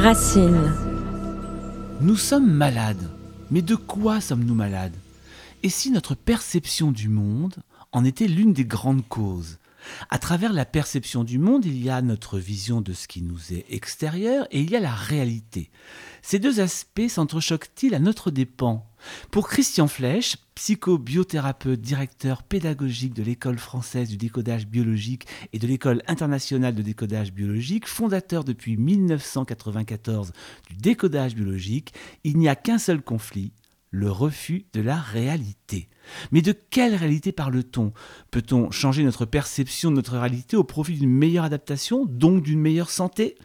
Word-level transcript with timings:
Racine. 0.00 0.72
Nous 2.00 2.16
sommes 2.16 2.50
malades. 2.50 3.10
Mais 3.50 3.60
de 3.60 3.74
quoi 3.74 4.22
sommes-nous 4.22 4.54
malades? 4.54 4.96
Et 5.62 5.68
si 5.68 5.90
notre 5.90 6.14
perception 6.14 6.90
du 6.90 7.10
monde 7.10 7.56
en 7.92 8.06
était 8.06 8.26
l'une 8.26 8.54
des 8.54 8.64
grandes 8.64 9.06
causes? 9.06 9.58
À 10.10 10.18
travers 10.18 10.52
la 10.52 10.64
perception 10.64 11.24
du 11.24 11.38
monde, 11.38 11.64
il 11.64 11.82
y 11.82 11.90
a 11.90 12.02
notre 12.02 12.38
vision 12.38 12.80
de 12.80 12.92
ce 12.92 13.08
qui 13.08 13.22
nous 13.22 13.52
est 13.52 13.66
extérieur 13.70 14.46
et 14.50 14.60
il 14.60 14.70
y 14.70 14.76
a 14.76 14.80
la 14.80 14.94
réalité. 14.94 15.70
Ces 16.22 16.38
deux 16.38 16.60
aspects 16.60 17.08
s'entrechoquent-ils 17.08 17.94
à 17.94 17.98
notre 17.98 18.30
dépens? 18.30 18.86
Pour 19.30 19.48
Christian 19.48 19.88
Flech, 19.88 20.36
psychobiothérapeute, 20.54 21.80
directeur 21.80 22.42
pédagogique 22.42 23.14
de 23.14 23.22
l'école 23.22 23.58
française 23.58 24.10
du 24.10 24.18
décodage 24.18 24.66
biologique 24.66 25.26
et 25.54 25.58
de 25.58 25.66
l'école 25.66 26.02
internationale 26.06 26.74
de 26.74 26.82
décodage 26.82 27.32
biologique, 27.32 27.88
fondateur 27.88 28.44
depuis 28.44 28.76
1994 28.76 30.32
du 30.68 30.76
décodage 30.76 31.34
biologique, 31.34 31.94
il 32.24 32.36
n'y 32.36 32.48
a 32.48 32.56
qu'un 32.56 32.78
seul 32.78 33.00
conflit, 33.00 33.52
le 33.90 34.10
refus 34.10 34.66
de 34.72 34.80
la 34.80 34.96
réalité. 34.96 35.88
Mais 36.32 36.42
de 36.42 36.52
quelle 36.52 36.94
réalité 36.94 37.32
parle-t-on? 37.32 37.92
Peut-on 38.30 38.70
changer 38.70 39.04
notre 39.04 39.26
perception 39.26 39.90
de 39.90 39.96
notre 39.96 40.16
réalité 40.16 40.56
au 40.56 40.64
profit 40.64 40.94
d'une 40.94 41.10
meilleure 41.10 41.44
adaptation, 41.44 42.06
donc 42.06 42.42
d'une 42.42 42.60
meilleure 42.60 42.90
santé? 42.90 43.36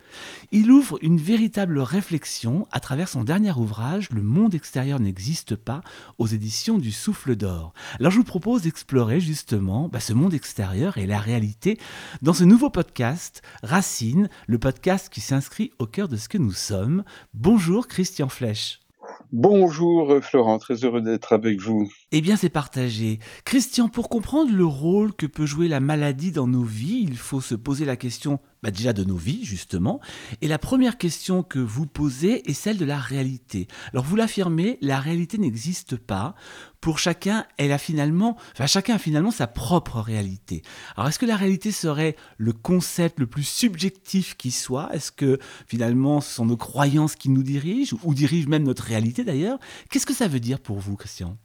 Il 0.52 0.72
ouvre 0.72 0.98
une 1.02 1.18
véritable 1.18 1.80
réflexion 1.80 2.68
à 2.72 2.80
travers 2.80 3.10
son 3.10 3.24
dernier 3.24 3.52
ouvrage 3.52 4.10
Le 4.12 4.22
monde 4.22 4.56
extérieur 4.56 5.00
n'existe 5.00 5.56
pas 5.56 5.82
aux 6.18 6.28
éditions 6.28 6.78
du 6.78 6.92
Souffle 6.92 7.36
d'Or. 7.36 7.74
Alors 8.00 8.12
je 8.12 8.18
vous 8.18 8.24
propose 8.24 8.64
d'explorer 8.64 9.20
justement 9.20 9.90
bah, 9.90 10.00
ce 10.00 10.14
monde 10.14 10.34
extérieur 10.34 10.98
et 10.98 11.08
la 11.08 11.20
réalité 11.20 11.80
dans 12.22 12.34
ce 12.34 12.44
nouveau 12.44 12.70
podcast 12.70 13.42
Racine, 13.64 14.30
le 14.48 14.60
podcast 14.60 15.10
qui 15.10 15.22
s'inscrit 15.22 15.72
au 15.80 15.88
cœur 15.88 16.08
de 16.08 16.18
ce 16.18 16.30
que 16.30 16.38
nous 16.38 16.54
sommes. 16.54 17.04
Bonjour 17.34 17.88
Christian 17.88 18.30
Flech. 18.30 18.85
Bonjour 19.38 20.24
Florent, 20.24 20.60
très 20.60 20.86
heureux 20.86 21.02
d'être 21.02 21.34
avec 21.34 21.60
vous. 21.60 21.92
Eh 22.14 22.22
bien, 22.22 22.38
c'est 22.38 22.48
partagé. 22.48 23.20
Christian, 23.44 23.90
pour 23.90 24.08
comprendre 24.08 24.56
le 24.56 24.66
rôle 24.66 25.14
que 25.14 25.26
peut 25.26 25.46
jouer 25.46 25.68
la 25.68 25.82
maladie 25.82 26.32
dans 26.32 26.48
nos 26.48 26.64
vies, 26.64 27.02
il 27.06 27.18
faut 27.18 27.42
se 27.42 27.54
poser 27.54 27.84
la 27.84 27.98
question 27.98 28.40
bah, 28.66 28.72
déjà 28.72 28.94
de 28.94 29.04
nos 29.04 29.16
vies, 29.16 29.46
justement. 29.46 30.00
Et 30.42 30.48
la 30.48 30.58
première 30.58 30.98
question 30.98 31.44
que 31.44 31.60
vous 31.60 31.86
posez 31.86 32.50
est 32.50 32.56
celle 32.56 32.78
de 32.78 32.86
la 32.86 32.98
réalité. 32.98 33.68
Alors, 33.94 34.04
vous 34.04 34.16
l'affirmez, 34.16 34.80
la 34.82 35.00
réalité 35.00 35.38
n'existe 35.38 35.98
pas. 35.98 36.34
Pour 36.82 36.98
chacun, 36.98 37.46
elle 37.58 37.72
a 37.72 37.78
finalement, 37.78 38.38
enfin, 38.54 38.66
chacun 38.66 38.96
a 38.96 38.98
finalement 38.98 39.30
sa 39.30 39.46
propre 39.46 40.00
réalité. 40.00 40.64
Alors, 40.98 41.10
est-ce 41.10 41.20
que 41.20 41.28
la 41.28 41.36
réalité 41.36 41.72
serait 41.72 42.16
le 42.38 42.54
concept 42.54 43.20
le 43.20 43.28
plus 43.28 43.48
subjectif 43.48 44.36
qui 44.36 44.50
soit? 44.50 44.90
Est-ce 44.96 45.12
que 45.12 45.38
finalement, 45.68 46.20
ce 46.20 46.34
sont 46.34 46.48
nos 46.48 46.58
croyances 46.58 47.16
qui 47.16 47.30
nous 47.30 47.44
dirigent, 47.44 47.96
ou 48.02 48.16
dirigent 48.16 48.50
même 48.50 48.64
notre 48.64 48.86
réalité 48.86 49.24
d'ailleurs? 49.24 49.60
Qu'est-ce 49.92 50.08
que 50.08 50.16
ça 50.16 50.28
veut 50.28 50.40
dire 50.40 50.60
pour 50.60 50.80
vous, 50.80 50.96
Christian? 50.96 51.38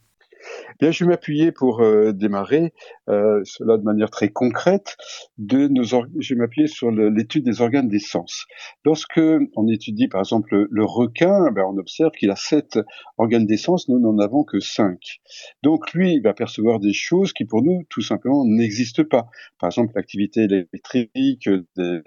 Bien, 0.80 0.92
je 0.92 1.04
vais 1.04 1.10
m'appuyer 1.10 1.52
pour 1.52 1.82
euh, 1.82 2.12
démarrer 2.12 2.72
euh, 3.10 3.42
cela 3.44 3.76
de 3.76 3.82
manière 3.82 4.08
très 4.08 4.30
concrète. 4.30 4.96
De 5.36 5.68
nos 5.68 5.84
je 5.84 6.34
vais 6.34 6.40
m'appuyer 6.40 6.68
sur 6.68 6.90
l'étude 6.90 7.44
des 7.44 7.60
organes 7.60 7.88
des 7.88 7.98
sens. 7.98 8.46
Lorsque 8.86 9.20
on 9.56 9.68
étudie 9.68 10.08
par 10.08 10.20
exemple 10.20 10.66
le, 10.70 10.84
requin, 10.84 11.50
ben, 11.50 11.64
on 11.68 11.76
observe 11.76 12.12
qu'il 12.12 12.30
a 12.30 12.36
sept 12.36 12.78
organes 13.18 13.44
des 13.44 13.58
sens, 13.58 13.90
nous 13.90 13.98
n'en 13.98 14.18
avons 14.18 14.42
que 14.42 14.58
cinq. 14.58 15.20
Donc 15.62 15.92
lui, 15.92 16.14
il 16.14 16.22
va 16.22 16.32
percevoir 16.32 16.80
des 16.80 16.94
choses 16.94 17.34
qui 17.34 17.44
pour 17.44 17.62
nous 17.62 17.82
tout 17.90 18.02
simplement 18.02 18.46
n'existent 18.46 19.04
pas. 19.04 19.28
Par 19.58 19.68
exemple, 19.68 19.92
l'activité 19.96 20.44
électrique 20.44 21.46
de, 21.46 22.02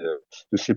de 0.52 0.58
ses 0.58 0.74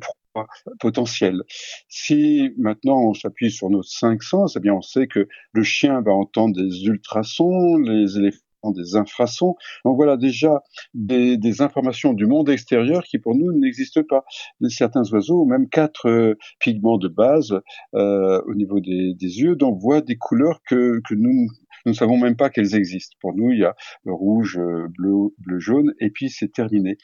potentiel. 0.81 1.43
Si 1.89 2.51
maintenant 2.59 3.01
on 3.01 3.15
s'appuie 3.15 3.51
sur 3.51 3.71
nos 3.71 3.83
cinq 3.83 4.23
sens, 4.23 4.57
eh 4.57 4.61
bien 4.61 4.75
on 4.75 4.83
sait 4.83 5.07
que 5.07 5.29
le 5.53 5.63
chien 5.63 6.01
va 6.01 6.13
entendre 6.13 6.57
des 6.57 6.85
ultrasons, 6.87 7.77
les 7.77 8.19
éléphants 8.19 8.47
des 8.73 8.97
infrasons. 8.97 9.57
Donc 9.85 9.97
voilà 9.97 10.17
déjà 10.17 10.63
des, 10.95 11.37
informations 11.61 12.13
du 12.13 12.27
monde 12.27 12.51
extérieur 12.51 13.03
qui 13.05 13.19
pour 13.19 13.35
nous 13.35 13.53
n'existent 13.53 14.03
pas. 14.09 14.25
Certains 14.69 15.05
oiseaux 15.11 15.43
ont 15.43 15.47
même 15.47 15.69
quatre 15.69 16.09
euh, 16.09 16.35
pigments 16.59 16.99
de 16.99 17.09
base 17.09 17.59
euh, 17.95 18.43
au 18.47 18.55
niveau 18.55 18.81
des, 18.81 19.15
yeux, 19.21 19.57
donc 19.57 19.81
voient 19.81 20.03
des 20.03 20.17
couleurs 20.17 20.61
que, 20.69 21.01
nous 21.11 21.49
ne 21.87 21.93
savons 21.93 22.19
même 22.19 22.37
pas 22.37 22.51
qu'elles 22.51 22.75
existent. 22.75 23.17
Pour 23.21 23.35
nous, 23.35 23.53
il 23.53 23.61
y 23.61 23.65
a 23.65 23.75
rouge, 24.07 24.59
euh, 24.59 24.89
bleu, 24.99 25.35
bleu, 25.39 25.59
jaune, 25.59 25.95
et 26.01 26.11
puis 26.11 26.31
c'est 26.31 26.53
terminé. 26.53 26.99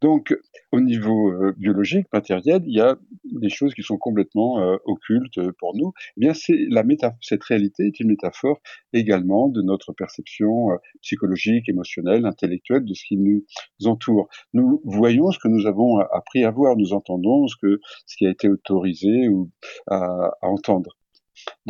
Donc, 0.00 0.32
au 0.70 0.80
niveau 0.80 1.32
euh, 1.32 1.54
biologique, 1.56 2.06
matériel, 2.12 2.62
il 2.66 2.76
y 2.76 2.80
a 2.80 2.96
des 3.24 3.48
choses 3.48 3.74
qui 3.74 3.82
sont 3.82 3.98
complètement 3.98 4.60
euh, 4.60 4.76
occultes 4.84 5.40
pour 5.58 5.76
nous. 5.76 5.92
Eh 6.16 6.20
bien, 6.20 6.34
c'est 6.34 6.66
la 6.70 6.84
cette 7.20 7.44
réalité 7.44 7.86
est 7.86 8.00
une 8.00 8.08
métaphore 8.08 8.60
également 8.92 9.48
de 9.48 9.60
notre 9.60 9.92
perception 9.92 10.70
euh, 10.70 10.76
psychologique, 11.02 11.68
émotionnelle, 11.68 12.26
intellectuelle 12.26 12.84
de 12.84 12.94
ce 12.94 13.04
qui 13.06 13.16
nous 13.16 13.44
entoure. 13.84 14.28
Nous 14.54 14.80
voyons 14.84 15.32
ce 15.32 15.38
que 15.38 15.48
nous 15.48 15.66
avons 15.66 15.98
appris 15.98 16.44
à 16.44 16.50
voir, 16.50 16.76
nous 16.76 16.92
entendons 16.92 17.48
ce 17.48 17.56
que 17.60 17.80
ce 18.06 18.16
qui 18.16 18.26
a 18.26 18.30
été 18.30 18.48
autorisé 18.48 19.28
ou 19.28 19.50
à, 19.88 20.30
à 20.40 20.46
entendre. 20.48 20.96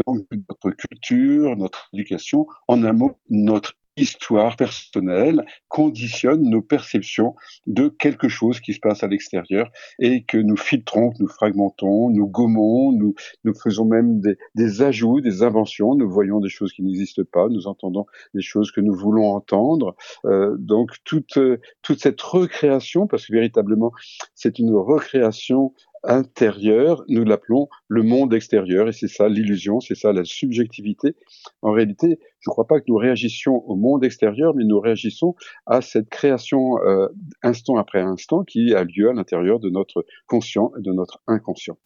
Donc, 0.06 0.26
notre 0.32 0.70
culture, 0.76 1.56
notre 1.56 1.88
éducation, 1.92 2.46
en 2.68 2.82
un 2.84 2.92
mot, 2.92 3.16
notre 3.30 3.77
histoire 3.98 4.56
personnelle 4.56 5.44
conditionne 5.68 6.42
nos 6.42 6.62
perceptions 6.62 7.34
de 7.66 7.88
quelque 7.88 8.28
chose 8.28 8.60
qui 8.60 8.72
se 8.72 8.80
passe 8.80 9.02
à 9.02 9.08
l'extérieur 9.08 9.70
et 9.98 10.24
que 10.24 10.38
nous 10.38 10.56
filtrons, 10.56 11.10
que 11.10 11.22
nous 11.22 11.28
fragmentons, 11.28 12.10
nous 12.10 12.26
gommons, 12.26 12.92
nous, 12.92 13.14
nous 13.44 13.54
faisons 13.54 13.84
même 13.84 14.20
des, 14.20 14.36
des 14.54 14.82
ajouts, 14.82 15.20
des 15.20 15.42
inventions, 15.42 15.94
nous 15.94 16.10
voyons 16.10 16.40
des 16.40 16.48
choses 16.48 16.72
qui 16.72 16.82
n'existent 16.82 17.22
pas, 17.30 17.48
nous 17.48 17.66
entendons 17.66 18.06
des 18.34 18.42
choses 18.42 18.70
que 18.70 18.80
nous 18.80 18.94
voulons 18.94 19.34
entendre. 19.34 19.96
Euh, 20.24 20.56
donc 20.58 20.92
toute, 21.04 21.38
toute 21.82 22.00
cette 22.00 22.20
recréation, 22.20 23.06
parce 23.06 23.26
que 23.26 23.32
véritablement 23.32 23.92
c'est 24.34 24.58
une 24.58 24.74
recréation 24.74 25.74
intérieur, 26.04 27.04
nous 27.08 27.24
l'appelons 27.24 27.68
le 27.88 28.02
monde 28.02 28.34
extérieur, 28.34 28.88
et 28.88 28.92
c'est 28.92 29.08
ça 29.08 29.28
l'illusion, 29.28 29.80
c'est 29.80 29.94
ça 29.94 30.12
la 30.12 30.24
subjectivité. 30.24 31.14
En 31.62 31.72
réalité, 31.72 32.18
je 32.40 32.50
ne 32.50 32.52
crois 32.52 32.66
pas 32.66 32.80
que 32.80 32.86
nous 32.88 32.96
réagissions 32.96 33.64
au 33.68 33.76
monde 33.76 34.04
extérieur, 34.04 34.54
mais 34.54 34.64
nous 34.64 34.80
réagissons 34.80 35.34
à 35.66 35.80
cette 35.80 36.08
création 36.08 36.78
euh, 36.84 37.08
instant 37.42 37.76
après 37.76 38.00
instant 38.00 38.44
qui 38.44 38.74
a 38.74 38.84
lieu 38.84 39.10
à 39.10 39.12
l'intérieur 39.12 39.60
de 39.60 39.70
notre 39.70 40.04
conscient 40.26 40.72
et 40.78 40.82
de 40.82 40.92
notre 40.92 41.20
inconscient. 41.26 41.78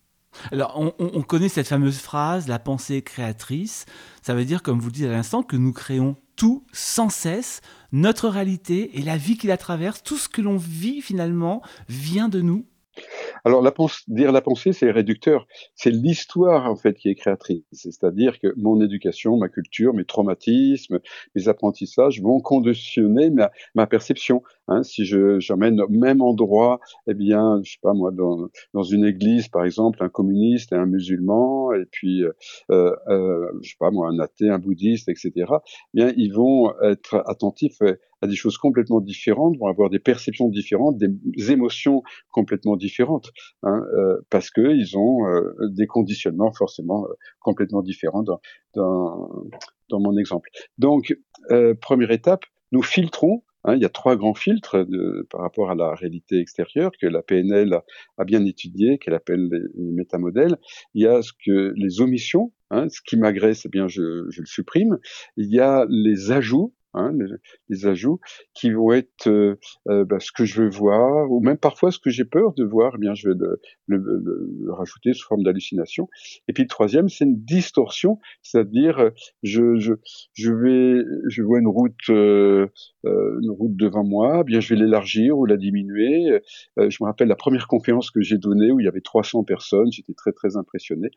Alors, 0.51 0.75
on, 0.79 0.95
on, 0.99 1.21
connaît 1.21 1.51
cette 1.51 1.69
fameuse 1.69 1.99
phrase, 1.99 2.49
la 2.49 2.59
pensée 2.59 3.03
créatrice. 3.03 3.85
Ça 4.23 4.35
veut 4.35 4.47
dire, 4.47 4.63
comme 4.63 4.79
vous 4.79 4.87
le 4.87 4.93
dites 4.93 5.07
à 5.07 5.13
l'instant, 5.13 5.43
que 5.43 5.57
nous 5.57 5.75
créons 5.75 6.17
tout 6.37 6.65
sans 6.73 7.11
cesse, 7.11 7.61
notre 7.93 8.29
réalité 8.29 8.99
et 8.99 9.03
la 9.03 9.19
vie 9.19 9.37
qui 9.37 9.47
la 9.47 9.59
traverse, 9.59 10.03
tout 10.03 10.17
ce 10.17 10.31
que 10.31 10.41
l'on 10.41 10.57
vit 10.57 11.03
finalement 11.03 11.61
vient 11.89 12.31
de 12.31 12.41
nous 12.41 12.67
alors, 13.45 13.61
la 13.61 13.73
dire 14.07 14.31
la 14.31 14.41
pensée, 14.41 14.73
c'est 14.73 14.91
réducteur. 14.91 15.49
C'est 15.75 15.91
l'histoire, 15.91 16.71
en 16.71 16.77
fait, 16.77 16.95
qui 16.95 17.09
est 17.09 17.17
créatrice. 17.17 17.65
C'est-à-dire 17.73 18.39
que 18.39 18.55
mon 18.57 18.81
éducation, 18.81 19.37
ma 19.37 19.49
culture, 19.49 19.95
mes 19.95 20.05
traumatismes, 20.05 21.01
mes 21.35 21.49
apprentissages 21.49 22.23
vont 22.23 22.41
conditionner 22.41 23.31
ma 23.75 23.87
perception. 23.89 24.43
Hein. 24.69 24.83
si 24.83 25.05
je 25.05 25.41
j'emmène 25.41 25.81
au 25.81 25.89
même 25.89 26.23
endroit, 26.23 26.81
eh 27.09 27.15
bien, 27.15 27.61
je 27.65 27.73
sais 27.73 27.79
pas 27.83 27.95
moi, 27.95 28.11
dans, 28.11 28.49
dans 28.75 28.83
une 28.83 29.05
église, 29.05 29.49
par 29.49 29.65
exemple, 29.65 30.03
un 30.03 30.09
communiste 30.09 30.73
et 30.73 30.77
un 30.77 30.87
musulman, 30.87 31.73
et 31.73 31.85
puis, 31.91 32.23
euh, 32.23 32.33
euh, 32.71 33.47
je 33.63 33.71
sais 33.71 33.77
pas 33.79 33.91
moi, 33.91 34.09
un 34.09 34.19
athée, 34.19 34.49
un 34.49 34.59
bouddhiste, 34.59 35.09
etc., 35.09 35.33
eh 35.37 35.53
bien, 35.95 36.13
ils 36.17 36.33
vont 36.33 36.73
être 36.83 37.23
attentifs 37.27 37.81
à 38.23 38.29
des 38.29 38.37
choses 38.37 38.57
complètement 38.57 39.01
différentes, 39.01 39.59
vont 39.59 39.67
avoir 39.67 39.91
des 39.91 39.99
perceptions 39.99 40.49
différentes, 40.49 40.97
des 40.97 41.51
émotions 41.51 42.03
complètement 42.31 42.77
différentes, 42.77 43.33
hein, 43.65 43.83
euh, 43.99 44.21
parce 44.31 44.51
qu'ils 44.51 44.97
ont 44.97 45.27
euh, 45.27 45.53
des 45.71 45.87
conditionnements 45.87 46.53
forcément 46.53 47.05
euh, 47.05 47.13
complètement 47.41 47.83
différents 47.83 48.23
dans, 48.23 48.41
dans, 48.75 49.29
dans, 49.91 50.01
mon 50.01 50.17
exemple. 50.17 50.49
Donc, 50.79 51.17
première 51.81 52.13
étape, 52.13 52.45
nous 52.71 52.83
filtrons 52.83 53.43
Hein, 53.65 53.77
il 53.77 53.83
y 53.83 53.85
a 53.85 53.89
trois 53.89 54.17
grands 54.17 54.35
filtres 54.35 54.85
par 55.31 55.41
rapport 55.41 55.71
à 55.71 55.75
la 55.75 55.95
réalité 55.95 56.39
extérieure 56.39 56.91
que 57.01 57.07
la 57.07 57.23
PNL 57.23 57.81
a, 58.19 58.25
bien 58.25 58.45
étudié, 58.45 58.99
qu'elle 58.99 59.15
appelle 59.15 59.49
les, 59.51 59.61
les, 59.75 59.93
métamodèles. 59.93 60.57
Il 60.95 61.03
y 61.03 61.07
a 61.07 61.23
ce 61.23 61.33
que 61.33 61.73
les 61.77 62.01
omissions, 62.01 62.53
hein, 62.71 62.89
ce 62.89 63.01
qui 63.05 63.17
m'agresse, 63.17 63.67
eh 63.67 63.69
bien 63.69 63.89
je, 63.89 64.03
le 64.03 64.47
supprime. 64.47 64.99
Il 65.37 65.53
y 65.53 65.61
a 65.61 65.87
les 65.89 66.33
ajouts, 66.33 66.75
hein, 66.95 67.13
les, 67.69 67.87
ajouts, 67.87 68.21
qui 68.55 68.71
vont 68.71 68.93
être 68.93 69.29
euh, 69.29 69.59
euh, 69.89 70.05
bah, 70.05 70.21
ce 70.21 70.31
que 70.33 70.45
je 70.45 70.63
veux 70.63 70.69
voir, 70.69 71.31
ou 71.31 71.41
même 71.41 71.59
parfois 71.59 71.91
ce 71.91 71.99
que 71.99 72.11
j'ai 72.11 72.25
peur 72.25 72.53
de 72.55 72.65
voir, 72.65 72.93
eh 72.97 72.99
bien 72.99 73.15
je 73.15 73.29
vais 73.29 73.35
le, 73.87 73.99
le, 73.99 74.73
rajouter 74.73 75.13
sous 75.13 75.27
forme 75.27 75.43
d'hallucination. 75.43 76.09
Et 76.49 76.53
puis 76.53 76.65
le 76.65 76.69
troisième, 76.69 77.09
c'est 77.09 77.25
une 77.25 77.43
distorsion, 77.43 78.19
c'est-à-dire 78.43 78.99
euh, 78.99 79.11
je, 79.43 79.77
je, 79.77 79.95
je 80.35 80.53
vais, 80.53 81.05
je 81.29 81.43
vois 81.43 81.59
une 81.59 81.69
route, 81.69 81.95
euh, 82.11 82.69
une 83.05 83.51
route 83.51 83.77
devant 83.77 84.05
moi, 84.05 84.39
eh 84.41 84.45
bien 84.45 84.61
je 84.61 84.75
vais 84.75 84.81
l'élargir 84.81 85.39
ou 85.39 85.47
la 85.47 85.57
diminuer. 85.57 86.41
je 86.77 86.97
me 87.01 87.07
rappelle 87.07 87.29
la 87.29 87.37
première 87.37 87.67
conférence 87.69 88.11
que 88.11 88.21
j'ai 88.21 88.39
donnée 88.39 88.71
où 88.71 88.81
il 88.81 88.85
y 88.85 88.89
avait 88.89 89.01
300 89.01 89.45
personnes, 89.45 89.91
j'étais 89.91 90.15
très 90.15 90.33
très 90.33 90.57
impressionné. 90.57 91.09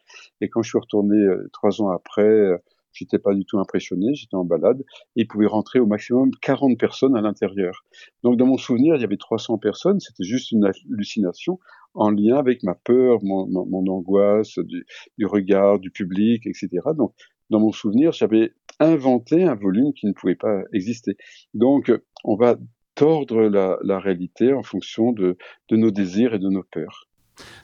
Et 0.42 0.50
quand 0.50 0.62
je 0.62 0.69
suis 0.69 0.80
retourné 0.80 1.16
trois 1.51 1.81
ans 1.81 1.89
après 1.89 2.60
J'étais 2.95 3.19
pas 3.19 3.33
du 3.33 3.45
tout 3.45 3.59
impressionné, 3.59 4.15
j'étais 4.15 4.36
en 4.36 4.45
balade, 4.45 4.80
et 5.15 5.21
il 5.21 5.27
pouvait 5.27 5.47
rentrer 5.47 5.80
au 5.80 5.86
maximum 5.86 6.31
40 6.42 6.80
personnes 6.80 7.15
à 7.15 7.21
l'intérieur. 7.21 7.83
Donc 8.24 8.38
dans 8.38 8.45
mon 8.45 8.57
souvenir, 8.57 8.95
il 8.95 9.01
y 9.01 9.03
avait 9.03 9.18
300 9.18 9.57
personnes, 9.57 10.00
c'était 10.00 10.24
juste 10.24 10.51
une 10.51 10.65
hallucination 10.65 11.59
en 11.94 12.09
lien 12.09 12.38
avec 12.38 12.63
ma 12.63 12.75
peur, 12.75 13.19
mon, 13.21 13.47
mon, 13.47 13.86
angoisse 13.88 14.57
du, 14.59 14.86
du, 15.18 15.25
regard 15.25 15.80
du 15.80 15.92
public, 15.92 16.45
etc. 16.45 16.69
Donc 16.95 17.13
dans 17.50 17.59
mon 17.59 17.71
souvenir, 17.71 18.13
j'avais 18.13 18.53
inventé 18.80 19.44
un 19.44 19.56
volume 19.56 19.94
qui 19.94 20.07
ne 20.07 20.13
pouvait 20.13 20.36
pas 20.36 20.63
exister. 20.74 21.18
Donc 21.53 21.91
on 22.24 22.36
va 22.36 22.57
tordre 22.95 23.41
la, 23.44 23.77
la 23.83 24.00
réalité 24.00 24.53
en 24.53 24.63
fonction 24.63 25.12
de, 25.12 25.38
de 25.69 25.75
nos 25.75 25.91
désirs 25.91 26.33
et 26.33 26.39
de 26.39 26.50
nos 26.50 26.63
peurs. 26.63 27.07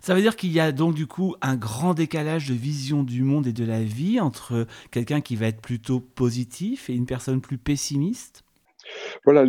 Ça 0.01 0.15
veut 0.15 0.21
dire 0.21 0.35
qu'il 0.35 0.51
y 0.51 0.59
a 0.59 0.71
donc 0.71 0.95
du 0.95 1.07
coup 1.07 1.35
un 1.41 1.55
grand 1.55 1.93
décalage 1.93 2.49
de 2.49 2.53
vision 2.53 3.03
du 3.03 3.23
monde 3.23 3.47
et 3.47 3.53
de 3.53 3.65
la 3.65 3.83
vie 3.83 4.19
entre 4.19 4.67
quelqu'un 4.91 5.21
qui 5.21 5.35
va 5.35 5.47
être 5.47 5.61
plutôt 5.61 5.99
positif 5.99 6.89
et 6.89 6.93
une 6.93 7.05
personne 7.05 7.41
plus 7.41 7.57
pessimiste? 7.57 8.43
Voilà, 9.25 9.45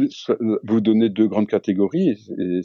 vous 0.65 0.81
donnez 0.81 1.09
deux 1.09 1.29
grandes 1.29 1.49
catégories 1.49 2.11
et 2.39 2.61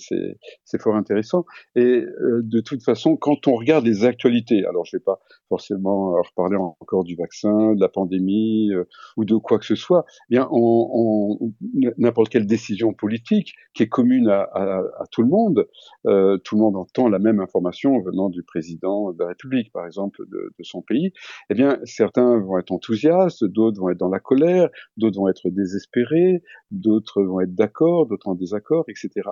c'est 0.66 0.82
fort 0.82 0.96
intéressant. 0.96 1.46
Et 1.76 1.82
euh, 1.82 2.42
de 2.44 2.60
toute 2.60 2.84
façon, 2.84 3.18
quand 3.18 3.48
on 3.48 3.56
regarde 3.56 3.86
les 3.86 4.06
actualités, 4.06 4.66
alors 4.66 4.86
je 4.86 4.96
ne 4.96 5.00
vais 5.00 5.04
pas 5.04 5.20
forcément 5.50 6.12
reparler 6.12 6.58
encore 6.58 7.04
du 7.04 7.16
vaccin, 7.16 7.74
de 7.74 7.80
la 7.82 7.90
pandémie 7.90 8.72
euh, 8.74 8.84
ou 9.16 9.26
de 9.26 9.36
quoi 9.36 9.60
que 9.60 9.66
ce 9.66 9.76
soit, 9.76 10.06
eh 10.30 10.36
bien 10.36 10.48
on, 10.52 11.40
on 11.42 11.54
n'importe 11.98 12.30
quelle 12.30 12.48
décision 12.48 12.94
politique 12.94 13.54
qui 13.74 13.84
est 13.84 13.88
commune 13.88 14.28
à, 14.28 14.42
à, 14.42 14.80
à 15.00 15.06
tout 15.12 15.22
le 15.22 15.30
monde, 15.30 15.68
euh, 16.06 16.38
tout 16.38 16.56
le 16.56 16.62
monde 16.62 16.76
entend 16.76 17.10
la 17.10 17.20
même 17.20 17.40
information 17.40 18.00
venant 18.02 18.30
du 18.30 18.44
président 18.44 19.12
de 19.14 19.20
la 19.20 19.28
République, 19.30 19.72
par 19.72 19.86
exemple, 19.86 20.26
de, 20.28 20.54
de 20.58 20.64
son 20.64 20.82
pays. 20.82 21.12
Eh 21.50 21.54
bien, 21.54 21.80
certains 21.84 22.40
vont 22.40 22.58
être 22.58 22.72
enthousiastes, 22.72 23.44
d'autres 23.46 23.80
vont 23.80 23.90
être 23.90 23.98
dans 23.98 24.10
la 24.10 24.20
colère, 24.20 24.70
d'autres 24.98 25.18
vont 25.20 25.30
être 25.30 25.50
désespérés, 25.50 26.42
d'autres 26.88 27.22
vont 27.22 27.42
être 27.42 27.54
d'accord, 27.54 28.08
d'autres 28.08 28.30
en 28.30 28.36
désaccord, 28.36 28.86
etc. 28.88 29.30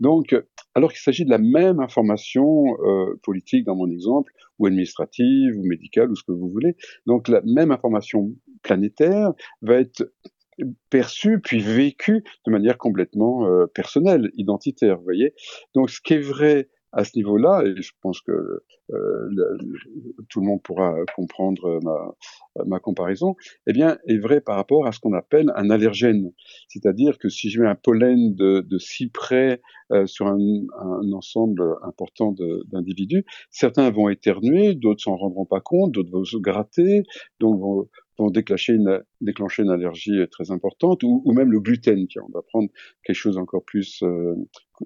Donc, 0.00 0.36
alors 0.74 0.90
qu'il 0.90 1.00
s'agit 1.00 1.24
de 1.24 1.30
la 1.30 1.38
même 1.38 1.80
information 1.80 2.66
euh, 2.84 3.18
politique 3.22 3.64
dans 3.64 3.74
mon 3.74 3.90
exemple, 3.90 4.32
ou 4.58 4.66
administrative, 4.66 5.56
ou 5.56 5.64
médicale, 5.64 6.10
ou 6.10 6.16
ce 6.16 6.22
que 6.24 6.32
vous 6.32 6.48
voulez, 6.48 6.76
donc 7.06 7.28
la 7.28 7.40
même 7.42 7.70
information 7.70 8.30
planétaire 8.62 9.32
va 9.62 9.76
être 9.76 10.12
perçue 10.90 11.40
puis 11.40 11.60
vécue 11.60 12.24
de 12.46 12.50
manière 12.50 12.78
complètement 12.78 13.46
euh, 13.46 13.66
personnelle, 13.66 14.30
identitaire, 14.34 14.98
vous 14.98 15.04
voyez? 15.04 15.34
Donc, 15.74 15.88
ce 15.90 16.00
qui 16.00 16.14
est 16.14 16.20
vrai 16.20 16.68
à 16.92 17.04
ce 17.04 17.16
niveau-là, 17.16 17.62
et 17.64 17.82
je 17.82 17.92
pense 18.00 18.20
que 18.20 18.62
euh, 18.92 19.28
tout 20.28 20.40
le 20.40 20.46
monde 20.46 20.62
pourra 20.62 20.94
comprendre 21.14 21.80
ma, 21.82 22.64
ma 22.64 22.78
comparaison, 22.80 23.36
eh 23.66 23.72
bien, 23.72 23.98
est 24.06 24.18
vrai 24.18 24.40
par 24.40 24.56
rapport 24.56 24.86
à 24.86 24.92
ce 24.92 25.00
qu'on 25.00 25.12
appelle 25.12 25.52
un 25.54 25.70
allergène. 25.70 26.32
C'est-à-dire 26.68 27.18
que 27.18 27.28
si 27.28 27.50
je 27.50 27.60
mets 27.60 27.68
un 27.68 27.74
pollen 27.74 28.34
de, 28.34 28.60
de 28.60 28.78
cyprès 28.78 29.60
euh, 29.92 30.06
sur 30.06 30.26
un, 30.26 30.38
un, 30.38 31.12
ensemble 31.12 31.62
important 31.82 32.34
d'individus, 32.72 33.24
certains 33.50 33.90
vont 33.90 34.08
éternuer, 34.08 34.74
d'autres 34.74 35.02
s'en 35.02 35.16
rendront 35.16 35.46
pas 35.46 35.60
compte, 35.60 35.92
d'autres 35.92 36.10
vont 36.10 36.24
se 36.24 36.36
gratter, 36.36 37.02
donc 37.40 37.60
vont, 37.60 37.88
vont 38.18 38.30
déclencher 38.30 38.74
une, 38.74 39.02
déclencher 39.20 39.62
une 39.62 39.70
allergie 39.70 40.20
très 40.30 40.50
importante, 40.50 41.02
ou, 41.02 41.22
ou 41.24 41.32
même 41.32 41.50
le 41.50 41.60
gluten. 41.60 42.06
Tiens, 42.08 42.22
on 42.28 42.32
va 42.32 42.42
prendre 42.42 42.68
quelque 43.04 43.16
chose 43.16 43.38
encore 43.38 43.64
plus 43.64 44.02
euh, 44.02 44.34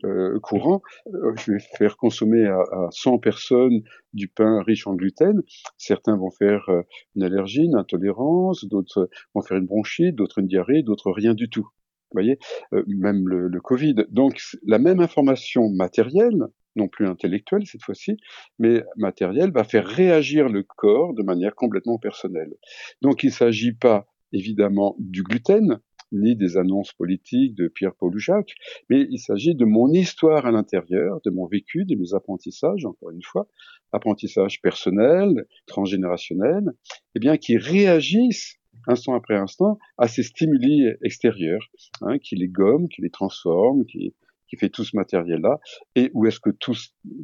euh 0.04 0.38
courant. 0.40 0.82
Euh, 1.08 1.32
je 1.36 1.52
vais 1.52 1.58
faire 1.58 1.96
consommer 1.96 2.46
à, 2.46 2.60
à, 2.60 2.88
100 2.90 3.18
personnes 3.18 3.82
du 4.12 4.28
pain 4.28 4.62
riche 4.62 4.86
en 4.86 4.94
gluten. 4.94 5.42
Certains 5.78 6.16
vont 6.16 6.30
faire 6.30 6.68
euh, 6.68 6.82
une 7.16 7.22
allergie, 7.22 7.64
une 7.64 7.76
intolérance, 7.76 8.64
d'autres 8.64 9.08
vont 9.34 9.42
faire 9.42 9.56
une 9.56 9.66
bronchite, 9.66 10.14
d'autres 10.14 10.38
une 10.38 10.48
diarrhée, 10.48 10.82
d'autres 10.82 11.10
rien 11.10 11.34
du 11.34 11.48
tout. 11.48 11.68
Vous 12.10 12.20
voyez, 12.20 12.38
même 12.86 13.26
le, 13.26 13.48
le 13.48 13.60
Covid. 13.62 13.94
Donc 14.10 14.38
la 14.66 14.78
même 14.78 15.00
information 15.00 15.70
matérielle 15.70 16.46
non 16.76 16.88
plus 16.88 17.06
intellectuelle 17.06 17.66
cette 17.66 17.82
fois-ci, 17.82 18.16
mais 18.58 18.84
matérielle, 18.96 19.52
va 19.52 19.64
faire 19.64 19.86
réagir 19.86 20.48
le 20.48 20.62
corps 20.62 21.14
de 21.14 21.22
manière 21.22 21.54
complètement 21.54 21.98
personnelle. 21.98 22.54
Donc 23.00 23.22
il 23.22 23.28
ne 23.28 23.32
s'agit 23.32 23.72
pas 23.72 24.06
évidemment 24.32 24.96
du 24.98 25.22
gluten, 25.22 25.80
ni 26.12 26.36
des 26.36 26.56
annonces 26.56 26.92
politiques 26.92 27.54
de 27.54 27.68
Pierre-Paul 27.68 28.18
Jacques, 28.18 28.54
mais 28.90 29.06
il 29.10 29.18
s'agit 29.18 29.54
de 29.54 29.64
mon 29.64 29.90
histoire 29.92 30.46
à 30.46 30.50
l'intérieur, 30.50 31.20
de 31.24 31.30
mon 31.30 31.46
vécu, 31.46 31.84
de 31.84 31.96
mes 31.96 32.14
apprentissages, 32.14 32.84
encore 32.84 33.10
une 33.10 33.22
fois, 33.22 33.48
apprentissages 33.92 34.60
personnels, 34.60 35.46
transgénérationnels, 35.66 36.70
eh 37.14 37.18
bien, 37.18 37.36
qui 37.36 37.56
réagissent 37.56 38.58
instant 38.88 39.14
après 39.14 39.36
instant 39.36 39.78
à 39.96 40.08
ces 40.08 40.22
stimuli 40.22 40.86
extérieurs, 41.02 41.66
hein, 42.02 42.18
qui 42.18 42.36
les 42.36 42.48
gomment, 42.48 42.88
qui 42.88 43.00
les 43.00 43.10
transforment, 43.10 43.84
qui, 43.86 44.14
qui 44.52 44.58
fait 44.58 44.68
tout 44.68 44.84
ce 44.84 44.94
matériel-là, 44.94 45.60
et 45.94 46.10
où 46.12 46.26
est-ce 46.26 46.38
que 46.38 46.50
tout 46.50 46.74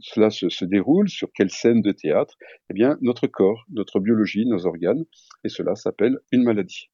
cela 0.01 0.31
se, 0.31 0.65
déroule, 0.65 1.11
sur 1.11 1.29
quelle 1.35 1.51
scène 1.51 1.83
de 1.83 1.93
théâtre? 1.93 2.35
Eh 2.71 2.73
bien, 2.73 2.97
notre 3.03 3.27
corps, 3.27 3.67
notre 3.71 4.01
biologie, 4.01 4.47
nos 4.47 4.65
organes, 4.65 5.05
et 5.45 5.51
cela 5.51 5.75
s'appelle 5.75 6.17
une 6.33 6.43
maladie. 6.43 6.89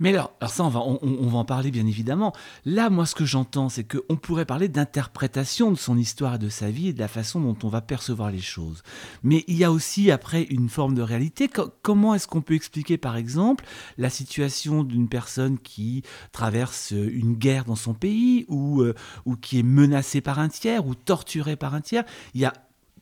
Mais 0.00 0.10
alors, 0.10 0.32
ça, 0.46 0.64
on 0.64 0.68
va, 0.68 0.80
on 0.80 1.28
va 1.28 1.38
en 1.38 1.44
parler 1.44 1.70
bien 1.70 1.86
évidemment. 1.86 2.32
Là, 2.64 2.90
moi, 2.90 3.06
ce 3.06 3.14
que 3.14 3.24
j'entends, 3.24 3.68
c'est 3.68 3.84
qu'on 3.84 4.16
pourrait 4.16 4.44
parler 4.44 4.68
d'interprétation 4.68 5.70
de 5.70 5.76
son 5.76 5.96
histoire 5.96 6.34
et 6.34 6.38
de 6.38 6.48
sa 6.48 6.70
vie 6.70 6.88
et 6.88 6.92
de 6.92 6.98
la 6.98 7.08
façon 7.08 7.40
dont 7.40 7.56
on 7.62 7.68
va 7.68 7.80
percevoir 7.80 8.30
les 8.30 8.40
choses. 8.40 8.82
Mais 9.22 9.44
il 9.48 9.56
y 9.56 9.64
a 9.64 9.72
aussi, 9.72 10.10
après, 10.10 10.42
une 10.44 10.68
forme 10.68 10.94
de 10.94 11.02
réalité. 11.02 11.48
comment 11.82 12.14
est-ce 12.14 12.28
qu'on 12.28 12.40
peut 12.40 12.54
expliquer, 12.54 12.98
par 12.98 13.16
exemple, 13.16 13.64
la 13.96 14.10
situation 14.10 14.84
d'une 14.84 15.08
personne 15.08 15.58
qui 15.58 16.02
traverse 16.32 16.92
une 16.92 17.34
guerre 17.34 17.64
dans 17.64 17.76
son 17.76 17.94
pays 17.94 18.44
ou, 18.48 18.82
euh, 18.82 18.94
ou 19.24 19.36
qui 19.36 19.58
est 19.58 19.64
menacée 19.64 20.20
par 20.20 20.38
un 20.38 20.48
tiers 20.48 20.86
ou 20.86 20.94
torturée 20.94 21.56
par 21.56 21.74
un 21.74 21.80
tiers? 21.80 22.04
Il 22.34 22.40
y 22.40 22.44
a 22.44 22.52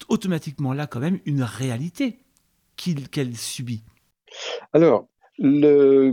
automatiquement 0.09 0.73
là, 0.73 0.87
quand 0.87 1.01
même, 1.01 1.21
une 1.25 1.43
réalité 1.43 2.21
qu'elle 2.77 3.37
subit. 3.37 3.83
Alors, 4.73 5.09
le, 5.39 6.13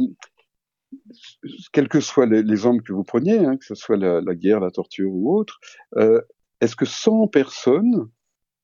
quels 1.71 1.89
que 1.89 1.99
soient 1.99 2.25
les, 2.25 2.43
les, 2.43 2.55
que 2.55 2.93
vous 2.93 3.03
preniez, 3.03 3.45
hein, 3.45 3.57
que 3.57 3.65
ce 3.65 3.75
soit 3.75 3.97
la, 3.97 4.35
guerre, 4.35 4.59
la 4.59 4.71
torture 4.71 5.11
ou 5.11 5.35
autre, 5.35 5.59
euh, 5.97 6.21
est-ce 6.61 6.75
que 6.75 6.85
100 6.85 7.27
personnes, 7.27 8.09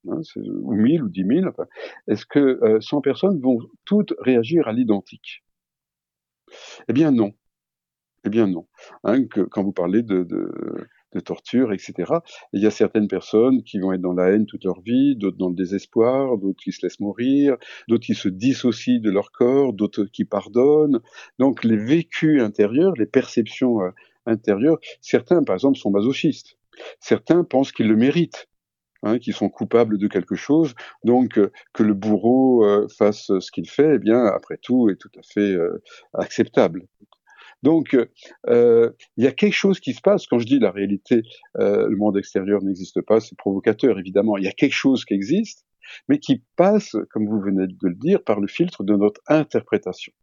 hein, 0.08 0.22
ou 0.38 0.74
1000 0.74 1.04
ou 1.04 1.10
10 1.10 1.26
000, 1.26 1.48
enfin, 1.48 1.66
est-ce 2.08 2.26
que 2.26 2.40
euh, 2.40 2.80
100 2.82 3.02
personnes 3.02 3.40
vont 3.40 3.60
toutes 3.86 4.14
réagir 4.20 4.68
à 4.68 4.74
l'identique? 4.74 5.44
Eh 6.88 6.94
bien 6.94 7.12
non. 7.12 7.34
Eh 8.26 8.30
bien 8.30 8.48
non. 8.48 8.68
Hein, 9.04 9.26
quand 9.28 9.64
vous 9.64 9.72
parlez 9.72 10.02
de 10.04 10.26
de 11.14 11.20
torture, 11.20 11.74
etc. 11.74 12.22
il 12.54 12.62
y 12.62 12.68
a 12.68 12.72
certaines 12.72 13.08
personnes 13.08 13.64
qui 13.64 13.80
vont 13.80 13.94
être 13.94 14.02
dans 14.02 14.14
la 14.14 14.30
haine 14.30 14.46
toute 14.46 14.64
leur 14.64 14.82
vie, 14.82 15.16
d'autres 15.16 15.38
dans 15.38 15.50
le 15.50 15.56
désespoir, 15.56 16.38
d'autres 16.38 16.62
qui 16.64 16.72
se 16.72 16.86
laissent 16.86 17.00
mourir, 17.00 17.58
d'autres 17.88 18.06
qui 18.06 18.16
se 18.16 18.30
dissocient 18.30 19.02
de 19.02 19.10
leur 19.10 19.32
corps, 19.32 19.74
d'autres 19.74 20.06
qui 20.06 20.26
pardonnent. 20.26 21.00
Donc 21.40 21.64
les 21.64 21.78
vécus 21.78 22.42
intérieurs, 22.42 22.94
les 22.98 23.06
perceptions 23.06 23.82
euh, 23.82 23.90
intérieures, 24.26 24.78
certains 25.02 25.44
par 25.44 25.56
exemple 25.56 25.78
sont 25.78 25.92
masochistes, 25.92 26.58
certains 27.00 27.44
pensent 27.44 27.72
qu'ils 27.72 27.88
le 27.88 27.96
méritent. 27.96 28.48
Hein, 29.02 29.18
qu'ils 29.18 29.34
sont 29.34 29.48
coupables 29.48 29.98
de 29.98 30.08
quelque 30.10 30.36
chose, 30.36 30.76
donc 31.06 31.38
euh, 31.38 31.54
que 31.72 31.84
le 31.84 31.94
bourreau 31.94 32.66
euh, 32.66 32.86
fasse 32.98 33.32
ce 33.40 33.50
qu'il 33.50 33.70
fait, 33.70 33.96
eh 33.96 33.98
bien, 33.98 34.26
après 34.26 34.58
tout, 34.58 34.90
est 34.90 34.98
tout 34.98 35.12
à 35.18 35.22
fait 35.24 35.56
acceptable. 36.14 36.86
Donc, 37.64 37.96
euh, 38.48 38.92
il 39.18 39.24
y 39.24 39.28
a 39.28 39.32
quelque 39.32 39.54
chose 39.54 39.80
qui 39.80 39.94
se 39.94 40.02
passe. 40.02 40.28
Quand 40.28 40.40
je 40.40 40.46
dis 40.46 40.60
la 40.60 40.72
réalité, 40.72 41.24
euh, 41.58 41.88
le 41.90 41.98
monde 41.98 42.18
extérieur 42.18 42.64
n'existe 42.64 43.02
pas, 43.02 43.20
c'est 43.20 43.38
provocateur, 43.38 44.00
évidemment. 44.00 44.38
Il 44.38 44.46
y 44.46 44.48
a 44.48 44.54
quelque 44.54 44.76
chose 44.76 45.06
qui 45.06 45.14
existe, 45.14 45.66
mais 46.08 46.20
qui 46.20 46.44
passe, 46.56 46.96
comme 47.12 47.28
vous 47.28 47.42
venez 47.42 47.68
de 47.68 47.76
le 47.82 47.96
dire, 47.96 48.24
par 48.24 48.40
le 48.40 48.48
filtre 48.48 48.84
de 48.84 48.96
notre 48.96 49.22
interprétation. 49.28 50.14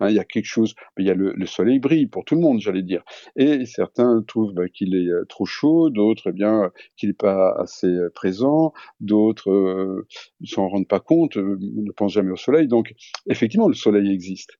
Hein, 0.00 0.10
il 0.10 0.16
y 0.16 0.18
a 0.18 0.24
quelque 0.24 0.46
chose, 0.46 0.74
il 0.98 1.06
y 1.06 1.10
a 1.10 1.14
le, 1.14 1.34
soleil 1.46 1.78
brille 1.78 2.06
pour 2.06 2.24
tout 2.24 2.34
le 2.34 2.40
monde, 2.40 2.60
j'allais 2.60 2.82
dire. 2.82 3.02
Et 3.36 3.64
certains 3.66 4.22
trouvent 4.22 4.52
bah, 4.52 4.68
qu'il 4.68 4.94
est 4.94 5.08
euh, 5.08 5.24
trop 5.28 5.46
chaud, 5.46 5.90
d'autres 5.90 6.28
eh 6.30 6.32
bien 6.32 6.70
qu'il 6.96 7.10
n'est 7.10 7.14
pas 7.14 7.52
assez 7.58 7.86
euh, 7.86 8.10
présent, 8.14 8.72
d'autres 9.00 9.50
euh, 9.50 10.06
ne 10.40 10.46
s'en 10.46 10.68
rendent 10.68 10.88
pas 10.88 11.00
compte, 11.00 11.36
ne 11.36 11.92
pensent 11.92 12.12
jamais 12.12 12.32
au 12.32 12.36
soleil. 12.36 12.68
Donc 12.68 12.94
effectivement, 13.28 13.68
le 13.68 13.74
soleil 13.74 14.12
existe, 14.12 14.58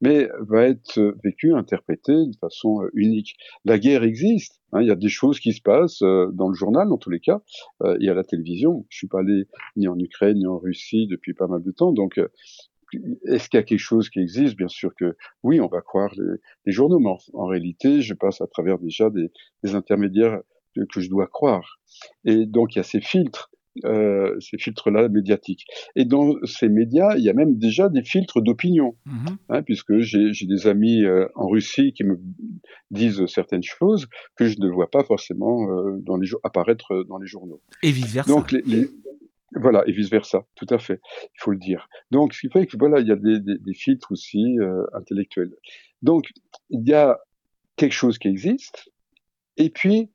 mais 0.00 0.28
va 0.40 0.64
être 0.64 1.14
vécu, 1.22 1.54
interprété 1.54 2.12
de 2.12 2.36
façon 2.40 2.82
unique. 2.94 3.36
La 3.64 3.78
guerre 3.78 4.02
existe. 4.02 4.60
Hein, 4.72 4.82
il 4.82 4.88
y 4.88 4.92
a 4.92 4.96
des 4.96 5.08
choses 5.08 5.40
qui 5.40 5.52
se 5.52 5.60
passent 5.60 6.00
dans 6.00 6.48
le 6.48 6.54
journal, 6.54 6.88
dans 6.88 6.96
tous 6.96 7.10
les 7.10 7.18
cas, 7.18 7.40
et 8.00 8.08
à 8.08 8.14
la 8.14 8.22
télévision. 8.22 8.86
Je 8.88 8.98
suis 8.98 9.08
pas 9.08 9.18
allé 9.18 9.44
ni 9.76 9.88
en 9.88 9.98
Ukraine 9.98 10.38
ni 10.38 10.46
en 10.46 10.58
Russie 10.58 11.08
depuis 11.08 11.34
pas 11.34 11.48
mal 11.48 11.62
de 11.62 11.72
temps, 11.72 11.92
donc 11.92 12.20
est-ce 13.26 13.48
qu'il 13.48 13.58
y 13.58 13.60
a 13.60 13.64
quelque 13.64 13.78
chose 13.78 14.08
qui 14.08 14.20
existe? 14.20 14.56
Bien 14.56 14.68
sûr 14.68 14.94
que 14.94 15.16
oui, 15.42 15.60
on 15.60 15.68
va 15.68 15.80
croire 15.80 16.12
les, 16.16 16.72
journaux, 16.72 16.98
mais 16.98 17.10
en, 17.34 17.46
réalité, 17.46 18.02
je 18.02 18.14
passe 18.14 18.40
à 18.40 18.46
travers 18.46 18.78
déjà 18.78 19.10
des, 19.10 19.30
intermédiaires 19.74 20.40
que, 20.74 21.00
je 21.00 21.08
dois 21.08 21.26
croire. 21.26 21.80
Et 22.24 22.46
donc, 22.46 22.74
il 22.74 22.78
y 22.78 22.80
a 22.80 22.84
ces 22.84 23.00
filtres, 23.00 23.50
euh, 23.84 24.38
ces 24.40 24.58
filtres-là 24.58 25.08
médiatiques. 25.08 25.64
Et 25.96 26.04
dans 26.04 26.34
ces 26.44 26.68
médias, 26.68 27.16
il 27.16 27.24
y 27.24 27.30
a 27.30 27.34
même 27.34 27.58
déjà 27.58 27.88
des 27.88 28.02
filtres 28.02 28.40
d'opinion, 28.40 28.96
mmh 29.06 29.26
hein, 29.48 29.62
puisque 29.62 29.98
j'ai 29.98 30.46
des 30.46 30.66
amis 30.66 31.04
euh, 31.04 31.26
en 31.34 31.48
Russie 31.48 31.92
qui 31.92 32.04
me 32.04 32.18
disent 32.90 33.24
certaines 33.26 33.62
choses 33.62 34.06
que 34.36 34.46
je 34.46 34.58
ne 34.58 34.68
vois 34.68 34.90
pas 34.90 35.04
forcément 35.04 35.70
euh, 35.70 35.98
dans 36.00 36.16
les, 36.16 36.28
apparaître 36.42 37.04
dans 37.08 37.18
les 37.18 37.26
journaux. 37.26 37.62
Et 37.82 37.90
vice 37.90 38.12
versa. 38.12 38.32
Donc, 38.32 38.52
les 38.52 38.90
voilà, 39.56 39.82
et 39.86 39.92
vice-versa, 39.92 40.44
tout 40.54 40.66
à 40.70 40.78
fait, 40.78 41.00
il 41.24 41.38
faut 41.40 41.50
le 41.50 41.58
dire. 41.58 41.88
Donc, 42.10 42.34
ce 42.34 42.40
qui 42.40 42.50
fait 42.50 42.66
que, 42.66 42.76
voilà, 42.76 43.00
il 43.00 43.08
y 43.08 43.12
a 43.12 43.16
des, 43.16 43.40
des, 43.40 43.58
des 43.58 43.74
filtres 43.74 44.12
aussi 44.12 44.58
euh, 44.60 44.84
intellectuels. 44.92 45.52
Donc, 46.02 46.30
il 46.68 46.88
y 46.88 46.94
a 46.94 47.18
quelque 47.76 47.92
chose 47.92 48.18
qui 48.18 48.28
existe, 48.28 48.90
et 49.56 49.70
puis, 49.70 50.10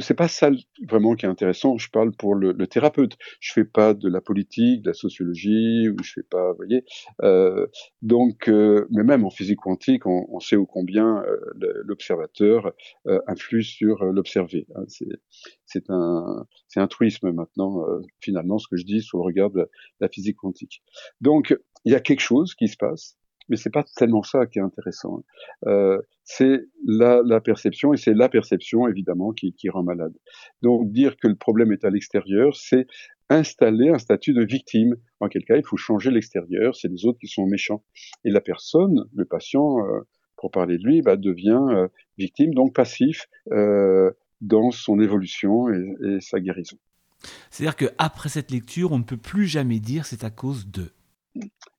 c'est 0.00 0.14
pas 0.14 0.28
ça 0.28 0.50
vraiment 0.88 1.14
qui 1.14 1.26
est 1.26 1.28
intéressant. 1.28 1.78
Je 1.78 1.90
parle 1.90 2.12
pour 2.12 2.34
le, 2.34 2.52
le, 2.52 2.66
thérapeute. 2.66 3.16
Je 3.40 3.52
fais 3.52 3.64
pas 3.64 3.94
de 3.94 4.08
la 4.08 4.20
politique, 4.20 4.82
de 4.82 4.90
la 4.90 4.94
sociologie, 4.94 5.88
ou 5.88 5.96
je 6.02 6.12
fais 6.12 6.22
pas, 6.22 6.50
vous 6.50 6.56
voyez. 6.56 6.84
Euh, 7.22 7.66
donc, 8.02 8.48
euh, 8.48 8.86
mais 8.90 9.04
même 9.04 9.24
en 9.24 9.30
physique 9.30 9.60
quantique, 9.60 10.06
on, 10.06 10.26
on 10.30 10.40
sait 10.40 10.56
ô 10.56 10.66
combien 10.66 11.22
euh, 11.22 11.38
l'observateur 11.84 12.72
euh, 13.06 13.20
influe 13.26 13.62
sur 13.62 14.02
euh, 14.02 14.12
l'observé. 14.12 14.66
Hein. 14.74 14.84
C'est 15.66 15.90
un, 15.90 16.46
un 16.76 16.86
truisme 16.86 17.32
maintenant, 17.32 17.84
finalement, 18.20 18.58
ce 18.58 18.68
que 18.68 18.76
je 18.76 18.84
dis 18.84 19.02
sur 19.02 19.18
le 19.18 19.24
regard 19.24 19.50
de 19.50 19.68
la 20.00 20.08
physique 20.08 20.36
quantique. 20.36 20.82
Donc, 21.20 21.56
il 21.84 21.92
y 21.92 21.94
a 21.96 22.00
quelque 22.00 22.20
chose 22.20 22.54
qui 22.54 22.68
se 22.68 22.76
passe 22.76 23.16
mais 23.48 23.56
c'est 23.56 23.70
pas 23.70 23.84
tellement 23.96 24.22
ça 24.22 24.46
qui 24.46 24.58
est 24.58 24.62
intéressant. 24.62 25.24
Euh, 25.66 26.00
c'est 26.24 26.66
la, 26.86 27.40
perception, 27.40 27.92
et 27.92 27.96
c'est 27.96 28.14
la 28.14 28.28
perception 28.28 28.88
évidemment 28.88 29.32
qui, 29.32 29.54
rend 29.68 29.82
malade. 29.82 30.14
Donc 30.62 30.90
dire 30.90 31.16
que 31.16 31.28
le 31.28 31.36
problème 31.36 31.72
est 31.72 31.84
à 31.84 31.90
l'extérieur, 31.90 32.56
c'est 32.56 32.86
installer 33.28 33.88
un 33.90 33.98
statut 33.98 34.32
de 34.32 34.44
victime. 34.44 34.96
En 35.20 35.28
quel 35.28 35.44
cas, 35.44 35.56
il 35.56 35.64
faut 35.64 35.76
changer 35.76 36.10
l'extérieur, 36.10 36.74
c'est 36.76 36.88
les 36.88 37.04
autres 37.06 37.18
qui 37.18 37.26
sont 37.26 37.46
méchants. 37.46 37.82
Et 38.24 38.30
la 38.30 38.40
personne, 38.40 39.04
le 39.14 39.24
patient, 39.24 39.78
euh, 39.80 40.00
pour 40.36 40.50
parler 40.50 40.78
de 40.78 40.84
lui, 40.84 41.02
bah, 41.02 41.16
devient 41.16 41.60
euh, 41.70 41.88
victime, 42.18 42.54
donc 42.54 42.74
passif 42.74 43.26
dans 44.40 44.70
son 44.72 45.00
évolution 45.00 45.70
et, 45.70 45.94
et 46.06 46.20
sa 46.20 46.38
guérison. 46.38 46.76
C'est-à-dire 47.50 47.76
qu'après 47.76 48.28
cette 48.28 48.50
lecture, 48.50 48.92
on 48.92 48.98
ne 48.98 49.04
peut 49.04 49.16
plus 49.16 49.46
jamais 49.46 49.78
dire 49.78 50.04
c'est 50.04 50.24
à 50.24 50.30
cause 50.30 50.66
de 50.66 50.90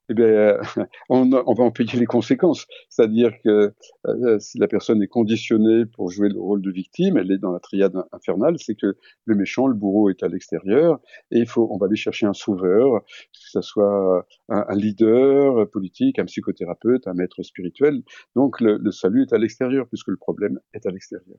eh 0.10 0.14
bien, 0.14 0.58
on, 1.10 1.32
on, 1.32 1.54
va 1.54 1.64
en 1.64 1.72
payer 1.72 1.98
les 1.98 2.06
conséquences. 2.06 2.68
C'est-à-dire 2.90 3.32
que 3.44 3.74
euh, 4.08 4.40
si 4.40 4.58
la 4.58 4.68
personne 4.68 5.02
est 5.02 5.08
conditionnée 5.08 5.86
pour 5.86 6.12
jouer 6.12 6.30
le 6.30 6.40
rôle 6.40 6.62
de 6.62 6.72
victime, 6.72 7.18
elle 7.18 7.32
est 7.32 7.38
dans 7.38 7.52
la 7.52 7.60
triade 7.60 7.96
infernale, 8.12 8.56
c'est 8.60 8.76
que 8.76 8.98
le 9.26 9.36
méchant, 9.36 9.68
le 9.68 9.74
bourreau 9.74 10.10
est 10.10 10.24
à 10.24 10.28
l'extérieur, 10.28 11.00
et 11.32 11.40
il 11.40 11.48
faut, 11.48 11.68
on 11.72 11.78
va 11.78 11.88
aller 11.88 11.96
chercher 11.96 12.26
un 12.26 12.34
sauveur, 12.34 13.02
que 13.04 13.10
ce 13.32 13.62
soit 13.62 14.28
un, 14.50 14.76
leader 14.76 15.70
politique, 15.72 16.20
un 16.20 16.26
psychothérapeute, 16.26 17.08
un 17.08 17.14
maître 17.14 17.42
spirituel. 17.44 18.02
Donc 18.36 18.62
le, 18.62 18.78
le 18.78 18.92
salut 18.92 19.24
est 19.24 19.34
à 19.34 19.38
l'extérieur, 19.38 19.88
puisque 19.88 20.10
le 20.10 20.18
problème 20.18 20.60
est 20.74 20.86
à 20.86 20.92
l'extérieur. 20.92 21.38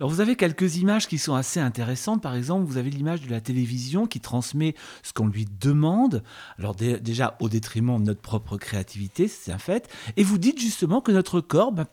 Alors 0.00 0.10
vous 0.10 0.20
avez 0.20 0.36
quelques 0.36 0.78
images 0.78 1.06
qui 1.06 1.18
sont 1.18 1.34
assez 1.34 1.60
intéressantes. 1.60 2.22
Par 2.22 2.34
exemple, 2.34 2.66
vous 2.66 2.78
avez 2.78 2.90
l'image 2.90 3.26
de 3.26 3.30
la 3.30 3.40
télévision 3.40 4.06
qui 4.06 4.20
transmet 4.20 4.74
ce 5.02 5.12
qu'on 5.12 5.28
lui 5.28 5.46
demande. 5.60 6.22
Alors 6.58 6.74
déjà 6.74 7.36
au 7.40 7.48
détriment 7.48 8.02
notre 8.08 8.20
propre 8.20 8.56
créativité, 8.56 9.28
c'est 9.28 9.52
un 9.52 9.58
fait. 9.58 9.88
Et 10.16 10.24
vous 10.24 10.38
dites 10.38 10.58
justement 10.58 11.00
que 11.00 11.12
notre 11.12 11.40
corps, 11.40 11.72
bah, 11.72 11.86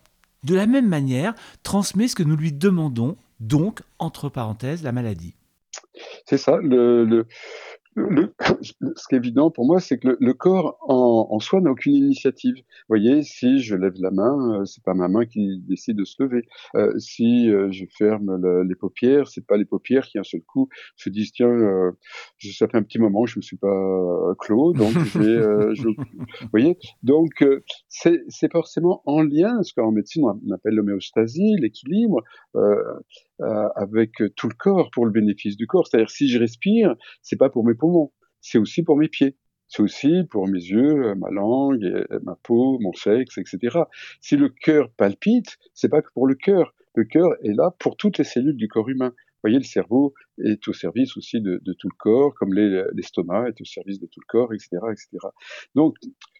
de 0.43 0.55
la 0.55 0.65
même 0.65 0.88
manière, 0.88 1.36
transmet 1.63 2.07
ce 2.07 2.15
que 2.15 2.24
nous 2.24 2.36
lui 2.36 2.51
demandons, 2.51 3.17
donc, 3.39 3.81
entre 4.00 4.29
parenthèses, 4.29 4.81
la 4.81 4.91
maladie. 4.91 5.36
C'est 6.25 6.38
ça. 6.38 6.57
Le, 6.57 7.27
ce 7.95 9.07
qui 9.07 9.15
est 9.15 9.17
évident 9.17 9.51
pour 9.51 9.65
moi, 9.65 9.79
c'est 9.79 9.97
que 9.97 10.17
le, 10.19 10.33
corps 10.33 10.77
en, 10.81 11.27
en 11.31 11.39
soi 11.39 11.61
n'a 11.61 11.71
aucune 11.71 11.93
initiative. 11.93 12.55
Vous 12.55 12.63
voyez, 12.89 13.23
si 13.23 13.59
je 13.59 13.75
lève 13.75 13.93
la 13.99 14.11
main, 14.11 14.59
euh, 14.59 14.65
c'est 14.65 14.83
pas 14.83 14.93
ma 14.93 15.07
main 15.07 15.25
qui 15.25 15.59
décide 15.61 15.97
de 15.97 16.03
se 16.03 16.21
lever. 16.21 16.43
Euh, 16.75 16.97
si 16.99 17.49
euh, 17.49 17.71
je 17.71 17.85
ferme 17.97 18.63
les 18.67 18.75
paupières, 18.75 19.27
c'est 19.27 19.45
pas 19.45 19.57
les 19.57 19.65
paupières 19.65 20.05
qui, 20.05 20.19
un 20.19 20.23
seul 20.23 20.41
coup, 20.41 20.67
se 20.97 21.09
disent 21.09 21.31
tiens, 21.31 21.47
euh, 21.47 21.91
ça 22.39 22.67
fait 22.67 22.77
un 22.77 22.83
petit 22.83 22.99
moment 22.99 23.25
je 23.25 23.39
me 23.39 23.41
suis 23.41 23.57
pas 23.57 24.33
clos, 24.39 24.73
donc 24.73 24.91
je 24.91 25.19
vais. 25.19 25.25
je... 25.75 25.87
Vous 25.87 26.49
voyez, 26.51 26.77
donc 27.03 27.43
c'est 27.87 28.51
forcément 28.51 29.01
en 29.05 29.23
lien, 29.23 29.63
ce 29.63 29.73
qu'en 29.73 29.91
médecine 29.91 30.23
on 30.25 30.51
appelle 30.51 30.75
l'homéostasie, 30.75 31.55
l'équilibre. 31.59 32.23
Euh, 33.41 33.67
avec 33.75 34.11
tout 34.37 34.47
le 34.47 34.55
corps 34.57 34.89
pour 34.91 35.05
le 35.05 35.11
bénéfice 35.11 35.57
du 35.57 35.67
corps. 35.67 35.87
C'est-à-dire 35.87 36.09
si 36.09 36.29
je 36.29 36.39
respire, 36.39 36.95
c'est 37.21 37.35
pas 37.35 37.49
pour 37.49 37.65
mes 37.65 37.73
poumons, 37.73 38.13
c'est 38.39 38.57
aussi 38.57 38.81
pour 38.81 38.95
mes 38.95 39.09
pieds. 39.09 39.35
C'est 39.67 39.81
aussi 39.81 40.23
pour 40.29 40.47
mes 40.47 40.59
yeux, 40.59 41.13
ma 41.15 41.29
langue, 41.31 42.05
ma 42.23 42.37
peau, 42.43 42.79
mon 42.79 42.93
sexe, 42.93 43.37
etc. 43.37 43.79
Si 44.21 44.37
le 44.37 44.47
cœur 44.47 44.89
palpite, 44.91 45.57
c'est 45.73 45.89
pas 45.89 46.01
que 46.01 46.07
pour 46.13 46.27
le 46.27 46.35
cœur. 46.35 46.73
Le 46.95 47.03
cœur 47.03 47.31
est 47.43 47.51
là 47.51 47.75
pour 47.77 47.97
toutes 47.97 48.19
les 48.19 48.23
cellules 48.23 48.55
du 48.55 48.69
corps 48.69 48.87
humain. 48.87 49.09
Vous 49.09 49.49
voyez, 49.49 49.57
le 49.57 49.65
cerveau 49.65 50.13
est 50.41 50.65
au 50.69 50.73
service 50.73 51.17
aussi 51.17 51.41
de, 51.41 51.59
tout 51.77 51.89
le 51.89 51.97
corps, 51.97 52.33
comme 52.35 52.53
l'estomac 52.53 53.49
est 53.49 53.59
au 53.59 53.65
service 53.65 53.99
de 53.99 54.07
tout 54.07 54.21
le 54.21 54.27
corps, 54.27 54.53
etc., 54.53 54.69
etc. 54.91 55.09
Donc, 55.75 55.97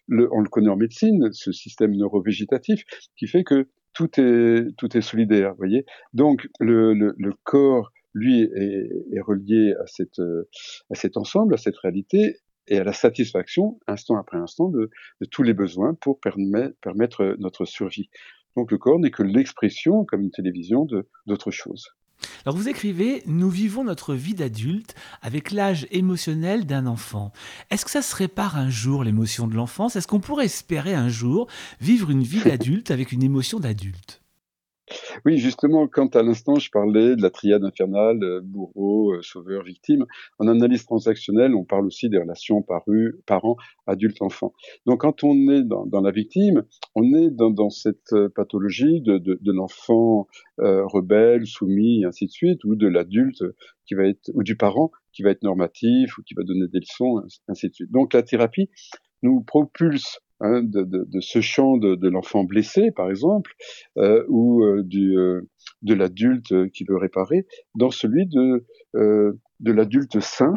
on 0.08 0.40
le 0.40 0.48
connaît 0.48 0.70
en 0.70 0.76
médecine, 0.76 1.30
ce 1.32 1.52
système 1.52 1.92
neurovégétatif, 1.92 2.84
qui 3.16 3.26
fait 3.26 3.44
que 3.44 3.68
tout 3.96 4.20
est, 4.20 4.76
tout 4.76 4.96
est 4.96 5.00
solidaire, 5.00 5.52
vous 5.52 5.56
voyez. 5.56 5.86
Donc, 6.12 6.48
le, 6.60 6.92
le, 6.92 7.14
le 7.16 7.32
corps, 7.44 7.90
lui, 8.12 8.42
est, 8.42 8.90
est 9.12 9.20
relié 9.20 9.74
à, 9.82 9.86
cette, 9.86 10.20
à 10.90 10.94
cet 10.94 11.16
ensemble, 11.16 11.54
à 11.54 11.56
cette 11.56 11.76
réalité, 11.78 12.36
et 12.68 12.78
à 12.78 12.84
la 12.84 12.92
satisfaction, 12.92 13.78
instant 13.86 14.16
après 14.18 14.38
instant, 14.38 14.68
de, 14.68 14.90
de 15.20 15.26
tous 15.30 15.42
les 15.42 15.54
besoins 15.54 15.94
pour 15.94 16.20
permettre, 16.20 16.74
permettre 16.82 17.36
notre 17.38 17.64
survie. 17.64 18.10
Donc, 18.56 18.70
le 18.70 18.78
corps 18.78 18.98
n'est 18.98 19.10
que 19.10 19.22
l'expression, 19.22 20.04
comme 20.04 20.22
une 20.22 20.30
télévision, 20.30 20.86
d'autre 21.26 21.50
chose. 21.50 21.88
Alors 22.44 22.56
vous 22.56 22.68
écrivez, 22.68 23.22
nous 23.26 23.50
vivons 23.50 23.84
notre 23.84 24.14
vie 24.14 24.34
d'adulte 24.34 24.94
avec 25.20 25.50
l'âge 25.50 25.86
émotionnel 25.90 26.66
d'un 26.66 26.86
enfant. 26.86 27.32
Est-ce 27.70 27.84
que 27.84 27.90
ça 27.90 28.02
se 28.02 28.14
répare 28.14 28.56
un 28.56 28.70
jour 28.70 29.04
l'émotion 29.04 29.48
de 29.48 29.54
l'enfance? 29.54 29.96
Est-ce 29.96 30.06
qu'on 30.06 30.20
pourrait 30.20 30.44
espérer 30.44 30.94
un 30.94 31.08
jour 31.08 31.48
vivre 31.80 32.10
une 32.10 32.22
vie 32.22 32.42
d'adulte 32.42 32.90
avec 32.90 33.12
une 33.12 33.22
émotion 33.22 33.58
d'adulte? 33.58 34.22
Oui, 35.24 35.38
justement, 35.38 35.88
quand 35.88 36.14
à 36.14 36.22
l'instant 36.22 36.56
je 36.56 36.70
parlais 36.70 37.16
de 37.16 37.22
la 37.22 37.30
triade 37.30 37.64
infernale, 37.64 38.22
euh, 38.22 38.40
bourreau, 38.42 39.12
euh, 39.14 39.22
sauveur, 39.22 39.62
victime, 39.62 40.06
en 40.38 40.46
analyse 40.46 40.84
transactionnelle, 40.84 41.54
on 41.54 41.64
parle 41.64 41.86
aussi 41.86 42.08
des 42.08 42.18
relations 42.18 42.64
parents, 43.26 43.56
adultes, 43.86 44.22
enfants. 44.22 44.52
Donc 44.86 45.00
quand 45.00 45.24
on 45.24 45.34
est 45.50 45.62
dans, 45.62 46.00
la 46.00 46.10
victime, 46.10 46.64
on 46.94 47.14
est 47.14 47.30
dans, 47.30 47.70
cette 47.70 48.12
euh, 48.12 48.28
pathologie 48.28 49.00
de, 49.00 49.52
l'enfant 49.52 50.26
rebelle, 50.58 51.46
soumis, 51.46 52.04
ainsi 52.04 52.26
de 52.26 52.30
suite, 52.30 52.64
ou 52.64 52.76
de 52.76 52.86
l'adulte 52.86 53.42
qui 53.86 53.94
va 53.94 54.04
être, 54.04 54.30
ou 54.34 54.42
du 54.42 54.56
parent 54.56 54.90
qui 55.12 55.22
va 55.22 55.30
être 55.30 55.42
normatif, 55.42 56.18
ou 56.18 56.22
qui 56.22 56.34
va 56.34 56.42
donner 56.42 56.66
des 56.68 56.80
leçons, 56.80 57.22
ainsi 57.48 57.68
de 57.68 57.74
suite. 57.74 57.90
Donc 57.90 58.12
la 58.12 58.22
thérapie 58.22 58.68
nous 59.22 59.40
propulse 59.40 60.20
Hein, 60.40 60.62
de, 60.62 60.82
de, 60.82 61.04
de, 61.08 61.20
ce 61.20 61.40
champ 61.40 61.78
de, 61.78 61.94
de 61.94 62.08
l'enfant 62.10 62.44
blessé, 62.44 62.90
par 62.90 63.08
exemple, 63.08 63.54
euh, 63.96 64.22
ou 64.28 64.64
euh, 64.64 64.82
du, 64.82 65.16
euh, 65.16 65.48
de 65.80 65.94
l'adulte 65.94 66.70
qui 66.72 66.84
veut 66.84 66.98
réparer, 66.98 67.46
dans 67.74 67.90
celui 67.90 68.26
de, 68.26 68.66
euh, 68.96 69.32
de 69.60 69.72
l'adulte 69.72 70.20
sain, 70.20 70.52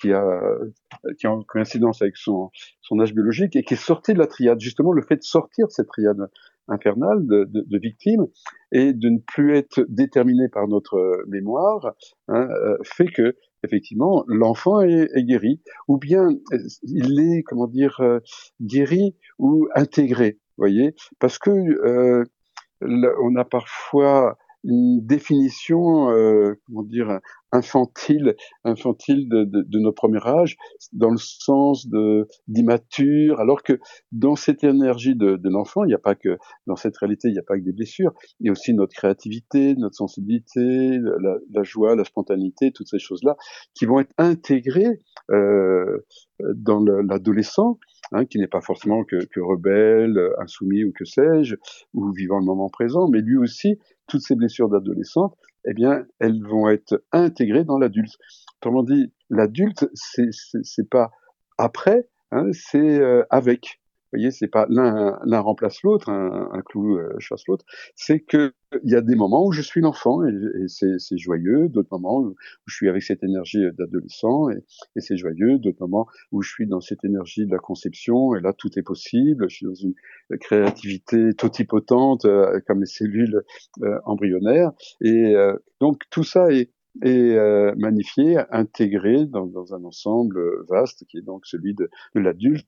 qui, 0.00 0.12
a, 0.12 0.40
qui 1.18 1.26
est 1.26 1.28
en 1.28 1.42
coïncidence 1.42 2.00
avec 2.00 2.16
son, 2.16 2.50
son 2.80 3.00
âge 3.00 3.12
biologique, 3.12 3.56
et 3.56 3.64
qui 3.64 3.74
est 3.74 3.76
sorti 3.76 4.14
de 4.14 4.20
la 4.20 4.28
triade. 4.28 4.60
Justement, 4.60 4.92
le 4.92 5.02
fait 5.02 5.16
de 5.16 5.22
sortir 5.24 5.66
de 5.66 5.72
cette 5.72 5.88
triade 5.88 6.28
infernale 6.68 7.26
de, 7.26 7.44
de, 7.44 7.64
de 7.66 7.78
victime 7.78 8.26
et 8.70 8.92
de 8.92 9.08
ne 9.08 9.18
plus 9.18 9.56
être 9.56 9.84
déterminé 9.88 10.48
par 10.48 10.68
notre 10.68 11.24
mémoire 11.26 11.94
hein, 12.28 12.48
fait 12.84 13.06
que 13.06 13.36
effectivement, 13.64 14.24
l'enfant 14.28 14.80
est, 14.82 15.08
guéri, 15.24 15.60
ou 15.88 15.98
bien 15.98 16.28
il 16.82 17.20
est, 17.20 17.42
comment 17.42 17.66
dire, 17.66 18.00
euh, 18.00 18.20
guéri 18.60 19.16
ou 19.38 19.66
intégré. 19.74 20.38
voyez, 20.56 20.94
parce 21.18 21.38
que 21.38 21.50
euh, 21.50 22.24
on 22.80 23.36
a 23.36 23.44
parfois 23.44 24.36
une 24.64 25.04
définition, 25.04 26.10
euh, 26.10 26.54
comment 26.66 26.82
dire, 26.82 27.20
infantile, 27.54 28.34
infantile 28.64 29.28
de, 29.28 29.44
de, 29.44 29.62
de, 29.62 29.78
notre 29.78 29.94
premier 29.94 30.26
âge, 30.26 30.56
dans 30.92 31.10
le 31.10 31.16
sens 31.16 31.88
de 31.88 32.26
d'immature, 32.48 33.40
alors 33.40 33.62
que 33.62 33.78
dans 34.12 34.36
cette 34.36 34.64
énergie 34.64 35.14
de, 35.14 35.36
de 35.36 35.48
l'enfant, 35.48 35.84
il 35.84 35.88
n'y 35.88 35.94
a 35.94 35.98
pas 35.98 36.14
que 36.14 36.36
dans 36.66 36.76
cette 36.76 36.96
réalité, 36.96 37.28
il 37.28 37.32
n'y 37.32 37.38
a 37.38 37.44
pas 37.46 37.56
que 37.56 37.64
des 37.64 37.72
blessures, 37.72 38.12
il 38.40 38.46
y 38.46 38.48
a 38.48 38.52
aussi 38.52 38.74
notre 38.74 38.94
créativité, 38.94 39.74
notre 39.76 39.94
sensibilité, 39.94 40.98
la, 41.20 41.36
la 41.52 41.62
joie, 41.62 41.94
la 41.94 42.04
spontanéité, 42.04 42.72
toutes 42.72 42.88
ces 42.88 42.98
choses-là, 42.98 43.36
qui 43.74 43.86
vont 43.86 44.00
être 44.00 44.12
intégrées 44.18 45.00
euh, 45.30 46.04
dans 46.54 46.80
l'adolescent 46.80 47.78
hein, 48.12 48.24
qui 48.24 48.38
n'est 48.38 48.48
pas 48.48 48.60
forcément 48.60 49.04
que, 49.04 49.24
que, 49.26 49.40
rebelle, 49.40 50.18
insoumis 50.38 50.84
ou 50.84 50.92
que 50.92 51.04
sais-je, 51.04 51.56
ou 51.94 52.12
vivant 52.12 52.38
le 52.38 52.44
moment 52.44 52.68
présent, 52.68 53.08
mais 53.08 53.20
lui 53.20 53.36
aussi, 53.36 53.78
toutes 54.08 54.22
ces 54.22 54.34
blessures 54.34 54.68
d'adolescent, 54.68 55.32
eh 55.66 55.74
bien, 55.74 56.06
elles 56.18 56.42
vont 56.42 56.68
être 56.68 57.02
intégrées 57.12 57.64
dans 57.64 57.78
l'adulte. 57.78 58.16
Autrement 58.60 58.82
dit, 58.82 59.12
l'adulte, 59.30 59.88
c'est 59.94 60.90
pas 60.90 61.10
après, 61.58 62.08
hein, 62.32 62.46
c'est 62.52 62.78
euh, 62.78 63.24
avec 63.30 63.80
voyez, 64.14 64.30
c'est 64.30 64.48
pas 64.48 64.66
l'un 64.68 65.40
remplace 65.40 65.82
l'autre, 65.82 66.08
un, 66.08 66.62
clou 66.64 66.96
euh, 66.96 67.14
chasse 67.18 67.46
l'autre. 67.46 67.64
C'est 67.96 68.20
que 68.20 68.52
il 68.82 68.90
y 68.90 68.96
a 68.96 69.00
des 69.00 69.14
moments 69.14 69.46
où 69.46 69.52
je 69.52 69.62
suis 69.62 69.80
l'enfant 69.80 70.26
et, 70.26 70.32
c'est 70.66 71.16
joyeux, 71.16 71.68
d'autres 71.68 71.90
moments 71.92 72.18
où 72.18 72.34
je 72.66 72.74
suis 72.74 72.88
avec 72.88 73.04
cette 73.04 73.22
énergie 73.22 73.64
d'adolescent 73.78 74.50
et, 74.50 74.64
c'est 75.00 75.16
joyeux, 75.16 75.58
d'autres 75.58 75.80
moments 75.80 76.08
où 76.32 76.42
je 76.42 76.50
suis 76.50 76.66
dans 76.66 76.80
cette 76.80 77.04
énergie 77.04 77.46
de 77.46 77.52
la 77.52 77.58
conception 77.58 78.34
et 78.34 78.40
là 78.40 78.52
tout 78.52 78.76
est 78.76 78.82
possible. 78.82 79.48
Je 79.48 79.56
suis 79.56 79.66
dans 79.66 79.74
une 79.74 79.94
créativité 80.40 81.34
totipotente 81.34 82.24
euh, 82.24 82.58
comme 82.66 82.80
les 82.80 82.86
cellules 82.86 83.42
euh, 83.82 83.98
embryonnaires 84.04 84.72
et 85.00 85.34
donc 85.80 86.02
tout 86.10 86.24
ça 86.24 86.50
est 86.52 86.70
et 87.02 87.32
euh, 87.32 87.74
magnifié, 87.76 88.38
intégré 88.50 89.26
dans, 89.26 89.74
un 89.74 89.84
ensemble 89.84 90.40
vaste 90.68 91.04
qui 91.08 91.18
est 91.18 91.22
donc 91.22 91.46
celui 91.46 91.74
de, 91.74 91.90
l'adulte, 92.14 92.66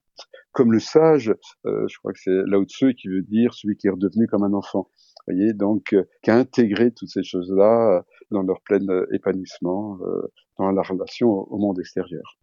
comme 0.52 0.72
le 0.72 0.80
sage, 0.80 1.34
euh, 1.66 1.86
je 1.88 1.98
crois 1.98 2.12
que 2.12 2.18
c'est 2.20 2.42
Lao 2.46 2.64
Tzu 2.64 2.94
qui 2.94 3.08
veut 3.08 3.22
dire 3.22 3.54
celui 3.54 3.76
qui 3.76 3.86
est 3.86 3.90
redevenu 3.90 4.26
comme 4.26 4.42
un 4.42 4.52
enfant. 4.52 4.88
Vous 5.26 5.34
voyez, 5.34 5.52
donc 5.52 5.92
euh, 5.92 6.04
qui 6.22 6.30
a 6.30 6.36
intégré 6.36 6.92
toutes 6.92 7.10
ces 7.10 7.22
choses-là 7.22 8.04
dans 8.30 8.42
leur 8.42 8.60
plein 8.62 8.80
épanouissement, 9.12 9.98
euh, 10.02 10.22
dans 10.58 10.70
la 10.70 10.82
relation 10.82 11.28
au 11.28 11.58
monde 11.58 11.78
extérieur. 11.78 12.38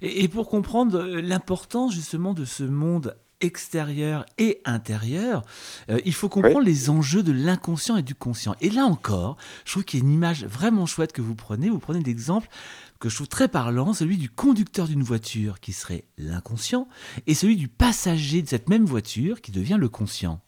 Et, 0.00 0.24
et 0.24 0.28
pour 0.28 0.48
comprendre 0.48 1.04
l'importance 1.20 1.94
justement 1.94 2.34
de 2.34 2.44
ce 2.44 2.64
monde 2.64 3.16
extérieur 3.40 4.26
et 4.38 4.60
intérieur, 4.64 5.42
euh, 5.90 6.00
il 6.04 6.14
faut 6.14 6.28
comprendre 6.28 6.64
les 6.64 6.90
enjeux 6.90 7.22
de 7.22 7.32
l'inconscient 7.32 7.96
et 7.96 8.02
du 8.02 8.14
conscient. 8.14 8.54
Et 8.60 8.70
là 8.70 8.84
encore, 8.84 9.36
je 9.64 9.72
trouve 9.72 9.84
qu'il 9.84 10.00
y 10.00 10.02
a 10.02 10.06
une 10.06 10.12
image 10.12 10.44
vraiment 10.44 10.86
chouette 10.86 11.12
que 11.12 11.22
vous 11.22 11.34
prenez. 11.34 11.70
Vous 11.70 11.78
prenez 11.78 12.00
l'exemple 12.00 12.48
que 12.98 13.08
je 13.08 13.14
trouve 13.14 13.28
très 13.28 13.48
parlant, 13.48 13.94
celui 13.94 14.18
du 14.18 14.28
conducteur 14.28 14.86
d'une 14.86 15.02
voiture 15.02 15.60
qui 15.60 15.72
serait 15.72 16.04
l'inconscient 16.18 16.86
et 17.26 17.34
celui 17.34 17.56
du 17.56 17.68
passager 17.68 18.42
de 18.42 18.48
cette 18.48 18.68
même 18.68 18.84
voiture 18.84 19.40
qui 19.40 19.52
devient 19.52 19.78
le 19.80 19.88
conscient. 19.88 20.40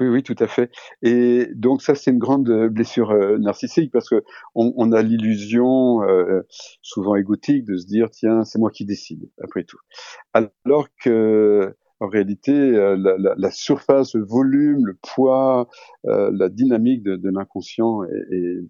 Oui, 0.00 0.08
oui, 0.08 0.22
tout 0.22 0.34
à 0.38 0.48
fait. 0.48 0.70
Et 1.02 1.48
donc 1.54 1.82
ça, 1.82 1.94
c'est 1.94 2.10
une 2.10 2.18
grande 2.18 2.50
blessure 2.68 3.10
euh, 3.10 3.38
narcissique 3.38 3.92
parce 3.92 4.08
que 4.08 4.24
on, 4.54 4.72
on 4.76 4.90
a 4.90 5.02
l'illusion, 5.02 6.02
euh, 6.02 6.40
souvent 6.80 7.14
égotique, 7.14 7.64
de 7.64 7.76
se 7.76 7.86
dire 7.86 8.10
tiens, 8.10 8.42
c'est 8.42 8.58
moi 8.58 8.70
qui 8.70 8.84
décide 8.84 9.30
après 9.42 9.64
tout. 9.64 9.78
Alors 10.32 10.88
que 11.04 11.76
en 12.02 12.08
réalité, 12.08 12.52
euh, 12.52 12.96
la, 12.96 13.16
la, 13.16 13.34
la, 13.36 13.50
surface, 13.52 14.16
le 14.16 14.24
volume, 14.24 14.86
le 14.86 14.98
poids, 15.00 15.68
euh, 16.06 16.32
la 16.34 16.48
dynamique 16.48 17.04
de, 17.04 17.30
l'inconscient 17.30 18.02
est, 18.02 18.34
est, 18.34 18.64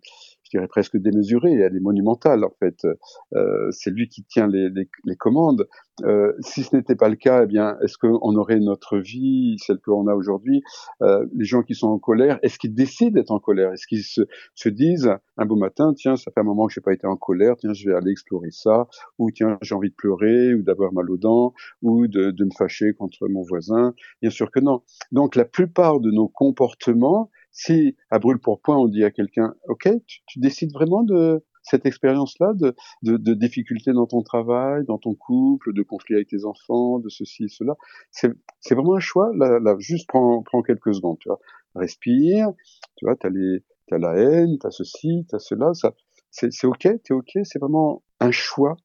dirais 0.57 0.69
presque 0.69 0.97
démesurée, 0.97 1.53
elle 1.53 1.77
est 1.77 1.81
monumentale 1.81 2.45
en 2.45 2.53
fait. 2.59 2.87
Euh, 3.35 3.69
c'est 3.71 3.91
lui 3.91 4.09
qui 4.09 4.25
tient 4.25 4.47
les, 4.47 4.69
les, 4.71 4.89
les 5.05 5.17
commandes. 5.17 5.69
Euh, 6.05 6.33
si 6.41 6.63
ce 6.63 6.75
n'était 6.75 6.97
pas 6.97 7.09
le 7.09 7.17
cas, 7.17 7.45
eh 7.45 7.47
bien, 7.47 7.77
est-ce 7.83 7.99
qu'on 7.99 8.37
aurait 8.37 8.59
notre 8.59 8.99
vie, 8.99 9.57
celle 9.59 9.79
qu'on 9.79 10.07
a 10.07 10.15
aujourd'hui? 10.15 10.63
Euh, 11.03 11.27
Les 11.37 11.45
gens 11.45 11.63
qui 11.63 11.75
sont 11.75 11.89
en 11.89 11.99
colère, 11.99 12.39
est-ce 12.43 12.59
qu'ils 12.59 12.75
décident 12.75 13.13
d'être 13.13 13.31
en 13.31 13.39
colère? 13.39 13.73
Est-ce 13.73 13.87
qu'ils 13.87 14.03
se, 14.03 14.23
se, 14.55 14.69
disent 14.69 15.11
un 15.37 15.45
beau 15.47 15.57
matin, 15.57 15.93
tiens, 15.95 16.17
ça 16.17 16.31
fait 16.33 16.41
un 16.41 16.45
moment 16.45 16.67
que 16.67 16.73
je 16.73 16.81
n'ai 16.81 16.85
pas 16.85 16.95
été 16.95 17.07
en 17.07 17.17
colère, 17.17 17.57
tiens, 17.57 17.73
je 17.73 17.89
vais 17.89 17.95
aller 17.95 18.11
explorer 18.11 18.51
ça, 18.51 18.89
ou 19.19 19.31
tiens, 19.31 19.59
j'ai 19.61 19.75
envie 19.75 19.91
de 19.91 19.95
pleurer, 19.95 20.55
ou 20.55 20.63
d'avoir 20.63 20.93
mal 20.93 21.11
aux 21.11 21.19
dents, 21.19 21.53
ou 21.83 22.07
de, 22.07 22.31
de 22.31 22.45
me 22.45 22.51
fâcher 22.57 22.95
contre 22.95 23.29
mon 23.29 23.43
voisin? 23.43 23.95
Bien 24.23 24.31
sûr 24.31 24.51
que 24.51 24.61
non. 24.61 24.83
Donc, 25.13 25.37
la 25.37 25.45
plupart 25.45 26.01
de 26.01 26.11
nos 26.11 26.29
comportements 26.29 27.31
si 27.53 27.97
à 28.11 28.19
brûle 28.19 28.39
pour 28.39 28.61
point 28.61 28.77
on 28.77 28.89
dit 28.89 29.05
à 29.05 29.11
quelqu'un, 29.11 29.55
ok, 29.69 29.89
tu, 30.07 30.41
décides 30.41 30.73
vraiment 30.73 31.03
de 31.03 31.45
cette 31.63 31.87
expérience-là, 31.87 32.55
de, 32.55 32.75
de, 33.03 33.17
de 33.17 33.35
difficultés 33.35 33.93
dans 33.93 34.07
ton 34.07 34.23
travail, 34.23 34.85
dans 34.87 34.99
ton 34.99 35.15
couple, 35.15 35.73
de 35.73 35.83
conflits 35.83 36.17
avec 36.17 36.29
tes 36.29 36.45
enfants, 36.45 36.99
de 36.99 37.09
ceci 37.09 37.45
et 37.45 37.49
cela, 37.49 37.77
c'est 38.11 38.75
vraiment 38.75 38.97
un 38.97 39.01
choix. 39.01 39.31
Là, 39.37 39.61
là 39.61 39.77
juste 39.79 40.09
prends, 40.09 40.43
prends 40.43 40.63
quelques 40.63 40.95
secondes, 40.95 41.19
tu 41.21 41.29
vois, 41.29 41.39
respire, 41.77 42.49
tu 42.97 43.05
vois, 43.05 43.17
t'as 43.17 43.31
les 43.31 43.63
t'as 43.89 43.99
la 43.99 44.17
haine, 44.17 44.59
t'as 44.59 44.71
ceci, 44.71 45.27
t'as 45.29 45.39
cela, 45.39 45.75
ça, 45.75 45.95
c'est 46.31 46.67
ok, 46.67 46.89
t'es 47.05 47.13
ok, 47.13 47.31
c'est 47.45 47.59
vraiment 47.59 48.03
un 48.21 48.31
choix. 48.31 48.77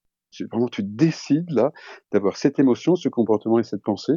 Vraiment, 0.51 0.67
tu 0.67 0.83
décides 0.83 1.49
là 1.49 1.71
d'avoir 2.11 2.37
cette 2.37 2.59
émotion, 2.59 2.95
ce 2.95 3.09
comportement 3.09 3.57
et 3.59 3.63
cette 3.63 3.81
pensée, 3.81 4.13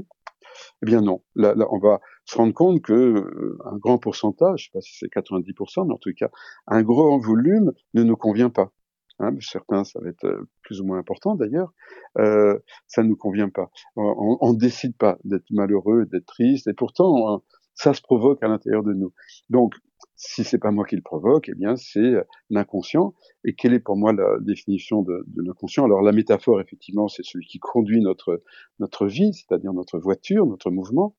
eh 0.82 0.86
bien 0.86 1.00
non. 1.00 1.22
Là, 1.34 1.54
on 1.70 1.78
va 1.78 2.00
se 2.24 2.36
rendre 2.36 2.54
compte 2.54 2.82
que 2.82 2.92
euh, 2.92 3.58
un 3.64 3.76
grand 3.76 3.98
pourcentage, 3.98 4.60
je 4.60 4.64
sais 4.66 4.70
pas 4.72 4.80
si 4.80 4.96
c'est 4.96 5.12
90%, 5.12 5.86
mais 5.86 5.94
en 5.94 5.98
tout 5.98 6.12
cas, 6.16 6.30
un 6.66 6.82
grand 6.82 7.18
volume 7.18 7.72
ne 7.94 8.02
nous 8.02 8.16
convient 8.16 8.50
pas. 8.50 8.72
Hein, 9.18 9.36
certains, 9.40 9.84
ça 9.84 10.00
va 10.00 10.08
être 10.08 10.24
euh, 10.24 10.48
plus 10.62 10.80
ou 10.80 10.84
moins 10.84 10.98
important 10.98 11.34
d'ailleurs, 11.34 11.72
euh, 12.18 12.58
ça 12.86 13.02
ne 13.02 13.08
nous 13.08 13.16
convient 13.16 13.50
pas. 13.50 13.70
On 13.96 14.52
ne 14.52 14.58
décide 14.58 14.96
pas 14.96 15.18
d'être 15.24 15.50
malheureux, 15.50 16.06
d'être 16.06 16.26
triste, 16.26 16.66
et 16.68 16.72
pourtant, 16.74 17.42
ça 17.74 17.94
se 17.94 18.02
provoque 18.02 18.42
à 18.42 18.48
l'intérieur 18.48 18.82
de 18.82 18.92
nous. 18.92 19.12
Donc, 19.48 19.74
si 20.16 20.44
c'est 20.44 20.58
pas 20.58 20.70
moi 20.70 20.84
qui 20.84 20.96
le 20.96 21.02
provoque, 21.02 21.48
eh 21.48 21.54
bien 21.54 21.76
c'est 21.76 21.98
euh, 21.98 22.22
l'inconscient. 22.50 23.14
Et 23.44 23.54
quelle 23.54 23.72
est 23.72 23.80
pour 23.80 23.96
moi 23.96 24.12
la 24.12 24.38
définition 24.40 25.02
de, 25.02 25.24
de 25.26 25.42
l'inconscient? 25.42 25.84
Alors 25.84 26.02
la 26.02 26.12
métaphore, 26.12 26.60
effectivement, 26.60 27.08
c'est 27.08 27.24
celui 27.24 27.46
qui 27.46 27.58
conduit 27.58 28.00
notre 28.00 28.42
notre 28.78 29.06
vie, 29.06 29.32
c'est-à-dire 29.32 29.72
notre 29.72 29.98
voiture, 29.98 30.46
notre 30.46 30.70
mouvement. 30.70 31.16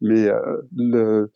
Mais 0.00 0.28
euh, 0.28 0.62
le, 0.74 1.32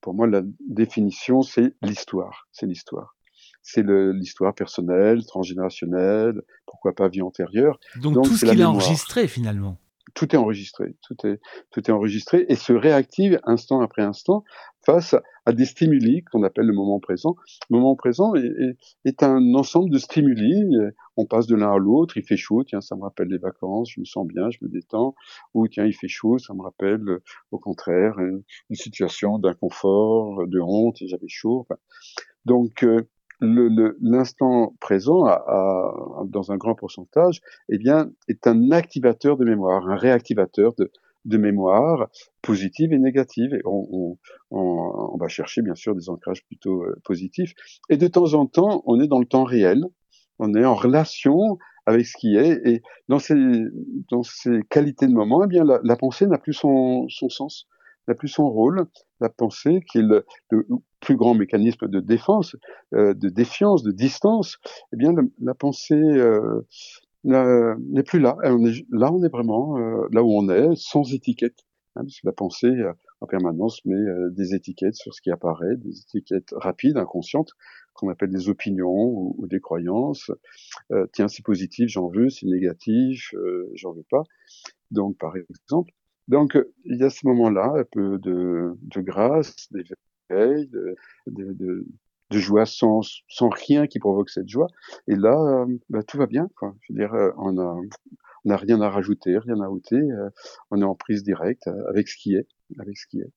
pour 0.00 0.14
moi, 0.14 0.26
la 0.26 0.42
définition, 0.68 1.42
c'est 1.42 1.74
l'histoire. 1.82 2.48
C'est 2.52 2.66
l'histoire. 2.66 3.16
C'est 3.62 3.82
l'histoire 3.82 4.54
personnelle, 4.54 5.24
transgénérationnelle, 5.24 6.42
pourquoi 6.66 6.94
pas 6.94 7.08
vie 7.08 7.22
antérieure. 7.22 7.80
Donc, 7.96 8.14
Donc 8.14 8.24
tout 8.26 8.36
ce 8.36 8.44
qu'il 8.44 8.60
a 8.60 8.68
enregistré 8.68 9.26
finalement 9.26 9.78
tout 10.14 10.34
est 10.34 10.38
enregistré, 10.38 10.96
tout 11.02 11.16
est, 11.26 11.40
tout 11.70 11.80
est 11.80 11.92
enregistré 11.92 12.46
et 12.48 12.54
se 12.54 12.72
réactive 12.72 13.40
instant 13.44 13.80
après 13.80 14.02
instant 14.02 14.44
face 14.86 15.14
à 15.46 15.52
des 15.52 15.64
stimuli 15.64 16.22
qu'on 16.24 16.42
appelle 16.42 16.66
le 16.66 16.72
moment 16.72 17.00
présent. 17.00 17.36
Le 17.70 17.78
moment 17.78 17.96
présent 17.96 18.34
est, 18.34 18.44
est, 18.44 18.76
est 19.04 19.22
un 19.22 19.54
ensemble 19.54 19.90
de 19.90 19.98
stimuli. 19.98 20.54
On 21.16 21.26
passe 21.26 21.46
de 21.46 21.56
l'un 21.56 21.72
à 21.72 21.78
l'autre. 21.78 22.16
Il 22.16 22.22
fait 22.22 22.36
chaud, 22.36 22.64
tiens, 22.64 22.80
ça 22.80 22.96
me 22.96 23.02
rappelle 23.02 23.28
les 23.28 23.38
vacances, 23.38 23.90
je 23.92 24.00
me 24.00 24.04
sens 24.04 24.26
bien, 24.26 24.50
je 24.50 24.58
me 24.62 24.68
détends. 24.68 25.14
Ou 25.54 25.68
tiens, 25.68 25.84
il 25.84 25.94
fait 25.94 26.08
chaud, 26.08 26.38
ça 26.38 26.54
me 26.54 26.62
rappelle, 26.62 27.18
au 27.50 27.58
contraire, 27.58 28.18
une, 28.18 28.42
situation 28.72 29.38
d'inconfort, 29.38 30.46
de 30.46 30.60
honte, 30.60 30.98
j'avais 31.06 31.28
chaud. 31.28 31.66
donc, 32.44 32.82
euh, 32.82 33.00
l'instant 34.00 34.74
présent, 34.80 35.24
dans 36.26 36.52
un 36.52 36.56
grand 36.56 36.74
pourcentage, 36.74 37.40
eh 37.68 37.78
bien, 37.78 38.10
est 38.28 38.46
un 38.46 38.70
activateur 38.70 39.36
de 39.36 39.44
mémoire, 39.44 39.88
un 39.88 39.96
réactivateur 39.96 40.74
de, 40.74 41.38
mémoire 41.38 42.08
positive 42.42 42.92
et 42.92 42.98
négative. 42.98 43.54
Et 43.54 43.62
on, 43.64 44.18
va 45.18 45.28
chercher 45.28 45.62
bien 45.62 45.74
sûr 45.74 45.94
des 45.94 46.10
ancrages 46.10 46.44
plutôt 46.44 46.82
euh, 46.82 47.00
positifs. 47.04 47.54
Et 47.88 47.96
de 47.96 48.06
temps 48.08 48.34
en 48.34 48.46
temps, 48.46 48.82
on 48.84 49.00
est 49.00 49.06
dans 49.06 49.20
le 49.20 49.26
temps 49.26 49.44
réel, 49.44 49.84
on 50.38 50.54
est 50.54 50.64
en 50.64 50.74
relation 50.74 51.56
avec 51.86 52.06
ce 52.06 52.16
qui 52.18 52.36
est. 52.36 52.60
Et 52.66 52.82
dans 53.08 53.18
ces, 53.18 53.34
dans 54.10 54.22
ces 54.22 54.60
qualités 54.68 55.06
de 55.06 55.12
moment, 55.12 55.44
eh 55.44 55.46
bien, 55.46 55.64
la, 55.64 55.80
la 55.82 55.96
pensée 55.96 56.26
n'a 56.26 56.36
plus 56.36 56.52
son, 56.52 57.08
son 57.08 57.28
sens 57.28 57.68
n'a 58.08 58.14
plus 58.14 58.28
son 58.28 58.48
rôle, 58.48 58.86
la 59.20 59.28
pensée, 59.28 59.80
qui 59.90 59.98
est 59.98 60.02
le, 60.02 60.24
plus 61.04 61.16
grand 61.16 61.34
mécanisme 61.34 61.86
de 61.86 62.00
défense, 62.00 62.56
euh, 62.94 63.14
de 63.14 63.28
défiance, 63.28 63.82
de 63.82 63.92
distance, 63.92 64.58
eh 64.92 64.96
bien, 64.96 65.14
la 65.40 65.54
pensée 65.54 65.94
euh, 65.94 66.62
n'est 67.24 68.02
plus 68.02 68.20
là. 68.20 68.36
là, 68.42 69.12
on 69.12 69.22
est 69.22 69.28
vraiment 69.28 69.78
euh, 69.78 70.08
là 70.12 70.22
où 70.22 70.32
on 70.32 70.48
est, 70.48 70.74
sans 70.76 71.12
étiquette. 71.12 71.60
Hein, 71.96 72.02
parce 72.02 72.20
que 72.20 72.26
la 72.26 72.32
pensée, 72.32 72.72
en 73.20 73.26
permanence, 73.26 73.84
met 73.84 74.02
des 74.32 74.54
étiquettes 74.54 74.96
sur 74.96 75.14
ce 75.14 75.20
qui 75.20 75.30
apparaît, 75.30 75.76
des 75.76 76.00
étiquettes 76.00 76.52
rapides, 76.56 76.96
inconscientes, 76.96 77.52
qu'on 77.92 78.08
appelle 78.08 78.30
des 78.30 78.48
opinions 78.48 78.88
ou, 78.88 79.36
ou 79.38 79.46
des 79.46 79.60
croyances. 79.60 80.32
tiens, 81.12 81.28
c'est 81.28 81.44
positif, 81.44 81.88
j'en 81.88 82.08
veux, 82.08 82.30
c'est 82.30 82.46
négatif, 82.46 83.32
j'en 83.74 83.92
veux 83.92 84.04
pas. 84.10 84.24
Donc, 84.90 85.16
par 85.18 85.34
exemple, 85.36 85.92
Donc, 86.28 86.58
il 86.84 86.98
y 86.98 87.04
a 87.04 87.10
ce 87.10 87.26
moment-là, 87.26 87.72
un 87.76 87.84
peu 87.84 88.18
de, 88.18 88.76
grâce, 88.96 89.68
d'éveil, 89.70 90.68
de, 90.68 90.96
de, 91.26 91.84
joie 92.30 92.66
sans, 92.66 93.00
rien 93.40 93.86
qui 93.86 93.98
provoque 93.98 94.30
cette 94.30 94.48
joie. 94.48 94.66
Et 95.06 95.14
là, 95.14 95.36
euh, 95.38 95.66
bah, 95.88 96.02
tout 96.02 96.18
va 96.18 96.26
bien. 96.26 96.48
Euh, 96.62 97.32
on 97.36 97.52
n'a 98.44 98.56
rien 98.56 98.80
à 98.80 98.90
rajouter, 98.90 99.38
rien 99.38 99.60
à 99.60 99.68
ôter. 99.68 99.96
Euh, 99.96 100.30
on 100.70 100.80
est 100.80 100.84
en 100.84 100.94
prise 100.94 101.22
directe 101.22 101.68
avec 101.88 102.08
ce 102.08 102.16
qui 102.16 102.34
est, 102.34 102.46
avec 102.78 102.96
ce 102.98 103.06
qui 103.06 103.20
est. 103.20 103.30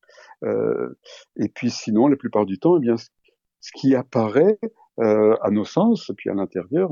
Euh, 0.43 0.97
et 1.35 1.49
puis 1.49 1.69
sinon, 1.69 2.07
la 2.07 2.15
plupart 2.15 2.45
du 2.45 2.59
temps, 2.59 2.77
eh 2.77 2.79
bien, 2.79 2.95
ce 2.97 3.71
qui 3.75 3.95
apparaît 3.95 4.59
euh, 4.99 5.35
à 5.41 5.51
nos 5.51 5.65
sens, 5.65 6.11
puis 6.17 6.29
à 6.29 6.33
l'intérieur, 6.33 6.91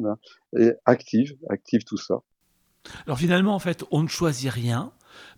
est 0.57 0.75
active, 0.85 1.35
active 1.49 1.83
tout 1.83 1.97
ça. 1.97 2.21
Alors 3.05 3.17
finalement, 3.17 3.55
en 3.55 3.59
fait, 3.59 3.83
on 3.91 4.03
ne 4.03 4.07
choisit 4.07 4.51
rien, 4.51 4.91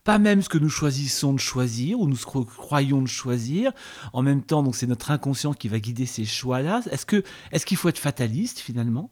pas 0.04 0.20
même 0.20 0.42
ce 0.42 0.50
que 0.50 0.58
nous 0.58 0.70
choisissons 0.70 1.34
de 1.34 1.40
choisir 1.40 2.00
ou 2.00 2.08
nous 2.08 2.18
croyons 2.18 3.02
de 3.02 3.08
choisir. 3.08 3.72
En 4.14 4.22
même 4.22 4.42
temps, 4.42 4.64
donc 4.64 4.76
c'est 4.76 4.88
notre 4.88 5.12
inconscient 5.12 5.54
qui 5.54 5.68
va 5.68 5.80
guider 5.80 6.06
ces 6.06 6.26
choix-là. 6.26 6.82
Est-ce 6.92 7.06
que 7.06 7.24
est-ce 7.52 7.66
qu'il 7.66 7.78
faut 7.78 7.90
être 7.90 8.00
fataliste 8.00 8.60
finalement? 8.60 9.10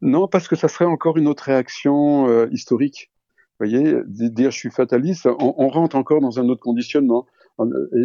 Non, 0.00 0.28
parce 0.28 0.48
que 0.48 0.56
ça 0.56 0.68
serait 0.68 0.84
encore 0.84 1.16
une 1.16 1.28
autre 1.28 1.44
réaction 1.44 2.28
euh, 2.28 2.48
historique. 2.52 3.10
Vous 3.58 3.66
voyez, 3.66 3.96
dire 4.06 4.50
je 4.50 4.58
suis 4.58 4.70
fataliste, 4.70 5.26
on, 5.26 5.54
on, 5.56 5.68
rentre 5.68 5.96
encore 5.96 6.20
dans 6.20 6.40
un 6.40 6.48
autre 6.48 6.60
conditionnement 6.60 7.26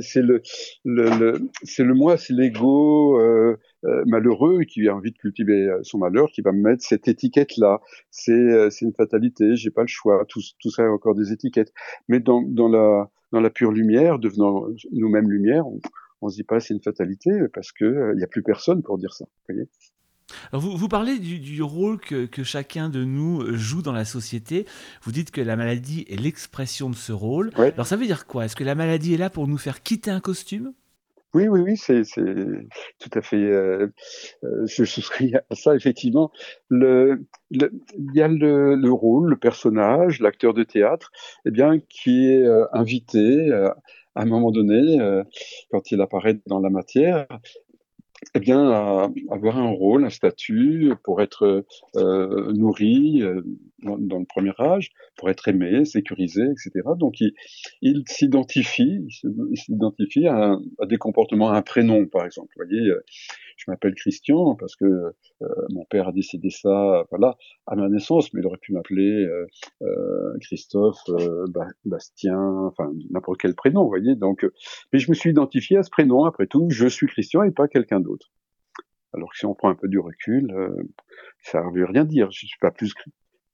c'est 0.02 0.22
le, 0.22 0.42
le, 0.86 1.40
c'est 1.64 1.84
le 1.84 1.94
moi, 1.94 2.18
c'est 2.18 2.34
l'ego 2.34 3.20
euh, 3.20 3.58
euh, 3.86 4.04
malheureux 4.06 4.64
qui 4.64 4.88
a 4.88 4.96
envie 4.96 5.12
de 5.12 5.18
cultiver 5.18 5.68
euh, 5.68 5.80
son 5.84 5.98
malheur, 5.98 6.30
qui 6.32 6.42
va 6.42 6.52
me 6.52 6.62
mettre 6.62 6.84
cette 6.84 7.08
étiquette-là. 7.08 7.82
C'est, 8.12 8.32
euh, 8.32 8.70
c'est 8.70 8.86
une 8.86 8.94
fatalité, 8.94 9.56
j'ai 9.56 9.72
pas 9.72 9.82
le 9.82 9.88
choix. 9.88 10.26
Tout, 10.28 10.42
tout 10.60 10.70
ça 10.70 10.84
est 10.84 10.88
encore 10.88 11.16
des 11.16 11.32
étiquettes. 11.32 11.74
Mais 12.08 12.20
dans, 12.20 12.42
dans 12.42 12.68
la, 12.68 13.10
dans 13.32 13.42
la 13.42 13.50
pure 13.50 13.72
lumière, 13.72 14.20
devenant 14.20 14.66
nous-mêmes 14.92 15.30
lumière, 15.30 15.66
on, 15.68 15.80
on 16.22 16.30
se 16.30 16.36
dit 16.36 16.44
pas 16.44 16.60
c'est 16.60 16.74
une 16.74 16.82
fatalité 16.82 17.32
parce 17.54 17.72
que 17.72 18.14
il 18.16 18.20
y 18.20 18.24
a 18.24 18.28
plus 18.28 18.44
personne 18.44 18.84
pour 18.84 18.98
dire 18.98 19.14
ça. 19.14 19.26
Vous 19.26 19.56
voyez 19.56 19.70
vous, 20.54 20.76
vous, 20.78 20.88
parlez 20.88 21.20
du, 21.20 21.40
du 21.40 21.62
rôle 21.62 22.00
que, 22.00 22.26
que, 22.26 22.44
chacun 22.44 22.90
de 22.90 23.04
nous 23.04 23.56
joue 23.56 23.82
dans 23.82 23.94
la 23.94 24.06
société. 24.06 24.66
Vous 25.04 25.12
dites 25.12 25.32
que 25.32 25.42
la 25.42 25.56
maladie 25.56 26.06
est 26.10 26.20
l'expression 26.20 26.90
de 26.90 26.96
ce 26.96 27.12
rôle. 27.12 27.52
Ouais. 27.58 27.74
Alors 27.74 27.88
ça 27.88 27.96
veut 27.96 28.06
dire 28.06 28.28
quoi? 28.28 28.46
Est-ce 28.46 28.56
que 28.56 28.64
la 28.64 28.76
maladie 28.76 29.14
est 29.14 29.18
là 29.18 29.30
pour 29.30 29.48
nous 29.48 29.58
faire 29.58 29.84
quitter 29.84 30.12
un 30.12 30.20
costume? 30.20 30.74
Oui, 31.36 31.48
oui, 31.48 31.60
oui, 31.60 31.78
c'est 31.78 32.02
tout 32.98 33.10
à 33.14 33.22
fait. 33.22 33.38
Euh, 33.38 33.88
euh, 34.44 34.66
je 34.66 34.84
souscris 34.84 35.34
à 35.50 35.56
ça, 35.56 35.76
effectivement. 35.76 36.32
Le, 36.70 37.24
le, 37.52 37.72
il 37.96 38.16
y 38.16 38.22
a 38.22 38.28
le, 38.28 38.76
le 38.76 38.92
rôle, 38.92 39.30
le 39.30 39.38
personnage, 39.38 40.22
l'acteur 40.22 40.56
de 40.56 40.64
théâtre, 40.64 41.12
eh 41.46 41.52
bien, 41.52 41.80
qui 41.88 42.32
est 42.32 42.42
euh, 42.42 42.66
invité 42.74 43.52
à 44.16 44.24
un 44.24 44.26
moment 44.26 44.52
donné, 44.52 44.98
quand 45.72 45.92
il 45.92 46.02
apparaît 46.02 46.40
dans 46.48 46.60
la 46.60 46.70
matière, 46.70 47.28
eh 48.36 48.40
bien, 48.40 48.70
à 48.70 49.10
avoir 49.32 49.58
un 49.58 49.70
rôle, 49.70 50.06
un 50.06 50.10
statut 50.10 50.94
pour 51.04 51.22
être 51.22 51.66
euh, 51.96 52.54
nourri 52.54 53.22
euh, 53.22 53.42
dans, 53.82 54.20
le 54.20 54.26
premier 54.26 54.52
âge, 54.60 54.92
pour 55.16 55.30
être 55.30 55.48
aimé, 55.48 55.86
sécurisé, 55.86 56.44
etc. 56.44 56.72
Donc, 56.98 57.20
il, 57.22 57.34
il 57.82 58.04
s'identifie, 58.08 59.08
à, 60.28 60.58
à, 60.80 60.86
des 60.86 60.98
comportements, 60.98 61.50
à 61.50 61.58
un 61.58 61.62
prénom, 61.62 62.06
par 62.08 62.26
exemple. 62.26 62.54
Voyez, 62.58 62.92
je 63.60 63.70
m'appelle 63.70 63.94
Christian 63.94 64.56
parce 64.56 64.76
que 64.76 64.86
euh, 64.86 65.48
mon 65.70 65.84
père 65.86 66.08
a 66.08 66.12
décidé 66.12 66.50
ça, 66.50 67.06
voilà, 67.10 67.38
à 67.68 67.76
ma 67.76 67.90
naissance, 67.90 68.34
mais 68.34 68.42
il 68.42 68.48
aurait 68.48 68.58
pu 68.58 68.72
m'appeler 68.72 69.26
euh, 69.26 69.46
euh, 69.82 70.38
Christophe, 70.42 71.04
Bastien, 71.86 72.40
enfin 72.40 72.90
n'importe 73.12 73.40
quel 73.42 73.56
prénom, 73.56 73.84
vous 73.84 73.90
voyez. 73.90 74.16
Donc, 74.16 74.48
mais 74.94 75.00
je 75.00 75.12
me 75.12 75.16
suis 75.16 75.30
identifié 75.30 75.78
à 75.78 75.84
ce 75.84 75.90
prénom. 75.90 76.24
Après 76.24 76.48
tout, 76.48 76.70
je 76.70 76.88
suis 76.88 77.08
Christian 77.08 77.44
et 77.44 77.52
pas 77.52 77.68
quelqu'un 77.68 78.00
d'autre. 78.00 78.32
Alors 79.14 79.32
que 79.32 79.38
si 79.38 79.46
on 79.46 79.56
prend 79.56 79.70
un 79.70 79.76
peu 79.76 79.90
du 79.90 80.00
recul, 80.00 80.54
ça 81.42 81.62
ne 81.62 81.78
veut 81.78 81.86
rien 81.86 82.06
dire. 82.06 82.32
Je 82.32 82.46
suis 82.46 82.60
pas 82.62 82.72
plus, 82.72 82.94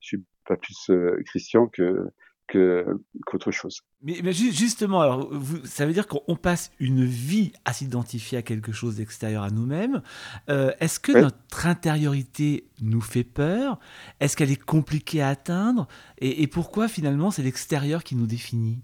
je 0.02 0.08
suis 0.08 0.24
pas 0.48 0.58
plus 0.58 0.92
Christian 1.26 1.68
que 1.68 2.12
qu'autre 2.48 3.52
chose. 3.52 3.82
Mais, 4.02 4.20
mais, 4.24 4.34
justement, 4.34 5.02
alors, 5.02 5.28
vous, 5.32 5.66
ça 5.66 5.86
veut 5.86 5.94
dire 5.94 6.08
qu'on 6.08 6.36
passe 6.36 6.72
une 6.80 7.04
vie 7.04 7.54
à 7.66 7.74
s'identifier 7.74 8.38
à 8.38 8.42
quelque 8.42 8.72
chose 8.72 8.98
d'extérieur 8.98 9.44
à 9.44 9.50
nous-mêmes. 9.50 10.02
Euh, 10.50 10.72
Est-ce 10.80 11.00
que 11.00 11.12
notre 11.12 11.66
intériorité 11.66 12.70
nous 12.82 13.02
fait 13.02 13.24
peur? 13.24 13.80
Est-ce 14.20 14.38
qu'elle 14.38 14.52
est 14.52 14.64
compliquée 14.64 15.22
à 15.22 15.30
atteindre? 15.30 15.88
Et, 16.20 16.44
et, 16.44 16.48
pourquoi 16.48 16.88
finalement 16.88 17.32
c'est 17.32 17.44
l'extérieur 17.44 18.04
qui 18.04 18.16
nous 18.16 18.28
définit? 18.28 18.80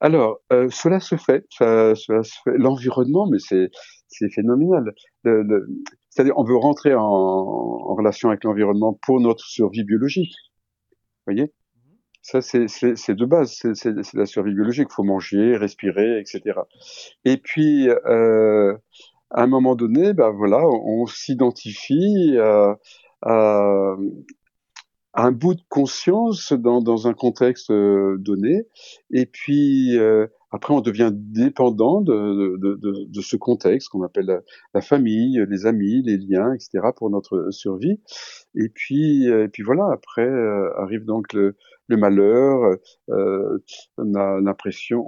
Alors, 0.00 0.38
euh, 0.52 0.68
cela 0.70 1.00
se 1.00 1.16
fait, 1.16 1.46
ça, 1.50 1.94
cela 1.94 2.22
se 2.22 2.34
fait. 2.44 2.58
L'environnement, 2.58 3.26
mais 3.30 3.38
c'est 3.38 3.70
c'est 4.08 4.30
phénoménal. 4.30 4.92
Le, 5.24 5.42
le, 5.42 5.66
C'est-à-dire, 6.10 6.34
on 6.36 6.44
veut 6.44 6.56
rentrer 6.56 6.94
en, 6.94 7.02
en 7.02 7.94
relation 7.94 8.28
avec 8.30 8.44
l'environnement 8.44 8.98
pour 9.02 9.20
notre 9.20 9.44
survie 9.44 9.84
biologique. 9.84 10.34
Vous 10.90 11.32
voyez? 11.32 11.52
Ça, 12.26 12.40
c'est 12.40 13.14
de 13.14 13.24
base, 13.24 13.62
c'est 13.74 14.14
la 14.14 14.26
survie 14.26 14.52
biologique. 14.52 14.88
Il 14.90 14.94
faut 14.94 15.04
manger, 15.04 15.56
respirer, 15.56 16.18
etc. 16.18 16.58
Et 17.24 17.36
puis, 17.36 17.88
euh, 17.88 18.76
à 19.30 19.44
un 19.44 19.46
moment 19.46 19.76
donné, 19.76 20.12
ben 20.12 20.30
voilà, 20.30 20.66
on 20.66 21.06
s'identifie 21.06 22.36
à, 22.40 22.78
à, 23.22 23.96
un 25.14 25.30
bout 25.30 25.54
de 25.54 25.62
conscience 25.68 26.52
dans, 26.52 26.82
dans 26.82 27.06
un 27.06 27.14
contexte 27.14 27.70
euh, 27.70 28.16
donné. 28.18 28.66
Et 29.12 29.26
puis, 29.26 29.96
euh, 29.96 30.26
après, 30.50 30.74
on 30.74 30.80
devient 30.80 31.10
dépendant 31.12 32.00
de, 32.00 32.56
de, 32.56 32.74
de, 32.74 33.04
de 33.08 33.20
ce 33.20 33.36
contexte 33.36 33.88
qu'on 33.90 34.02
appelle 34.02 34.42
la, 34.74 34.80
famille, 34.80 35.40
les 35.48 35.66
amis, 35.66 36.02
les 36.02 36.18
liens, 36.18 36.54
etc. 36.54 36.88
pour 36.96 37.08
notre 37.08 37.50
survie. 37.52 38.00
Et 38.56 38.68
puis, 38.68 39.26
et 39.26 39.48
puis 39.48 39.62
voilà, 39.62 39.88
après 39.92 40.26
euh, 40.26 40.70
arrive 40.80 41.04
donc 41.04 41.32
le, 41.32 41.56
le 41.88 41.96
malheur, 41.96 42.76
euh, 43.10 43.58
on 43.98 44.14
a 44.14 44.40
l'impression 44.40 45.04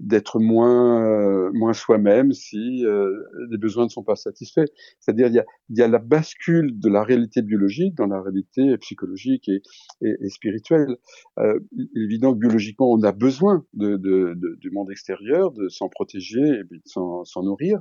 d'être 0.00 0.38
moins 0.38 1.04
euh, 1.04 1.50
moins 1.52 1.72
soi-même 1.72 2.32
si 2.32 2.84
euh, 2.84 3.10
les 3.50 3.58
besoins 3.58 3.84
ne 3.84 3.88
sont 3.88 4.04
pas 4.04 4.14
satisfaits. 4.14 4.66
C'est-à-dire 5.00 5.26
il 5.26 5.34
y 5.34 5.38
a, 5.40 5.44
y 5.70 5.82
a 5.82 5.88
la 5.88 5.98
bascule 5.98 6.78
de 6.78 6.88
la 6.88 7.02
réalité 7.02 7.42
biologique 7.42 7.94
dans 7.96 8.06
la 8.06 8.20
réalité 8.22 8.76
psychologique 8.78 9.48
et, 9.48 9.60
et, 10.02 10.14
et 10.20 10.28
spirituelle. 10.28 10.96
Euh, 11.38 11.58
que 11.94 12.34
biologiquement 12.34 12.90
on 12.92 13.02
a 13.02 13.12
besoin 13.12 13.64
de, 13.74 13.96
de, 13.96 14.34
de 14.36 14.56
du 14.60 14.70
monde 14.70 14.90
extérieur, 14.90 15.50
de 15.52 15.68
s'en 15.68 15.88
protéger 15.88 16.40
et 16.40 16.64
de 16.64 16.80
s'en 16.84 17.42
nourrir, 17.42 17.80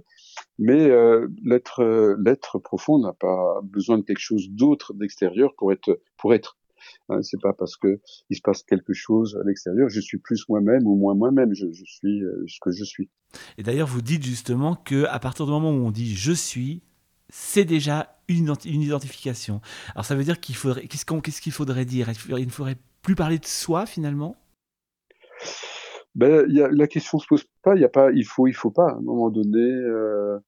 mais 0.58 0.90
euh, 0.90 1.28
l'être 1.44 2.18
l'être 2.24 2.60
profond 2.60 3.00
n'a 3.00 3.14
pas 3.14 3.60
besoin 3.64 3.98
de 4.00 4.04
quelque 4.04 4.20
chose 4.20 4.50
d'autre 4.50 4.94
d'extérieur 4.94 5.54
pour 5.56 5.72
être 5.72 6.02
pour 6.18 6.34
être 6.34 6.58
Hein, 7.10 7.22
c'est 7.22 7.42
pas 7.42 7.54
parce 7.54 7.78
que 7.78 8.00
il 8.30 8.38
se 8.38 8.42
passe 8.42 8.64
quelque 8.64 8.94
chose 8.94 9.38
à 9.42 9.46
l'extérieur, 9.46 9.90
je 9.90 10.00
suis 10.00 10.18
plus 10.18 10.48
moi-même 10.50 10.86
ou 10.86 10.96
moins 10.96 11.16
moi-même. 11.16 11.54
Je, 11.54 11.72
je, 11.72 11.84
suis 11.86 12.24
euh, 12.24 12.44
ce 12.48 12.58
que 12.62 12.72
je 12.72 12.84
suis. 12.84 13.10
Et 13.58 13.64
d'ailleurs, 13.64 13.88
vous 13.88 14.02
dites 14.02 14.24
justement 14.24 14.76
que 14.76 15.06
à 15.06 15.20
partir 15.20 15.46
du 15.46 15.52
moment 15.52 15.72
où 15.72 15.86
on 15.86 15.92
dit 15.92 16.16
je 16.16 16.34
suis, 16.34 16.82
c'est 17.30 17.66
déjà 17.66 18.18
une, 18.28 18.54
une, 18.66 18.82
identification. 18.82 19.62
Alors 19.94 20.06
ça 20.06 20.16
veut 20.16 20.24
dire 20.24 20.40
qu'il 20.40 20.56
faudrait, 20.56 20.88
qu'est-ce 20.88 21.06
qu'il 21.06 21.52
qu 21.52 21.52
faudrait 21.52 21.86
dire? 21.86 22.10
Il 22.30 22.46
ne 22.46 22.52
faudrait 22.52 22.78
plus 23.02 23.16
parler 23.16 23.40
de 23.40 23.46
soi 23.46 23.86
finalement? 23.86 24.36
Ben, 26.16 26.46
y 26.50 26.62
a, 26.62 26.68
la 26.70 26.88
question 26.88 27.20
se 27.20 27.28
pose 27.28 27.46
pas. 27.62 27.76
Il 27.76 27.82
y 27.82 27.86
a 27.86 27.90
pas, 27.90 28.12
il 28.12 28.26
faut, 28.26 28.48
il 28.48 28.54
faut 28.54 28.72
pas. 28.72 28.90
À 28.90 28.96
un 28.96 29.02
moment 29.02 29.30
donné, 29.30 29.60
euh, 29.60 30.40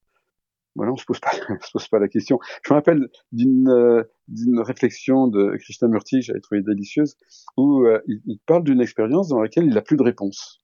voilà, 0.75 0.91
on 0.91 0.97
se 0.97 1.05
pose 1.05 1.19
pas, 1.19 1.31
on 1.49 1.59
se 1.59 1.71
pose 1.71 1.87
pas 1.87 1.99
la 1.99 2.07
question. 2.07 2.39
Je 2.63 2.73
me 2.73 2.75
rappelle 2.75 3.09
d'une 3.31 3.69
euh, 3.69 4.03
d'une 4.27 4.59
réflexion 4.59 5.27
de 5.27 5.55
que 5.57 6.21
j'avais 6.21 6.39
trouvé 6.39 6.61
délicieuse, 6.61 7.15
où 7.57 7.85
euh, 7.85 7.99
il, 8.07 8.39
parle 8.45 8.63
d'une 8.63 8.81
expérience 8.81 9.29
dans 9.29 9.41
laquelle 9.41 9.65
il 9.65 9.73
n'a 9.73 9.81
plus 9.81 9.97
de 9.97 10.03
réponse. 10.03 10.61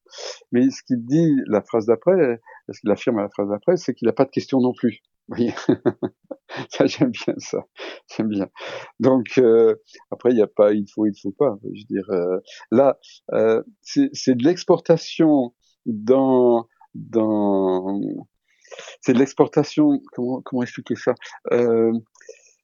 Mais 0.52 0.70
ce 0.70 0.84
qu'il 0.84 1.04
dit 1.06 1.36
la 1.48 1.62
phrase 1.62 1.88
d'après, 1.88 2.40
ce 2.70 2.80
qu'il 2.80 2.92
affirme 2.92 3.18
à 3.20 3.24
la 3.24 3.30
phrase 3.30 3.50
d'après, 3.50 3.78
c'est 3.78 3.94
qu'il 3.94 4.06
n'a 4.08 4.14
pas 4.14 4.26
de 4.26 4.30
question 4.30 4.60
non 4.60 4.74
plus. 4.74 5.02
Vous 5.28 5.38
ça 6.70 6.86
j'aime 6.86 7.10
bien 7.10 7.34
ça, 7.38 7.66
j'aime 8.16 8.28
bien. 8.28 8.48
Donc 9.00 9.26
euh, 9.40 9.76
après 10.12 10.32
il 10.32 10.36
n'y 10.36 10.42
a 10.42 10.48
pas, 10.48 10.74
il 10.74 10.86
faut, 10.94 11.08
il 11.08 11.14
faut 11.20 11.32
pas. 11.32 11.58
Je 11.64 11.82
veux 11.82 11.86
dire 11.90 12.10
euh, 12.12 12.40
là, 12.72 13.00
euh, 13.34 13.64
c'est 13.82 14.36
de 14.36 14.44
l'exportation 14.44 15.54
dans 15.86 16.68
dans 16.94 18.28
c'est 19.02 19.14
de 19.14 19.20
l'exportation. 19.20 20.02
Comment, 20.14 20.42
comment 20.42 20.64
expliquer 20.64 20.96
ça? 20.96 21.14
Euh, 21.52 21.92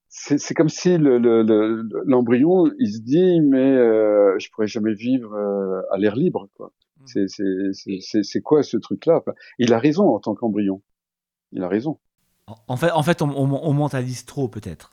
C'est 0.09 0.53
comme 0.53 0.69
si 0.69 0.97
l'embryon, 0.97 2.65
le, 2.65 2.69
le, 2.69 2.75
il 2.79 2.93
se 2.93 2.99
dit, 2.99 3.39
mais 3.41 3.71
euh, 3.77 4.37
je 4.39 4.49
pourrais 4.51 4.67
jamais 4.67 4.93
vivre 4.93 5.33
euh, 5.33 5.81
à 5.89 5.97
l'air 5.97 6.15
libre. 6.15 6.49
quoi. 6.57 6.73
Mmh. 6.99 7.27
C'est 8.21 8.41
quoi 8.41 8.61
ce 8.61 8.77
truc-là? 8.77 9.23
Il 9.57 9.73
a 9.73 9.79
raison 9.79 10.09
en 10.09 10.19
tant 10.19 10.35
qu'embryon. 10.35 10.81
Il 11.53 11.63
a 11.63 11.69
raison. 11.69 11.97
En 12.67 12.75
fait, 12.75 12.91
en 12.91 13.03
fait 13.03 13.21
on, 13.21 13.29
on, 13.29 13.49
on 13.63 13.73
mentalise 13.73 14.25
trop 14.25 14.49
peut-être. 14.49 14.91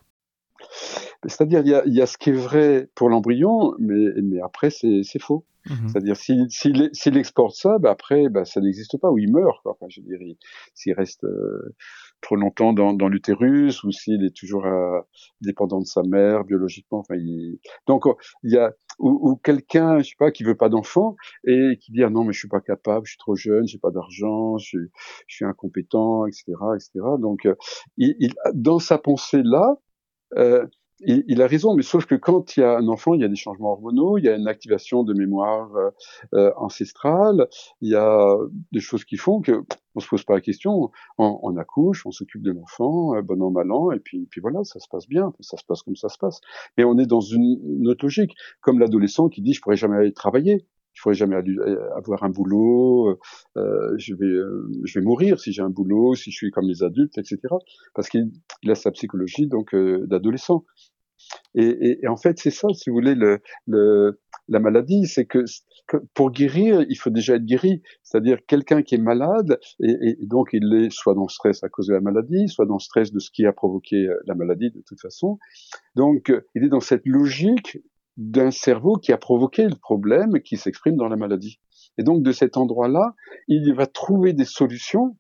C'est-à-dire 1.26 1.60
il 1.60 1.68
y 1.68 1.74
a, 1.74 1.82
il 1.86 1.94
y 1.94 2.00
a 2.00 2.06
ce 2.06 2.16
qui 2.16 2.30
est 2.30 2.34
vrai 2.34 2.88
pour 2.94 3.08
l'embryon, 3.08 3.74
mais, 3.78 4.06
mais 4.22 4.40
après 4.40 4.70
c'est 4.70 5.18
faux. 5.20 5.44
Mmh 5.66 5.88
c'est-à-dire 5.88 6.16
s'il 6.16 6.46
s'il 6.50 7.16
exporte 7.18 7.54
ça, 7.54 7.78
bah 7.78 7.90
après 7.90 8.28
bah, 8.30 8.44
ça 8.44 8.60
n'existe 8.60 8.96
pas 8.96 9.10
ou 9.10 9.18
il 9.18 9.30
meurt. 9.30 9.60
Quoi. 9.62 9.72
Enfin, 9.72 9.86
je 9.90 10.00
veux 10.00 10.06
dire, 10.06 10.36
s'il 10.74 10.94
reste 10.94 11.24
euh, 11.24 11.74
trop 12.20 12.36
longtemps 12.36 12.72
dans, 12.72 12.94
dans 12.94 13.08
l'utérus 13.08 13.82
ou 13.84 13.92
s'il 13.92 14.24
est 14.24 14.34
toujours 14.34 14.64
euh, 14.64 15.00
dépendant 15.40 15.80
de 15.80 15.86
sa 15.86 16.02
mère 16.02 16.44
biologiquement. 16.44 17.00
Enfin, 17.00 17.16
il... 17.16 17.58
donc 17.86 18.04
il 18.44 18.52
y 18.52 18.56
a 18.56 18.72
ou, 18.98 19.30
ou 19.30 19.36
quelqu'un, 19.36 19.98
je 19.98 20.10
sais 20.10 20.16
pas, 20.18 20.30
qui 20.30 20.42
veut 20.42 20.56
pas 20.56 20.68
d'enfant 20.68 21.16
et 21.44 21.76
qui 21.80 21.92
dit 21.92 22.02
ah 22.02 22.10
non 22.10 22.24
mais 22.24 22.32
je 22.32 22.38
suis 22.38 22.48
pas 22.48 22.60
capable, 22.60 23.06
je 23.06 23.10
suis 23.10 23.18
trop 23.18 23.36
jeune, 23.36 23.66
j'ai 23.66 23.78
pas 23.78 23.90
d'argent, 23.90 24.58
je, 24.58 24.78
je, 25.26 25.34
suis 25.34 25.44
incompétent, 25.44 26.26
etc., 26.26 26.52
etc. 26.74 26.90
Donc 27.18 27.46
euh, 27.46 27.54
il, 27.96 28.16
il, 28.20 28.34
dans 28.54 28.78
sa 28.78 28.96
pensée 28.96 29.42
là, 29.44 29.76
euh, 30.36 30.66
il, 31.00 31.24
il, 31.28 31.42
a 31.42 31.46
raison, 31.46 31.74
mais 31.74 31.82
sauf 31.82 32.06
que 32.06 32.14
quand 32.14 32.56
il 32.56 32.60
y 32.60 32.62
a 32.62 32.76
un 32.76 32.88
enfant, 32.88 33.14
il 33.14 33.20
y 33.20 33.24
a 33.24 33.28
des 33.28 33.36
changements 33.36 33.72
hormonaux, 33.72 34.18
il 34.18 34.24
y 34.24 34.28
a 34.28 34.36
une 34.36 34.48
activation 34.48 35.02
de 35.04 35.14
mémoire 35.14 35.74
euh, 35.76 35.90
euh 36.34 36.52
ancestrale, 36.56 37.48
il 37.80 37.90
y 37.90 37.94
a 37.94 38.36
des 38.72 38.80
choses 38.80 39.04
qui 39.04 39.16
font 39.16 39.40
que 39.40 39.64
on 39.94 40.00
se 40.00 40.08
pose 40.08 40.24
pas 40.24 40.34
la 40.34 40.40
question, 40.40 40.90
on, 41.18 41.40
on 41.42 41.56
accouche, 41.56 42.06
on 42.06 42.12
s'occupe 42.12 42.42
de 42.42 42.52
l'enfant, 42.52 43.16
euh, 43.16 43.22
bon 43.22 43.42
an 43.42 43.50
mal 43.50 43.70
an, 43.72 43.90
et 43.90 44.00
puis, 44.00 44.26
puis 44.30 44.40
voilà, 44.40 44.62
ça 44.64 44.78
se 44.78 44.88
passe 44.88 45.08
bien, 45.08 45.32
ça 45.40 45.56
se 45.56 45.64
passe 45.64 45.82
comme 45.82 45.96
ça 45.96 46.08
se 46.08 46.18
passe. 46.18 46.40
Mais 46.76 46.84
on 46.84 46.98
est 46.98 47.06
dans 47.06 47.20
une, 47.20 47.58
une 47.64 47.88
autre 47.88 48.04
logique, 48.04 48.34
comme 48.60 48.78
l'adolescent 48.78 49.28
qui 49.28 49.42
dit 49.42 49.52
je 49.54 49.60
pourrais 49.60 49.76
jamais 49.76 49.96
aller 49.96 50.12
travailler 50.12 50.66
je 50.98 51.02
pourrais 51.04 51.14
jamais 51.14 51.36
avoir 51.96 52.24
un 52.24 52.28
boulot, 52.28 53.20
euh, 53.56 53.94
je 53.98 54.14
vais, 54.14 54.26
euh, 54.26 54.68
je 54.82 54.98
vais 54.98 55.04
mourir 55.04 55.38
si 55.38 55.52
j'ai 55.52 55.62
un 55.62 55.70
boulot, 55.70 56.16
si 56.16 56.32
je 56.32 56.36
suis 56.36 56.50
comme 56.50 56.66
les 56.66 56.82
adultes, 56.82 57.16
etc. 57.18 57.38
Parce 57.94 58.08
qu'il 58.08 58.32
a 58.66 58.74
sa 58.74 58.90
psychologie 58.90 59.46
donc 59.46 59.74
euh, 59.74 60.08
d'adolescent. 60.08 60.64
Et, 61.54 61.66
et, 61.66 61.98
et, 62.02 62.08
en 62.08 62.16
fait, 62.16 62.40
c'est 62.40 62.50
ça, 62.50 62.66
si 62.72 62.90
vous 62.90 62.96
voulez, 62.96 63.14
le, 63.14 63.38
le, 63.68 64.20
la 64.48 64.58
maladie, 64.58 65.06
c'est 65.06 65.24
que, 65.24 65.44
que, 65.86 65.98
pour 66.14 66.32
guérir, 66.32 66.84
il 66.88 66.96
faut 66.96 67.10
déjà 67.10 67.36
être 67.36 67.44
guéri. 67.44 67.80
C'est-à-dire 68.02 68.38
quelqu'un 68.48 68.82
qui 68.82 68.96
est 68.96 68.98
malade, 68.98 69.60
et, 69.80 69.94
et, 70.02 70.26
donc 70.26 70.48
il 70.52 70.74
est 70.74 70.90
soit 70.90 71.14
dans 71.14 71.26
le 71.26 71.28
stress 71.28 71.62
à 71.62 71.68
cause 71.68 71.86
de 71.86 71.94
la 71.94 72.00
maladie, 72.00 72.48
soit 72.48 72.66
dans 72.66 72.78
le 72.78 72.80
stress 72.80 73.12
de 73.12 73.20
ce 73.20 73.30
qui 73.30 73.46
a 73.46 73.52
provoqué 73.52 74.08
la 74.26 74.34
maladie 74.34 74.72
de 74.72 74.82
toute 74.84 75.00
façon. 75.00 75.38
Donc, 75.94 76.32
il 76.56 76.64
est 76.64 76.68
dans 76.68 76.80
cette 76.80 77.06
logique 77.06 77.78
d'un 78.18 78.50
cerveau 78.50 78.96
qui 78.96 79.12
a 79.12 79.16
provoqué 79.16 79.64
le 79.64 79.76
problème 79.76 80.40
qui 80.40 80.56
s'exprime 80.56 80.96
dans 80.96 81.08
la 81.08 81.16
maladie. 81.16 81.60
Et 81.96 82.02
donc 82.02 82.22
de 82.22 82.32
cet 82.32 82.56
endroit-là, 82.56 83.14
il 83.46 83.72
va 83.74 83.86
trouver 83.86 84.32
des 84.32 84.44
solutions, 84.44 85.16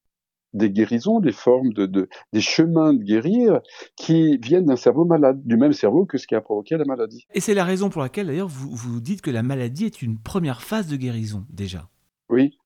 des 0.52 0.70
guérisons, 0.70 1.20
des 1.20 1.32
formes 1.32 1.72
de, 1.72 1.86
de 1.86 2.08
des 2.32 2.40
chemins 2.40 2.92
de 2.92 3.02
guérir 3.02 3.60
qui 3.96 4.38
viennent 4.38 4.66
d'un 4.66 4.76
cerveau 4.76 5.04
malade, 5.04 5.40
du 5.44 5.56
même 5.56 5.72
cerveau 5.72 6.06
que 6.06 6.18
ce 6.18 6.26
qui 6.26 6.34
a 6.34 6.40
provoqué 6.40 6.76
la 6.76 6.84
maladie. 6.84 7.24
Et 7.34 7.40
c'est 7.40 7.54
la 7.54 7.64
raison 7.64 7.88
pour 7.88 8.02
laquelle 8.02 8.26
d'ailleurs 8.26 8.48
vous, 8.48 8.70
vous 8.70 9.00
dites 9.00 9.22
que 9.22 9.30
la 9.30 9.42
maladie 9.42 9.84
est 9.84 10.02
une 10.02 10.18
première 10.18 10.62
phase 10.62 10.88
de 10.88 10.96
guérison 10.96 11.46
déjà. 11.50 11.88
Oui, 12.30 12.58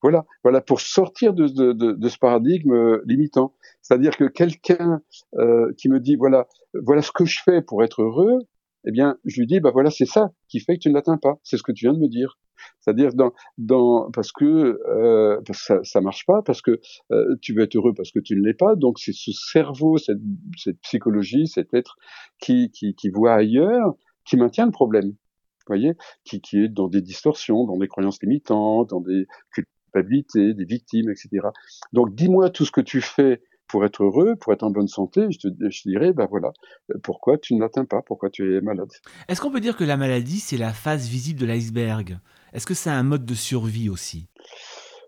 voilà, 0.00 0.24
voilà 0.44 0.60
pour 0.60 0.80
sortir 0.80 1.34
de, 1.34 1.48
de, 1.48 1.72
de, 1.72 1.92
de 1.92 2.08
ce 2.08 2.18
paradigme 2.18 3.00
limitant. 3.04 3.52
C'est-à-dire 3.80 4.16
que 4.16 4.24
quelqu'un 4.24 5.00
euh, 5.34 5.72
qui 5.76 5.88
me 5.88 5.98
dit 5.98 6.14
voilà, 6.14 6.46
voilà 6.74 7.02
ce 7.02 7.10
que 7.10 7.24
je 7.24 7.40
fais 7.42 7.62
pour 7.62 7.82
être 7.82 8.02
heureux, 8.02 8.38
eh 8.84 8.90
bien, 8.90 9.16
je 9.24 9.40
lui 9.40 9.46
dis, 9.46 9.60
bah 9.60 9.70
voilà, 9.72 9.90
c'est 9.90 10.06
ça 10.06 10.32
qui 10.48 10.60
fait 10.60 10.74
que 10.74 10.80
tu 10.80 10.88
ne 10.88 10.94
l'atteins 10.94 11.18
pas. 11.18 11.38
C'est 11.44 11.56
ce 11.56 11.62
que 11.62 11.72
tu 11.72 11.86
viens 11.86 11.94
de 11.94 11.98
me 11.98 12.08
dire. 12.08 12.38
C'est-à-dire 12.80 13.12
dans, 13.14 13.32
dans, 13.58 14.10
parce 14.12 14.32
que, 14.32 14.80
euh, 14.88 15.40
ça, 15.52 15.82
ça 15.82 16.00
marche 16.00 16.26
pas, 16.26 16.42
parce 16.42 16.62
que 16.62 16.80
euh, 17.10 17.36
tu 17.40 17.54
veux 17.54 17.62
être 17.62 17.76
heureux 17.76 17.94
parce 17.94 18.10
que 18.10 18.20
tu 18.20 18.36
ne 18.36 18.44
l'es 18.44 18.54
pas. 18.54 18.76
Donc 18.76 18.98
c'est 18.98 19.12
ce 19.12 19.32
cerveau, 19.32 19.98
cette, 19.98 20.20
cette 20.56 20.80
psychologie, 20.80 21.46
cet 21.46 21.74
être 21.74 21.96
qui, 22.40 22.70
qui, 22.70 22.94
qui 22.94 23.10
voit 23.10 23.34
ailleurs, 23.34 23.94
qui 24.24 24.36
maintient 24.36 24.66
le 24.66 24.72
problème. 24.72 25.10
Vous 25.10 25.74
voyez, 25.74 25.94
qui, 26.24 26.40
qui 26.40 26.58
est 26.58 26.68
dans 26.68 26.88
des 26.88 27.02
distorsions, 27.02 27.66
dans 27.66 27.78
des 27.78 27.88
croyances 27.88 28.20
limitantes, 28.20 28.90
dans 28.90 29.00
des 29.00 29.26
culpabilités, 29.52 30.54
des 30.54 30.64
victimes, 30.64 31.10
etc. 31.10 31.48
Donc 31.92 32.14
dis-moi 32.14 32.50
tout 32.50 32.64
ce 32.64 32.72
que 32.72 32.80
tu 32.80 33.00
fais 33.00 33.42
pour 33.72 33.86
être 33.86 34.04
heureux, 34.04 34.36
pour 34.36 34.52
être 34.52 34.64
en 34.64 34.70
bonne 34.70 34.86
santé, 34.86 35.26
je 35.30 35.38
te 35.38 35.48
je 35.70 35.88
dirais, 35.88 36.12
ben 36.12 36.26
voilà, 36.26 36.52
pourquoi 37.02 37.38
tu 37.38 37.54
ne 37.54 37.60
l'atteins 37.60 37.86
pas, 37.86 38.02
pourquoi 38.02 38.28
tu 38.28 38.54
es 38.54 38.60
malade? 38.60 38.90
Est-ce 39.28 39.40
qu'on 39.40 39.50
peut 39.50 39.60
dire 39.60 39.78
que 39.78 39.84
la 39.84 39.96
maladie, 39.96 40.40
c'est 40.40 40.58
la 40.58 40.74
face 40.74 41.08
visible 41.08 41.40
de 41.40 41.46
l'iceberg? 41.46 42.18
Est-ce 42.52 42.66
que 42.66 42.74
c'est 42.74 42.90
un 42.90 43.02
mode 43.02 43.24
de 43.24 43.34
survie 43.34 43.88
aussi? 43.88 44.28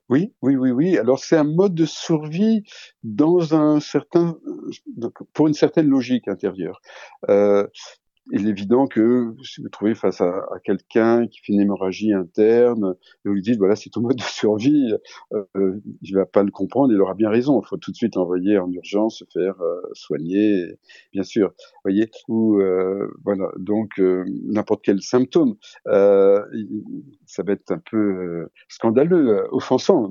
Oui, 0.08 0.32
oui, 0.40 0.56
oui, 0.56 0.70
oui. 0.70 0.96
Alors 0.96 1.18
c'est 1.18 1.36
un 1.36 1.44
mode 1.44 1.74
de 1.74 1.84
survie 1.84 2.62
dans 3.02 3.54
un 3.54 3.80
certain, 3.80 4.38
pour 5.34 5.46
une 5.46 5.52
certaine 5.52 5.88
logique 5.88 6.26
intérieure. 6.26 6.80
Euh, 7.28 7.66
il 8.32 8.46
est 8.46 8.50
évident 8.50 8.86
que 8.86 9.34
si 9.42 9.60
vous 9.60 9.68
trouvez 9.68 9.94
face 9.94 10.20
à, 10.20 10.46
quelqu'un 10.64 11.26
qui 11.26 11.40
fait 11.40 11.52
une 11.52 11.60
hémorragie 11.60 12.12
interne, 12.12 12.94
et 13.24 13.28
vous 13.28 13.34
lui 13.34 13.42
dites 13.42 13.58
voilà 13.58 13.76
c'est 13.76 13.90
ton 13.90 14.00
mode 14.00 14.16
de 14.16 14.22
survie, 14.22 14.94
euh, 15.32 15.44
euh 15.56 15.80
il 16.02 16.14
va 16.14 16.24
pas 16.24 16.42
le 16.42 16.50
comprendre, 16.50 16.92
il 16.92 17.00
aura 17.00 17.14
bien 17.14 17.28
raison. 17.28 17.60
Il 17.60 17.66
faut 17.66 17.76
tout 17.76 17.90
de 17.90 17.96
suite 17.96 18.16
envoyer 18.16 18.58
en 18.58 18.70
urgence, 18.70 19.18
se 19.18 19.24
faire 19.32 19.60
euh, 19.60 19.80
soigner, 19.92 20.78
bien 21.12 21.22
sûr. 21.22 21.52
Voyez 21.84 22.10
ou 22.28 22.60
euh, 22.60 23.08
voilà 23.24 23.48
donc 23.58 23.98
euh, 23.98 24.24
n'importe 24.44 24.82
quel 24.84 25.02
symptôme, 25.02 25.56
ça 25.84 27.42
va 27.42 27.52
être 27.52 27.70
un 27.72 27.82
peu 27.90 28.48
scandaleux, 28.68 29.46
offensant 29.50 30.10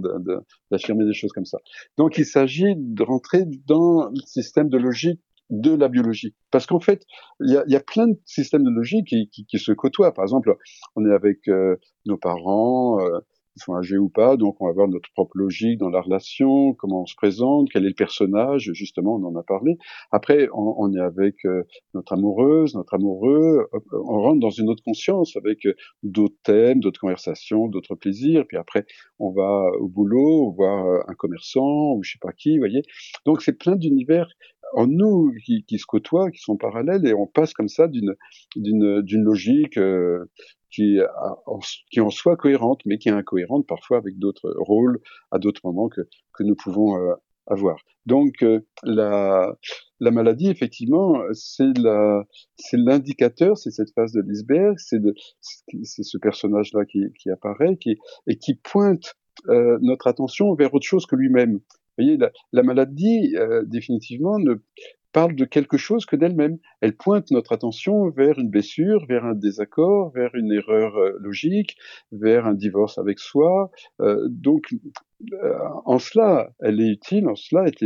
d'affirmer 0.71 1.05
des 1.05 1.13
choses 1.13 1.31
comme 1.31 1.45
ça. 1.45 1.57
Donc 1.97 2.17
il 2.17 2.25
s'agit 2.25 2.75
de 2.77 3.03
rentrer 3.03 3.45
dans 3.65 4.09
le 4.09 4.21
système 4.25 4.69
de 4.69 4.77
logique 4.77 5.21
de 5.49 5.75
la 5.75 5.87
biologie. 5.87 6.35
Parce 6.51 6.65
qu'en 6.65 6.79
fait, 6.79 7.03
il 7.39 7.53
y 7.53 7.57
a, 7.57 7.63
y 7.67 7.75
a, 7.75 7.79
plein 7.79 8.07
de 8.07 8.17
systèmes 8.25 8.63
de 8.63 8.69
logique 8.69 9.07
qui, 9.07 9.29
qui, 9.29 9.45
qui, 9.45 9.59
se 9.59 9.71
côtoient. 9.71 10.13
Par 10.13 10.23
exemple, 10.23 10.55
on 10.95 11.05
est 11.05 11.13
avec 11.13 11.47
euh, 11.47 11.75
nos 12.05 12.17
parents, 12.17 12.99
euh, 13.01 13.19
ils 13.55 13.61
sont 13.61 13.75
âgés 13.75 13.99
ou 13.99 14.09
pas, 14.09 14.35
donc 14.35 14.59
on 14.59 14.65
va 14.65 14.71
avoir 14.71 14.87
notre 14.87 15.11
propre 15.13 15.37
logique 15.37 15.77
dans 15.77 15.89
la 15.89 16.01
relation, 16.01 16.73
comment 16.73 17.03
on 17.03 17.05
se 17.05 17.15
présente, 17.15 17.67
quel 17.71 17.85
est 17.85 17.89
le 17.89 17.93
personnage, 17.93 18.71
justement, 18.73 19.17
on 19.17 19.25
en 19.25 19.35
a 19.35 19.43
parlé. 19.43 19.77
Après, 20.11 20.47
on, 20.53 20.75
on 20.79 20.93
est 20.95 20.99
avec 20.99 21.35
euh, 21.45 21.61
notre 21.93 22.13
amoureuse, 22.13 22.73
notre 22.73 22.95
amoureux, 22.95 23.67
on 23.91 24.21
rentre 24.21 24.39
dans 24.39 24.49
une 24.49 24.69
autre 24.69 24.81
conscience 24.83 25.35
avec 25.35 25.59
d'autres 26.01 26.37
thèmes, 26.43 26.79
d'autres 26.79 26.99
conversations, 26.99 27.67
d'autres 27.67 27.93
plaisirs, 27.93 28.45
puis 28.47 28.57
après, 28.57 28.85
on 29.19 29.31
va 29.31 29.67
au 29.79 29.87
boulot, 29.87 30.51
voir 30.53 31.03
un 31.07 31.13
commerçant, 31.13 31.93
ou 31.93 32.01
je 32.01 32.13
sais 32.13 32.19
pas 32.19 32.31
qui, 32.33 32.57
vous 32.57 32.61
voyez. 32.61 32.81
Donc 33.25 33.43
c'est 33.43 33.57
plein 33.57 33.75
d'univers 33.75 34.27
en 34.73 34.87
nous 34.87 35.33
qui, 35.45 35.63
qui, 35.65 35.79
se 35.79 35.85
côtoient, 35.85 36.31
qui 36.31 36.39
sont 36.39 36.57
parallèles, 36.57 37.05
et 37.05 37.13
on 37.13 37.27
passe 37.27 37.53
comme 37.53 37.67
ça 37.67 37.87
d'une 37.87 38.15
d'une 38.55 39.23
logique 39.23 39.77
euh, 39.77 40.25
qui 40.71 40.99
en, 41.45 41.59
qui 41.91 42.01
en 42.01 42.09
soit 42.09 42.35
cohérente, 42.37 42.81
mais 42.85 42.97
qui 42.97 43.09
est 43.09 43.13
incohérente 43.13 43.67
parfois 43.67 43.97
avec 43.97 44.17
d'autres 44.17 44.53
rôles 44.57 44.99
à 45.31 45.39
d'autres 45.39 45.61
moments 45.63 45.89
que 45.89 46.01
que 46.33 46.43
nous 46.43 46.55
pouvons 46.55 46.97
euh, 46.97 47.13
avoir. 47.47 47.77
Donc 48.05 48.43
euh, 48.43 48.61
la 48.83 49.55
la 49.99 50.11
maladie, 50.11 50.49
effectivement, 50.49 51.21
c'est 51.33 51.73
l'indicateur, 52.73 53.57
c'est 53.57 53.71
cette 53.71 53.93
phase 53.95 54.11
de 54.11 54.21
l'iceberg, 54.21 54.75
c'est 54.77 54.99
c'est 55.83 56.03
ce 56.03 56.17
personnage-là 56.17 56.85
qui, 56.85 57.05
qui 57.19 57.29
apparaît, 57.29 57.77
qui 57.77 57.97
et 58.27 58.37
qui 58.37 58.55
pointe 58.55 59.15
euh, 59.49 59.77
notre 59.81 60.07
attention 60.07 60.53
vers 60.55 60.73
autre 60.73 60.85
chose 60.85 61.05
que 61.05 61.15
lui-même. 61.15 61.59
Voyez, 61.97 62.17
la, 62.17 62.31
la 62.51 62.63
maladie, 62.63 63.35
euh, 63.37 63.63
définitivement, 63.65 64.39
ne 64.39 64.55
parle 65.11 65.35
de 65.35 65.45
quelque 65.45 65.77
chose 65.77 66.07
que 66.07 66.15
d'elle-même. 66.15 66.57
Elle 66.81 66.95
pointe 66.95 67.29
notre 67.29 67.51
attention 67.51 68.09
vers 68.09 68.39
une 68.39 68.49
blessure, 68.49 69.05
vers 69.05 69.25
un 69.25 69.35
désaccord, 69.35 70.11
vers 70.11 70.33
une 70.33 70.51
erreur 70.51 70.97
euh, 70.97 71.17
logique, 71.19 71.77
vers 72.11 72.47
un 72.47 72.55
divorce 72.55 72.97
avec 72.97 73.19
soi. 73.19 73.69
Euh, 74.01 74.27
donc, 74.29 74.73
euh, 75.33 75.53
en 75.85 75.99
cela, 75.99 76.51
elle 76.59 76.81
est 76.81 76.89
utile, 76.89 77.27
en 77.27 77.35
cela, 77.35 77.67
est, 77.67 77.83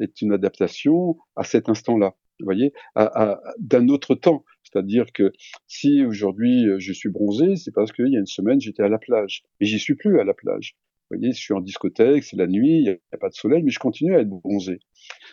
est 0.00 0.22
une 0.22 0.32
adaptation 0.32 1.18
à 1.36 1.44
cet 1.44 1.68
instant-là. 1.68 2.14
Vous 2.38 2.46
voyez, 2.46 2.72
à, 2.94 3.32
à, 3.32 3.40
d'un 3.58 3.88
autre 3.88 4.14
temps. 4.14 4.44
C'est-à-dire 4.62 5.12
que 5.12 5.32
si 5.66 6.04
aujourd'hui 6.06 6.66
euh, 6.66 6.78
je 6.78 6.92
suis 6.94 7.10
bronzé, 7.10 7.56
c'est 7.56 7.72
parce 7.72 7.92
qu'il 7.92 8.08
y 8.08 8.16
a 8.16 8.20
une 8.20 8.26
semaine 8.26 8.60
j'étais 8.60 8.82
à 8.82 8.88
la 8.88 8.98
plage. 8.98 9.42
Et 9.60 9.66
j'y 9.66 9.78
suis 9.78 9.96
plus 9.96 10.18
à 10.18 10.24
la 10.24 10.32
plage. 10.32 10.76
Vous 11.10 11.18
voyez, 11.18 11.32
je 11.32 11.40
suis 11.40 11.54
en 11.54 11.60
discothèque, 11.60 12.22
c'est 12.22 12.36
la 12.36 12.46
nuit, 12.46 12.78
il 12.78 12.82
n'y 12.84 12.90
a, 12.90 13.18
pas 13.18 13.28
de 13.28 13.34
soleil, 13.34 13.62
mais 13.64 13.70
je 13.70 13.80
continue 13.80 14.14
à 14.14 14.20
être 14.20 14.28
bronzé. 14.28 14.78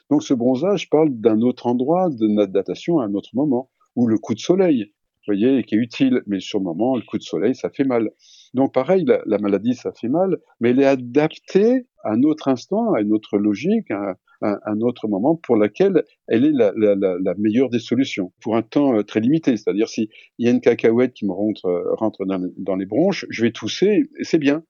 Donc 0.09 0.23
ce 0.23 0.33
bronzage 0.33 0.89
parle 0.89 1.09
d'un 1.11 1.41
autre 1.41 1.67
endroit, 1.67 2.09
de 2.09 2.27
notre 2.27 2.51
datation 2.51 2.99
à 2.99 3.05
un 3.05 3.13
autre 3.13 3.29
moment, 3.33 3.69
ou 3.95 4.07
le 4.07 4.17
coup 4.17 4.33
de 4.33 4.39
soleil, 4.39 4.91
vous 5.27 5.33
voyez, 5.33 5.63
qui 5.63 5.75
est 5.75 5.77
utile, 5.77 6.23
mais 6.25 6.39
sur 6.39 6.57
le 6.57 6.63
moment, 6.63 6.95
le 6.95 7.03
coup 7.03 7.17
de 7.17 7.23
soleil, 7.23 7.53
ça 7.53 7.69
fait 7.69 7.83
mal. 7.83 8.09
Donc 8.53 8.73
pareil, 8.73 9.03
la, 9.05 9.21
la 9.25 9.37
maladie, 9.37 9.75
ça 9.75 9.91
fait 9.91 10.07
mal, 10.07 10.37
mais 10.59 10.69
elle 10.69 10.79
est 10.79 10.85
adaptée 10.85 11.85
à 12.03 12.13
un 12.13 12.23
autre 12.23 12.47
instant, 12.47 12.93
à 12.93 13.01
une 13.01 13.13
autre 13.13 13.37
logique, 13.37 13.91
à, 13.91 14.15
un 14.41 14.81
autre 14.81 15.07
moment 15.07 15.35
pour 15.35 15.57
laquelle 15.57 16.03
elle 16.27 16.45
est 16.45 16.51
la, 16.51 17.33
meilleure 17.37 17.69
des 17.69 17.79
solutions, 17.79 18.31
pour 18.41 18.55
un 18.55 18.61
temps 18.61 18.95
euh, 18.95 19.03
très 19.03 19.19
limité. 19.19 19.57
C'est-à-dire, 19.57 19.89
s'il 19.89 20.09
y 20.39 20.47
a 20.47 20.51
une 20.51 20.61
cacahuète 20.61 21.13
qui 21.13 21.25
me 21.25 21.33
rentre, 21.33 21.65
euh, 21.65 21.93
rentre 21.95 22.25
dans, 22.25 22.39
dans 22.57 22.75
les 22.75 22.85
bronches, 22.85 23.25
je 23.29 23.43
vais 23.43 23.51
tousser, 23.51 24.09
et 24.17 24.23
c'est 24.23 24.37
bien. 24.37 24.63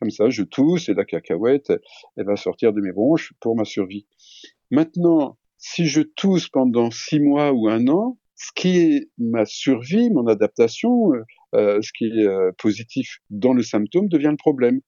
Comme 0.00 0.10
ça, 0.10 0.30
je 0.30 0.42
tousse 0.42 0.88
et 0.88 0.94
la 0.94 1.04
cacahuète, 1.04 1.72
elle 2.16 2.26
va 2.26 2.36
sortir 2.36 2.72
de 2.72 2.80
mes 2.80 2.92
bronches 2.92 3.32
pour 3.40 3.56
ma 3.56 3.64
survie. 3.64 4.06
Maintenant, 4.70 5.38
si 5.56 5.86
je 5.86 6.02
tousse 6.02 6.48
pendant 6.48 6.90
six 6.90 7.20
mois 7.20 7.52
ou 7.52 7.68
un 7.68 7.88
an, 7.88 8.16
ce 8.36 8.50
qui 8.54 8.78
est 8.78 9.10
ma 9.18 9.44
survie, 9.44 10.10
mon 10.10 10.28
adaptation, 10.28 11.10
euh, 11.54 11.82
ce 11.82 11.90
qui 11.92 12.04
est 12.04 12.26
euh, 12.26 12.52
positif 12.56 13.18
dans 13.30 13.52
le 13.52 13.62
symptôme 13.62 14.08
devient 14.08 14.30
le 14.30 14.36
problème. 14.36 14.80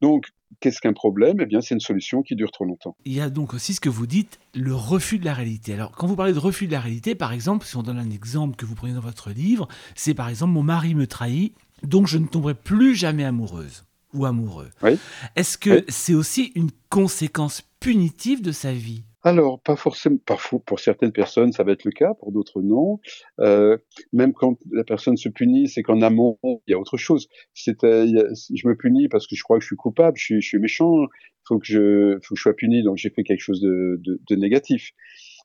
Donc, 0.00 0.26
qu'est-ce 0.60 0.80
qu'un 0.80 0.92
problème? 0.92 1.36
Eh 1.40 1.46
bien, 1.46 1.60
c'est 1.60 1.74
une 1.74 1.80
solution 1.80 2.22
qui 2.22 2.34
dure 2.34 2.50
trop 2.50 2.64
longtemps. 2.64 2.96
Il 3.04 3.12
y 3.12 3.20
a 3.20 3.30
donc 3.30 3.54
aussi 3.54 3.74
ce 3.74 3.80
que 3.80 3.88
vous 3.88 4.08
dites, 4.08 4.40
le 4.54 4.74
refus 4.74 5.18
de 5.18 5.24
la 5.24 5.34
réalité. 5.34 5.74
Alors, 5.74 5.92
quand 5.92 6.08
vous 6.08 6.16
parlez 6.16 6.32
de 6.32 6.38
refus 6.38 6.66
de 6.66 6.72
la 6.72 6.80
réalité, 6.80 7.14
par 7.14 7.32
exemple, 7.32 7.64
si 7.64 7.76
on 7.76 7.82
donne 7.84 7.98
un 7.98 8.10
exemple 8.10 8.56
que 8.56 8.66
vous 8.66 8.74
prenez 8.74 8.94
dans 8.94 9.00
votre 9.00 9.30
livre, 9.30 9.68
c'est 9.94 10.14
par 10.14 10.28
exemple 10.28 10.52
mon 10.52 10.64
mari 10.64 10.94
me 10.96 11.06
trahit, 11.06 11.54
donc 11.84 12.08
je 12.08 12.18
ne 12.18 12.26
tomberai 12.26 12.54
plus 12.54 12.96
jamais 12.96 13.24
amoureuse 13.24 13.84
ou 14.16 14.24
amoureux. 14.24 14.70
Oui. 14.82 14.98
Est-ce 15.36 15.58
que 15.58 15.84
c'est 15.88 16.14
aussi 16.14 16.52
une 16.54 16.70
conséquence 16.88 17.62
punitive 17.80 18.42
de 18.42 18.52
sa 18.52 18.72
vie? 18.72 19.04
Alors, 19.22 19.60
pas 19.60 19.74
forcément, 19.74 20.18
parfois, 20.24 20.60
pour 20.64 20.78
certaines 20.78 21.10
personnes, 21.10 21.50
ça 21.50 21.64
va 21.64 21.72
être 21.72 21.84
le 21.84 21.90
cas, 21.90 22.14
pour 22.14 22.30
d'autres, 22.30 22.62
non. 22.62 23.00
Euh, 23.40 23.76
même 24.12 24.32
quand 24.32 24.56
la 24.70 24.84
personne 24.84 25.16
se 25.16 25.28
punit, 25.28 25.68
c'est 25.68 25.82
qu'en 25.82 26.00
amont, 26.00 26.38
il 26.44 26.70
y 26.70 26.74
a 26.74 26.78
autre 26.78 26.96
chose. 26.96 27.26
C'est, 27.52 27.76
je 27.82 28.68
me 28.68 28.76
punis 28.76 29.08
parce 29.08 29.26
que 29.26 29.34
je 29.34 29.42
crois 29.42 29.58
que 29.58 29.62
je 29.62 29.66
suis 29.66 29.76
coupable, 29.76 30.16
je 30.16 30.24
suis, 30.24 30.40
je 30.40 30.46
suis 30.46 30.58
méchant, 30.58 31.02
il 31.02 31.08
faut 31.48 31.58
que 31.58 31.66
je, 31.66 32.18
faut 32.22 32.34
que 32.34 32.38
je 32.38 32.42
sois 32.42 32.54
puni, 32.54 32.84
donc 32.84 32.98
j'ai 32.98 33.10
fait 33.10 33.24
quelque 33.24 33.40
chose 33.40 33.60
de, 33.60 34.00
de, 34.04 34.20
de 34.28 34.36
négatif. 34.36 34.92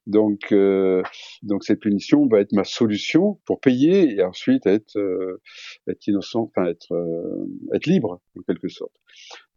Donc, 0.08 0.52
euh, 0.52 1.04
donc 1.44 1.64
cette 1.64 1.80
punition 1.80 2.28
va 2.28 2.40
être 2.40 2.54
ma 2.54 2.64
solution 2.64 3.40
pour 3.46 3.60
payer 3.60 4.16
et 4.16 4.24
ensuite 4.24 4.66
être, 4.66 4.98
euh, 4.98 5.42
être 5.88 6.06
innocent, 6.08 6.50
enfin 6.50 6.68
être, 6.68 6.92
euh, 6.94 7.46
être 7.74 7.86
libre 7.86 8.22
en 8.38 8.42
quelque 8.42 8.68
sorte. 8.68 8.94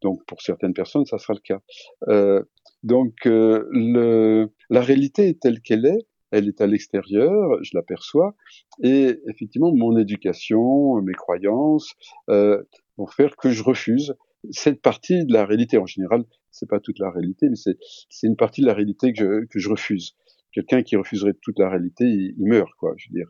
Donc 0.02 0.24
pour 0.26 0.42
certaines 0.42 0.74
personnes, 0.74 1.07
ça 1.07 1.18
sera 1.18 1.35
le 1.35 1.40
cas. 1.40 1.61
Euh, 2.09 2.42
donc 2.83 3.14
le, 3.24 4.50
la 4.68 4.83
réalité 4.83 5.28
est 5.28 5.40
telle 5.40 5.61
qu'elle 5.61 5.87
est. 5.87 6.07
Elle 6.30 6.48
est 6.48 6.61
à 6.61 6.66
l'extérieur, 6.66 7.62
je 7.62 7.70
l'aperçois, 7.74 8.35
et 8.83 9.20
effectivement, 9.28 9.72
mon 9.72 9.96
éducation, 9.96 11.00
mes 11.00 11.12
croyances 11.12 11.94
vont 12.26 13.07
faire 13.07 13.37
que 13.37 13.50
je 13.50 13.62
refuse 13.62 14.16
cette 14.50 14.83
partie 14.83 15.24
de 15.24 15.33
la 15.33 15.46
réalité. 15.46 15.78
En 15.78 15.87
général, 15.87 16.24
c'est 16.50 16.68
pas 16.68 16.80
toute 16.80 16.98
la 16.98 17.11
réalité, 17.11 17.48
mais 17.48 17.54
c'est 17.57 18.26
une 18.26 18.35
partie 18.35 18.62
de 18.62 18.66
la 18.66 18.74
réalité 18.74 19.12
que 19.12 19.20
je, 19.20 19.46
que 19.46 19.61
je 19.61 19.68
refuse 19.68 20.16
quelqu'un 20.55 20.83
qui 20.83 20.97
refuserait 20.97 21.35
toute 21.43 21.59
la 21.59 21.69
réalité, 21.69 22.05
il, 22.05 22.35
meurt, 22.38 22.71
quoi. 22.79 22.95
Je 22.97 23.09
veux 23.09 23.14
dire, 23.14 23.29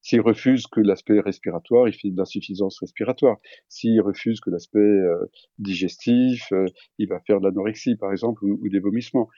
s'il 0.00 0.20
refuse 0.20 0.66
que 0.66 0.80
l'aspect 0.80 1.20
respiratoire, 1.20 1.88
il 1.88 1.94
fait 1.94 2.10
de 2.10 2.16
l'insuffisance 2.16 2.78
respiratoire. 2.80 3.38
S'il 3.68 4.00
refuse 4.00 4.40
que 4.40 4.50
l'aspect 4.50 4.78
euh, 4.78 5.26
digestif, 5.58 6.52
euh, 6.52 6.66
il 6.98 7.08
va 7.08 7.20
faire 7.20 7.40
de 7.40 7.46
l'anorexie, 7.46 7.96
par 7.96 8.12
exemple, 8.12 8.44
ou, 8.44 8.68
des 8.68 8.78
vomissements. 8.78 9.28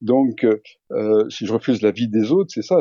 Donc, 0.00 0.44
euh, 0.44 1.28
si 1.30 1.46
je 1.46 1.52
refuse 1.52 1.82
la 1.82 1.92
vie 1.92 2.08
des 2.08 2.32
autres, 2.32 2.50
c'est 2.52 2.62
ça 2.62 2.78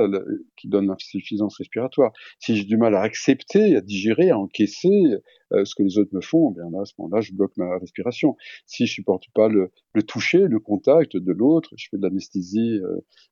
qui 0.58 0.68
donne 0.68 0.88
l'insuffisance 0.88 1.58
respiratoire. 1.58 2.12
Si 2.40 2.56
j'ai 2.56 2.66
du 2.66 2.78
mal 2.78 2.96
à 2.96 3.02
accepter, 3.02 3.76
à 3.76 3.82
digérer, 3.82 4.32
à 4.32 4.38
encaisser 4.38 4.90
ce 5.64 5.76
que 5.76 5.84
les 5.84 5.98
autres 5.98 6.14
me 6.14 6.22
font, 6.22 6.52
eh 6.52 6.54
bien 6.54 6.80
à 6.80 6.86
ce 6.86 6.94
moment-là, 7.00 7.22
je 7.22 7.34
bloque 7.34 7.56
ma 7.58 7.78
respiration. 7.78 8.36
Si 8.66 8.86
je 8.86 8.94
supporte 8.94 9.26
pas 9.34 9.48
le, 9.48 9.72
le 9.94 10.04
toucher, 10.04 10.48
le 10.48 10.60
contact 10.60 11.18
de 11.18 11.32
l'autre, 11.32 11.74
je 11.78 11.88
fais 11.90 11.98
de 11.98 12.04
l'anesthésie 12.04 12.80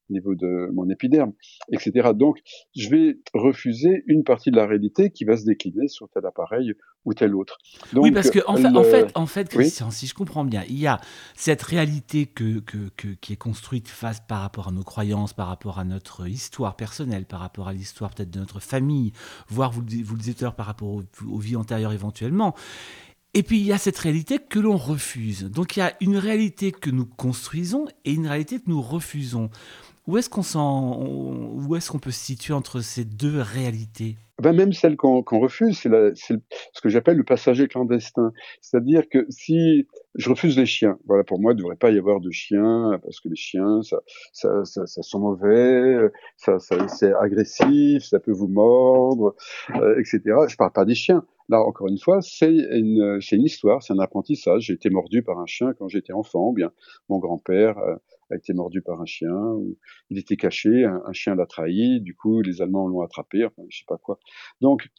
au 0.10 0.14
niveau 0.14 0.36
de 0.36 0.70
mon 0.74 0.90
épiderme, 0.90 1.34
etc. 1.72 2.10
Donc, 2.16 2.40
je 2.76 2.90
vais 2.90 3.20
refuser 3.34 4.04
une 4.08 4.24
partie 4.24 4.52
de 4.52 4.56
la 4.56 4.66
réalité 4.66 5.12
qui 5.12 5.24
va 5.24 5.38
se 5.38 5.46
décliner 5.46 5.88
sur 5.88 6.10
tel 6.10 6.26
appareil 6.26 6.74
ou 7.06 7.14
tel 7.14 7.34
autre. 7.36 7.58
oui, 7.94 8.12
parce 8.12 8.30
que 8.30 8.40
en 8.46 8.56
fait, 8.56 8.68
en 8.68 8.84
fait, 8.84 9.12
en 9.16 9.26
fait, 9.26 9.50
Christian, 9.50 9.90
si 9.90 10.06
je 10.06 10.14
comprends 10.14 10.44
bien, 10.44 10.64
il 10.68 10.78
y 10.78 10.88
a 10.88 11.00
cette 11.36 11.62
réalité 11.62 12.26
que, 12.26 12.60
que, 12.60 13.08
qui 13.22 13.34
est 13.34 13.38
construite 13.38 13.88
face 13.88 14.22
par 14.28 14.42
rapport 14.42 14.68
à 14.68 14.72
nos 14.72 14.84
croyances, 14.84 15.34
par 15.34 15.48
rapport 15.48 15.80
à 15.80 15.86
notre 15.86 16.28
histoire 16.28 16.76
personnelle, 16.76 17.26
par 17.26 17.40
rapport 17.40 17.68
à 17.68 17.74
l'histoire 17.74 18.12
peut-être 18.12 18.32
de 18.32 18.40
notre 18.40 18.60
famille, 18.60 19.14
voire 19.48 19.72
vous, 19.72 19.82
vous 19.82 20.14
le 20.14 20.20
disiez 20.20 20.34
tout 20.34 20.44
à 20.44 20.48
l'heure 20.48 20.56
par 20.56 20.66
rapport 20.66 20.90
aux 20.90 21.38
vies 21.38 21.56
antérieures 21.56 21.94
éventuellement. 21.94 22.54
Et 23.34 23.44
puis 23.44 23.60
il 23.60 23.66
y 23.66 23.74
a 23.74 23.78
cette 23.78 23.98
réalité 23.98 24.40
que 24.40 24.60
l'on 24.60 24.78
refuse. 24.78 25.44
Donc 25.44 25.78
il 25.78 25.80
y 25.80 25.84
a 25.84 25.94
une 26.02 26.18
réalité 26.18 26.72
que 26.72 26.90
nous 26.90 27.06
construisons 27.06 27.88
et 28.04 28.14
une 28.14 28.28
réalité 28.28 28.60
que 28.60 28.70
nous 28.70 28.82
refusons. 28.82 29.50
Où 30.08 30.18
est-ce 30.18 30.30
qu'on 30.30 30.42
où 31.54 31.76
est-ce 31.76 31.92
qu'on 31.92 32.00
peut 32.00 32.12
se 32.12 32.26
situer 32.26 32.54
entre 32.54 32.82
ces 32.82 33.06
deux 33.06 33.40
réalités? 33.42 34.18
Ben 34.40 34.54
même 34.56 34.74
celle 34.74 34.96
qu'on 34.96 35.22
refuse, 35.22 35.78
c'est 35.80 35.90
ce 36.16 36.82
que 36.82 36.90
j'appelle 36.90 37.18
le 37.18 37.24
passager 37.24 37.68
clandestin. 37.68 38.32
C'est-à-dire 38.62 39.08
que 39.10 39.26
si 39.30 39.88
je 40.16 40.30
refuse 40.30 40.58
les 40.58 40.66
chiens, 40.66 40.98
voilà, 41.06 41.24
pour 41.24 41.40
moi, 41.40 41.52
il 41.52 41.56
ne 41.56 41.62
devrait 41.62 41.76
pas 41.76 41.92
y 41.92 41.98
avoir 41.98 42.20
de 42.20 42.32
chiens 42.32 43.00
parce 43.04 43.20
que 43.20 43.30
les 43.30 43.36
chiens, 43.36 43.82
ça, 43.82 44.00
ça, 44.34 44.66
ça, 44.66 44.86
ça 44.86 45.02
sont 45.02 45.20
mauvais, 45.20 46.10
ça, 46.38 46.58
c'est 46.60 47.14
agressif, 47.14 48.04
ça 48.04 48.20
peut 48.20 48.32
vous 48.32 48.48
mordre, 48.48 49.36
euh, 49.76 50.00
etc. 50.00 50.22
Je 50.48 50.56
parle 50.56 50.72
pas 50.72 50.86
des 50.86 50.96
chiens. 50.96 51.26
Là, 51.50 51.62
encore 51.62 51.88
une 51.88 51.98
fois, 51.98 52.22
c'est 52.22 52.54
une, 52.54 53.20
une 53.32 53.44
histoire, 53.44 53.82
c'est 53.82 53.94
un 53.94 54.00
apprentissage. 54.00 54.64
J'ai 54.64 54.74
été 54.74 54.90
mordu 54.90 55.24
par 55.24 55.40
un 55.40 55.48
chien 55.48 55.74
quand 55.74 55.88
j'étais 55.88 56.14
enfant, 56.14 56.50
ou 56.50 56.54
bien 56.54 56.72
mon 57.10 57.18
grand-père 57.18 57.78
euh, 57.80 57.96
a 58.30 58.36
été 58.36 58.54
mordu 58.54 58.82
par 58.82 59.02
un 59.02 59.06
chien, 59.06 59.34
ou 59.34 59.78
il 60.10 60.18
était 60.18 60.36
caché, 60.36 60.86
un, 60.86 61.14
chien 61.14 61.36
l'a 61.36 61.46
trahi, 61.46 62.02
du 62.02 62.16
coup 62.16 62.42
les 62.42 62.62
Allemands 62.62 62.88
l'ont 62.88 63.02
attrapé, 63.02 63.46
enfin 63.46 63.64
je 63.70 63.80
sais 63.80 63.86
pas 63.88 63.98
quoi. 63.98 64.20
Donc 64.62 64.90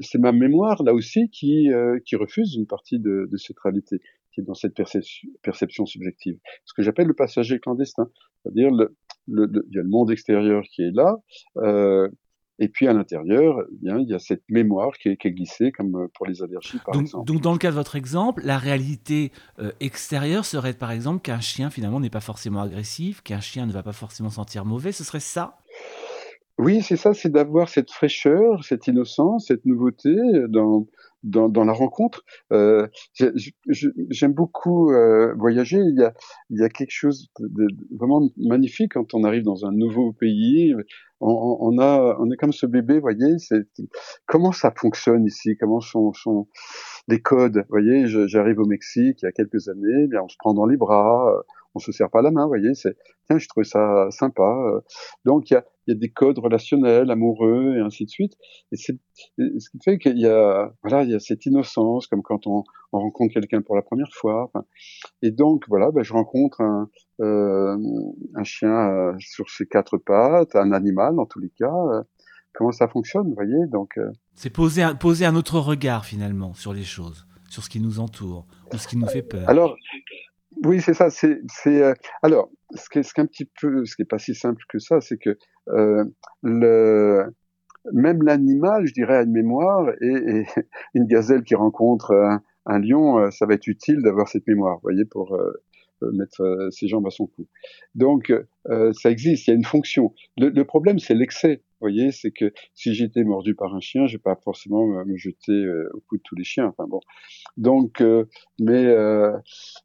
c'est 0.00 0.18
ma 0.18 0.32
mémoire 0.32 0.82
là 0.82 0.94
aussi 0.94 1.30
qui, 1.30 1.70
euh, 1.72 1.98
qui 2.04 2.16
refuse 2.16 2.54
une 2.54 2.66
partie 2.66 2.98
de, 2.98 3.28
de 3.30 3.36
cette 3.36 3.58
réalité, 3.58 4.00
qui 4.32 4.40
est 4.40 4.44
dans 4.44 4.54
cette 4.54 4.74
perception, 4.74 5.28
perception 5.42 5.86
subjective. 5.86 6.38
Ce 6.64 6.74
que 6.74 6.82
j'appelle 6.82 7.06
le 7.06 7.14
passager 7.14 7.58
clandestin, 7.60 8.10
c'est-à-dire 8.42 8.70
le, 8.70 8.96
le, 9.26 9.48
il 9.70 9.76
y 9.76 9.78
a 9.78 9.82
le 9.82 9.88
monde 9.88 10.10
extérieur 10.10 10.62
qui 10.72 10.82
est 10.82 10.94
là, 10.94 11.16
euh, 11.58 12.08
et 12.60 12.68
puis 12.68 12.86
à 12.86 12.92
l'intérieur, 12.92 13.64
eh 13.72 13.76
bien, 13.82 13.98
il 13.98 14.08
y 14.08 14.14
a 14.14 14.18
cette 14.18 14.42
mémoire 14.50 14.92
qui 14.98 15.08
est, 15.08 15.16
qui 15.16 15.28
est, 15.28 15.30
glissée, 15.32 15.72
comme 15.72 15.96
euh, 15.96 16.08
pour 16.14 16.26
les 16.26 16.42
allergies, 16.42 16.78
par 16.84 16.92
donc, 16.92 17.02
exemple. 17.04 17.26
Donc, 17.26 17.40
dans 17.40 17.52
le 17.52 17.58
cas 17.58 17.70
de 17.70 17.74
votre 17.74 17.96
exemple, 17.96 18.42
la 18.44 18.58
réalité 18.58 19.32
euh, 19.58 19.72
extérieure 19.80 20.44
serait, 20.44 20.74
par 20.74 20.90
exemple, 20.90 21.22
qu'un 21.22 21.40
chien, 21.40 21.70
finalement, 21.70 22.00
n'est 22.00 22.10
pas 22.10 22.20
forcément 22.20 22.60
agressif, 22.60 23.22
qu'un 23.22 23.40
chien 23.40 23.64
ne 23.64 23.72
va 23.72 23.82
pas 23.82 23.92
forcément 23.92 24.28
sentir 24.28 24.66
mauvais. 24.66 24.92
Ce 24.92 25.04
serait 25.04 25.20
ça? 25.20 25.56
Oui, 26.58 26.82
c'est 26.82 26.96
ça, 26.96 27.14
c'est 27.14 27.30
d'avoir 27.30 27.70
cette 27.70 27.90
fraîcheur, 27.90 28.62
cette 28.62 28.86
innocence, 28.86 29.46
cette 29.46 29.64
nouveauté 29.64 30.14
dans, 30.50 30.86
dans, 31.22 31.48
dans 31.48 31.64
la 31.64 31.72
rencontre. 31.72 32.24
Euh, 32.52 32.86
J'aime 33.68 34.32
beaucoup 34.32 34.90
euh, 34.92 35.34
voyager. 35.36 35.78
Il 35.78 35.98
y, 35.98 36.04
a, 36.04 36.12
il 36.50 36.60
y 36.60 36.64
a 36.64 36.68
quelque 36.68 36.92
chose 36.92 37.28
de, 37.38 37.66
vraiment 37.96 38.28
magnifique 38.36 38.92
quand 38.94 39.14
on 39.14 39.24
arrive 39.24 39.42
dans 39.42 39.66
un 39.66 39.72
nouveau 39.72 40.12
pays. 40.12 40.74
On, 41.20 41.58
on 41.60 41.78
a, 41.78 42.16
on 42.18 42.30
est 42.30 42.36
comme 42.36 42.52
ce 42.52 42.66
bébé, 42.66 42.98
voyez. 42.98 43.36
Comment 44.26 44.52
ça 44.52 44.72
fonctionne 44.74 45.24
ici? 45.26 45.56
Comment 45.58 45.80
sont, 45.80 46.12
sont 46.12 46.48
les 47.08 47.20
codes? 47.20 47.64
Voyez, 47.68 48.06
j'arrive 48.06 48.58
au 48.58 48.66
Mexique 48.66 49.22
il 49.22 49.26
y 49.26 49.28
a 49.28 49.32
quelques 49.32 49.68
années. 49.68 50.06
Bien, 50.08 50.22
on 50.22 50.28
se 50.28 50.36
prend 50.38 50.54
dans 50.54 50.66
les 50.66 50.76
bras 50.76 51.42
on 51.74 51.78
se 51.78 51.92
serre 51.92 52.10
pas 52.10 52.22
la 52.22 52.30
main, 52.30 52.46
voyez, 52.46 52.72
tiens, 52.72 53.38
je 53.38 53.48
trouve 53.48 53.64
ça 53.64 54.08
sympa. 54.10 54.42
Euh. 54.42 54.80
Donc, 55.24 55.50
il 55.50 55.54
y 55.54 55.56
a, 55.56 55.64
y 55.90 55.92
a, 55.92 55.98
des 55.98 56.10
codes 56.10 56.38
relationnels, 56.38 57.10
amoureux, 57.10 57.76
et 57.76 57.80
ainsi 57.80 58.04
de 58.04 58.10
suite. 58.10 58.34
Et 58.72 58.76
c'est, 58.76 58.98
ce 59.38 59.70
qui 59.70 59.78
fait 59.84 59.98
qu'il 59.98 60.18
y 60.18 60.26
a, 60.26 60.72
voilà, 60.82 61.04
il 61.04 61.10
y 61.10 61.14
a 61.14 61.20
cette 61.20 61.46
innocence, 61.46 62.06
comme 62.06 62.22
quand 62.22 62.46
on, 62.46 62.64
on 62.92 62.98
rencontre 62.98 63.34
quelqu'un 63.34 63.62
pour 63.62 63.76
la 63.76 63.82
première 63.82 64.10
fois. 64.12 64.44
Enfin, 64.44 64.64
et 65.22 65.30
donc, 65.30 65.64
voilà, 65.68 65.90
ben, 65.90 66.02
je 66.02 66.12
rencontre 66.12 66.60
un, 66.60 66.88
euh, 67.20 67.76
un 68.34 68.44
chien 68.44 68.90
euh, 68.90 69.12
sur 69.18 69.48
ses 69.50 69.66
quatre 69.66 69.98
pattes, 69.98 70.56
un 70.56 70.72
animal, 70.72 71.16
dans 71.16 71.26
tous 71.26 71.40
les 71.40 71.50
cas. 71.50 71.74
Euh. 71.92 72.02
comment 72.52 72.72
ça 72.72 72.88
fonctionne, 72.88 73.28
vous 73.28 73.34
voyez, 73.34 73.66
donc. 73.68 73.98
C'est 74.34 74.50
poser 74.50 74.82
un, 74.82 74.94
poser 74.94 75.26
un 75.26 75.36
autre 75.36 75.58
regard, 75.58 76.04
finalement, 76.04 76.54
sur 76.54 76.72
les 76.72 76.84
choses 76.84 77.26
sur 77.48 77.64
ce 77.64 77.68
qui 77.68 77.80
nous 77.80 77.98
entoure 77.98 78.46
ou 78.72 78.78
ce 78.78 78.86
qui 78.86 78.96
nous 78.96 79.08
fait 79.08 79.22
peur. 79.22 79.48
Alors, 79.48 79.76
oui, 80.64 80.80
c'est 80.80 80.94
ça. 80.94 81.10
C'est, 81.10 81.40
c'est 81.48 81.94
alors 82.22 82.48
ce 82.74 82.88
qui 82.88 82.98
est, 82.98 83.02
ce 83.02 83.14
qui 83.14 83.20
est 83.20 83.24
un 83.24 83.26
petit 83.26 83.50
peu, 83.60 83.84
ce 83.84 83.96
qui 83.96 84.02
est 84.02 84.06
pas 84.06 84.18
si 84.18 84.34
simple 84.34 84.62
que 84.68 84.78
ça, 84.78 85.00
c'est 85.00 85.18
que 85.18 85.36
euh, 85.68 86.04
le 86.42 87.24
même 87.92 88.22
l'animal, 88.22 88.86
je 88.86 88.92
dirais, 88.92 89.16
a 89.16 89.22
une 89.22 89.32
mémoire 89.32 89.90
et, 90.00 90.44
une 90.94 91.06
gazelle 91.06 91.42
qui 91.42 91.54
rencontre 91.54 92.14
un, 92.14 92.42
un, 92.66 92.78
lion, 92.78 93.18
euh, 93.18 93.30
ça 93.30 93.46
va 93.46 93.54
être 93.54 93.66
utile 93.66 94.02
d'avoir 94.02 94.28
cette 94.28 94.46
mémoire, 94.46 94.76
vous 94.76 94.82
voyez, 94.82 95.04
pour 95.04 95.34
euh, 95.34 95.52
mettre 96.12 96.68
ses 96.70 96.88
jambes 96.88 97.06
à 97.06 97.10
son 97.10 97.26
cou. 97.26 97.48
Donc, 97.94 98.32
ça 98.66 99.10
existe, 99.10 99.46
il 99.46 99.50
y 99.50 99.52
a 99.52 99.56
une 99.56 99.64
fonction. 99.64 100.14
Le, 100.36 100.48
le 100.48 100.64
problème, 100.64 100.98
c'est 100.98 101.14
l'excès. 101.14 101.62
Vous 101.80 101.86
voyez, 101.88 102.12
c'est 102.12 102.30
que 102.30 102.52
si 102.74 102.92
j'étais 102.92 103.24
mordu 103.24 103.54
par 103.54 103.74
un 103.74 103.80
chien, 103.80 104.06
je 104.06 104.16
vais 104.16 104.22
pas 104.22 104.36
forcément 104.44 104.86
me 104.86 105.16
jeter 105.16 105.52
euh, 105.52 105.88
au 105.94 106.00
cou 106.00 106.18
de 106.18 106.22
tous 106.22 106.34
les 106.34 106.44
chiens. 106.44 106.66
Enfin 106.66 106.86
bon. 106.86 107.00
Donc, 107.56 108.02
euh, 108.02 108.26
mais 108.60 108.84
euh, 108.84 109.32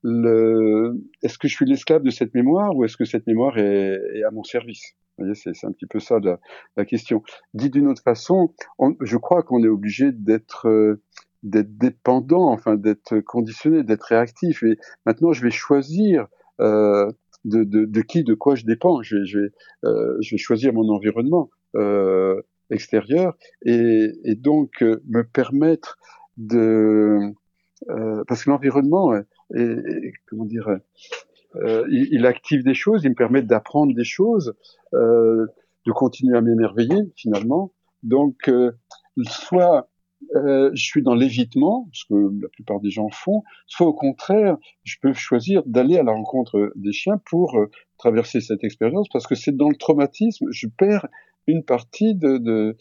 le... 0.03 1.01
est-ce 1.23 1.37
que 1.37 1.47
je 1.47 1.55
suis 1.55 1.65
l'esclave 1.65 2.03
de 2.03 2.09
cette 2.09 2.33
mémoire 2.33 2.75
ou 2.75 2.83
est-ce 2.83 2.97
que 2.97 3.05
cette 3.05 3.25
mémoire 3.27 3.57
est, 3.57 3.97
est 4.13 4.23
à 4.23 4.31
mon 4.31 4.43
service? 4.43 4.95
Vous 5.17 5.23
voyez, 5.23 5.35
c'est, 5.35 5.53
c'est 5.53 5.67
un 5.67 5.71
petit 5.71 5.85
peu 5.85 6.01
ça 6.01 6.19
la, 6.19 6.37
la 6.75 6.83
question. 6.83 7.23
Dit 7.53 7.69
d'une 7.69 7.87
autre 7.87 8.03
façon, 8.03 8.53
on, 8.77 8.95
je 8.99 9.15
crois 9.15 9.43
qu'on 9.43 9.63
est 9.63 9.69
obligé 9.69 10.11
d'être 10.11 10.67
d'être 11.45 11.77
dépendant, 11.77 12.51
enfin 12.51 12.75
d'être 12.75 13.19
conditionné, 13.21 13.83
d'être 13.83 14.03
réactif. 14.03 14.63
Et 14.63 14.77
maintenant, 15.05 15.31
je 15.31 15.41
vais 15.41 15.51
choisir. 15.51 16.27
Euh, 16.59 17.09
de, 17.43 17.63
de, 17.63 17.85
de, 17.85 18.01
qui, 18.01 18.23
de 18.23 18.33
quoi 18.33 18.55
je 18.55 18.65
dépends. 18.65 19.03
Je 19.03 19.17
vais, 19.17 19.25
je 19.25 19.39
vais, 19.39 19.49
euh, 19.83 20.17
je 20.19 20.31
vais 20.31 20.37
choisir 20.37 20.73
mon 20.73 20.89
environnement. 20.89 21.49
Euh, 21.75 22.41
extérieur 22.71 23.35
et, 23.63 24.09
et 24.23 24.33
donc 24.33 24.81
me 24.81 25.21
permettre 25.21 25.97
de 26.37 27.19
parce 28.27 28.43
que 28.43 28.49
l'environnement 28.49 29.13
est, 29.53 30.13
comment 30.27 30.45
dire 30.45 30.79
il, 31.63 32.07
il, 32.11 32.25
active 32.25 32.63
des 32.63 32.73
choses, 32.73 33.03
il 33.03 33.11
me 33.11 33.15
permet 33.15 33.43
d'apprendre 33.43 33.93
des 33.93 34.03
choses, 34.03 34.55
de 34.93 35.91
continuer 35.93 36.35
à 36.35 36.41
m'émerveiller 36.41 37.11
finalement. 37.15 37.71
Donc 38.01 38.49
soit 39.21 39.87
euh, 40.35 40.71
je 40.73 40.83
suis 40.83 41.01
dans 41.01 41.15
l'évitement, 41.15 41.89
ce 41.93 42.05
que 42.09 42.41
la 42.41 42.49
plupart 42.49 42.79
des 42.79 42.89
gens 42.89 43.09
font, 43.09 43.43
soit 43.67 43.87
au 43.87 43.93
contraire, 43.93 44.57
je 44.83 44.97
peux 45.01 45.13
choisir 45.13 45.63
d'aller 45.65 45.97
à 45.97 46.03
la 46.03 46.11
rencontre 46.11 46.71
des 46.75 46.91
chiens 46.91 47.19
pour 47.29 47.57
euh, 47.57 47.69
traverser 47.97 48.41
cette 48.41 48.63
expérience, 48.63 49.07
parce 49.11 49.27
que 49.27 49.35
c'est 49.35 49.55
dans 49.55 49.69
le 49.69 49.75
traumatisme, 49.75 50.47
je 50.51 50.67
perds 50.67 51.07
une 51.47 51.63
partie 51.63 52.15
de, 52.15 52.37
de, 52.39 52.75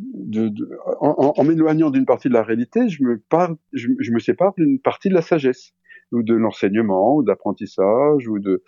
de, 0.00 0.48
de 0.48 0.68
en, 1.00 1.44
m'éloignant 1.44 1.90
d'une 1.90 2.06
partie 2.06 2.28
de 2.28 2.34
la 2.34 2.42
réalité, 2.42 2.88
je 2.88 3.02
me 3.04 4.18
sépare 4.18 4.54
d'une 4.56 4.80
partie 4.80 5.08
de 5.08 5.14
la 5.14 5.22
sagesse 5.22 5.72
ou 6.12 6.22
de 6.22 6.34
l'enseignement 6.34 7.16
ou 7.16 7.22
d'apprentissage 7.22 8.28
ou 8.28 8.38
de, 8.38 8.62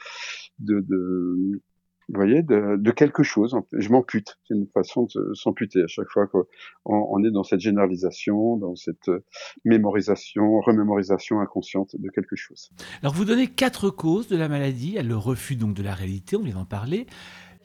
de, 0.58 0.80
de 0.80 1.62
vous 2.08 2.14
voyez, 2.14 2.42
de, 2.42 2.76
de 2.76 2.90
quelque 2.92 3.22
chose. 3.22 3.56
Je 3.72 3.88
m'ampute. 3.88 4.38
C'est 4.46 4.54
une 4.54 4.68
façon 4.68 5.08
de 5.14 5.34
s'amputer 5.34 5.82
à 5.82 5.88
chaque 5.88 6.08
fois 6.08 6.26
qu'on 6.26 6.44
on 6.86 7.24
est 7.24 7.30
dans 7.30 7.42
cette 7.42 7.60
généralisation, 7.60 8.56
dans 8.56 8.76
cette 8.76 9.08
euh, 9.08 9.24
mémorisation, 9.64 10.60
remémorisation 10.60 11.40
inconsciente 11.40 11.96
de 11.98 12.08
quelque 12.10 12.36
chose. 12.36 12.70
Alors 13.02 13.14
vous 13.14 13.24
donnez 13.24 13.48
quatre 13.48 13.90
causes 13.90 14.28
de 14.28 14.36
la 14.36 14.48
maladie, 14.48 14.98
le 15.02 15.16
refus 15.16 15.56
donc 15.56 15.74
de 15.74 15.82
la 15.82 15.94
réalité, 15.94 16.36
on 16.36 16.42
vient 16.42 16.54
d'en 16.54 16.64
parler, 16.64 17.06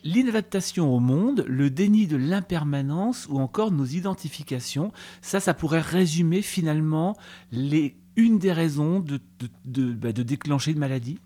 l'inadaptation 0.03 0.93
au 0.93 0.99
monde, 0.99 1.45
le 1.47 1.69
déni 1.69 2.07
de 2.07 2.17
l'impermanence 2.17 3.27
ou 3.29 3.37
encore 3.37 3.71
nos 3.71 3.85
identifications. 3.85 4.91
Ça, 5.21 5.39
ça 5.39 5.53
pourrait 5.53 5.81
résumer 5.81 6.41
finalement 6.41 7.15
les, 7.51 7.95
une 8.15 8.39
des 8.39 8.51
raisons 8.51 8.99
de, 8.99 9.19
de, 9.39 9.47
de, 9.65 9.93
bah, 9.93 10.11
de 10.11 10.23
déclencher 10.23 10.71
une 10.71 10.79
maladie? 10.79 11.19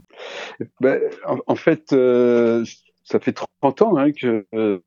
Ben, 0.82 0.99
en, 1.28 1.38
en, 1.47 1.55
fait, 1.55 1.93
euh, 1.93 2.66
ça 3.06 3.20
fait 3.20 3.34
30 3.34 3.82
ans 3.82 3.97
hein, 3.97 4.12
que 4.12 4.45
euh, 4.53 4.80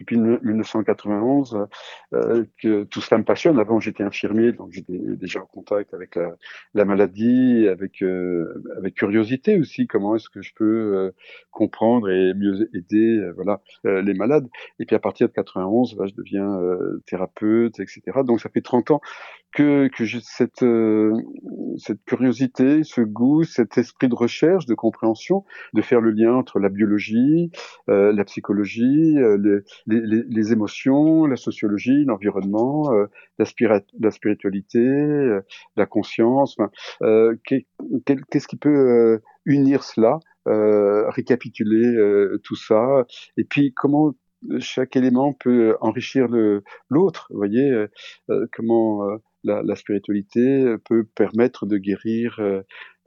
depuis 0.00 0.18
1991 0.18 1.66
euh, 2.12 2.44
que 2.60 2.84
tout 2.84 3.00
cela 3.00 3.18
me 3.18 3.24
passionne. 3.24 3.58
Avant, 3.58 3.80
j'étais 3.80 4.02
infirmier, 4.02 4.52
donc 4.52 4.72
j'étais 4.72 4.98
déjà 4.98 5.40
en 5.40 5.46
contact 5.46 5.94
avec 5.94 6.16
la, 6.16 6.36
la 6.74 6.84
maladie, 6.84 7.68
avec 7.68 8.02
euh, 8.02 8.62
avec 8.76 8.94
curiosité 8.94 9.58
aussi. 9.58 9.86
Comment 9.86 10.16
est-ce 10.16 10.28
que 10.28 10.42
je 10.42 10.52
peux 10.54 10.64
euh, 10.64 11.10
comprendre 11.50 12.10
et 12.10 12.34
mieux 12.34 12.68
aider, 12.74 13.18
euh, 13.18 13.32
voilà, 13.34 13.60
euh, 13.86 14.02
les 14.02 14.14
malades? 14.14 14.48
Et 14.78 14.86
puis 14.86 14.96
à 14.96 14.98
partir 14.98 15.28
de 15.28 15.32
91, 15.32 15.96
là, 15.98 16.06
je 16.06 16.14
deviens 16.14 16.60
thérapeute, 17.06 17.80
etc. 17.80 18.02
Donc 18.24 18.40
ça 18.40 18.48
fait 18.48 18.60
30 18.60 18.90
ans 18.92 19.00
que 19.54 19.88
que 19.88 20.04
j'ai 20.04 20.20
cette 20.22 20.64
cette 21.78 22.04
curiosité, 22.04 22.84
ce 22.84 23.00
goût, 23.00 23.44
cet 23.44 23.78
esprit 23.78 24.08
de 24.08 24.14
recherche, 24.14 24.66
de 24.66 24.74
compréhension, 24.74 25.44
de 25.74 25.82
faire 25.82 26.00
le 26.00 26.10
lien 26.10 26.34
entre 26.34 26.58
la 26.58 26.68
biologie, 26.68 27.50
la 27.86 28.24
psychologie, 28.24 29.16
les, 29.38 29.51
les, 29.86 30.52
émotions, 30.52 31.26
la 31.26 31.36
sociologie, 31.36 32.04
l'environnement, 32.04 32.92
euh, 32.92 33.06
la, 33.38 34.10
spiritualité, 34.10 34.78
euh, 34.78 35.40
la 35.76 35.86
conscience. 35.86 36.56
Euh, 37.02 37.36
Qu'est-ce 37.44 38.48
qui 38.48 38.56
peut 38.56 39.20
unir 39.44 39.82
cela, 39.82 40.18
récapituler 40.46 41.96
tout 42.42 42.56
ça, 42.56 43.06
et 43.36 43.44
puis 43.44 43.72
comment 43.74 44.14
chaque 44.58 44.96
élément 44.96 45.32
peut 45.32 45.76
enrichir 45.80 46.26
l'autre. 46.88 47.28
Vous 47.30 47.36
voyez 47.36 47.86
comment 48.52 49.06
la, 49.44 49.76
spiritualité 49.76 50.76
peut 50.84 51.04
permettre 51.14 51.66
de 51.66 51.78
guérir 51.78 52.40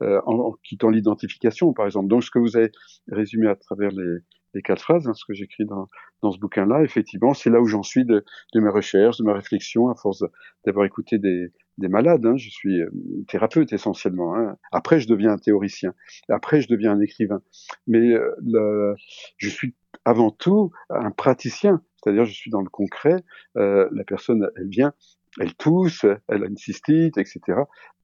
en, 0.00 0.52
quittant 0.64 0.90
l'identification, 0.90 1.72
par 1.72 1.86
exemple. 1.86 2.08
Donc, 2.08 2.24
ce 2.24 2.30
que 2.30 2.38
vous 2.38 2.56
avez 2.56 2.70
résumé 3.08 3.48
à 3.48 3.54
travers 3.56 3.90
les, 3.90 4.18
les 4.56 4.62
quatre 4.62 4.80
phrases, 4.80 5.06
hein, 5.06 5.14
ce 5.14 5.24
que 5.26 5.34
j'écris 5.34 5.66
dans, 5.66 5.88
dans 6.22 6.32
ce 6.32 6.38
bouquin-là, 6.38 6.82
effectivement, 6.82 7.34
c'est 7.34 7.50
là 7.50 7.60
où 7.60 7.66
j'en 7.66 7.82
suis 7.82 8.04
de, 8.04 8.24
de, 8.54 8.60
mes 8.60 8.70
recherches, 8.70 9.18
de 9.18 9.24
ma 9.24 9.34
réflexion, 9.34 9.88
à 9.88 9.94
force 9.94 10.24
d'avoir 10.64 10.86
écouté 10.86 11.18
des, 11.18 11.52
des 11.78 11.88
malades. 11.88 12.24
Hein. 12.24 12.36
Je 12.36 12.48
suis 12.48 12.80
euh, 12.80 12.90
thérapeute 13.28 13.72
essentiellement. 13.72 14.34
Hein. 14.34 14.56
Après, 14.72 14.98
je 14.98 15.08
deviens 15.08 15.32
un 15.32 15.38
théoricien. 15.38 15.94
Après, 16.28 16.60
je 16.60 16.68
deviens 16.68 16.92
un 16.92 17.00
écrivain. 17.00 17.42
Mais 17.86 18.14
euh, 18.14 18.94
je 19.36 19.48
suis 19.48 19.74
avant 20.04 20.30
tout 20.30 20.70
un 20.90 21.10
praticien. 21.10 21.82
C'est-à-dire, 22.02 22.24
je 22.24 22.32
suis 22.32 22.50
dans 22.50 22.62
le 22.62 22.70
concret. 22.70 23.24
Euh, 23.56 23.88
la 23.92 24.04
personne, 24.04 24.48
elle 24.56 24.68
vient, 24.68 24.94
elle 25.40 25.54
tousse, 25.54 26.04
elle 26.28 26.44
a 26.44 26.46
une 26.46 26.56
cystite, 26.56 27.18
etc. 27.18 27.40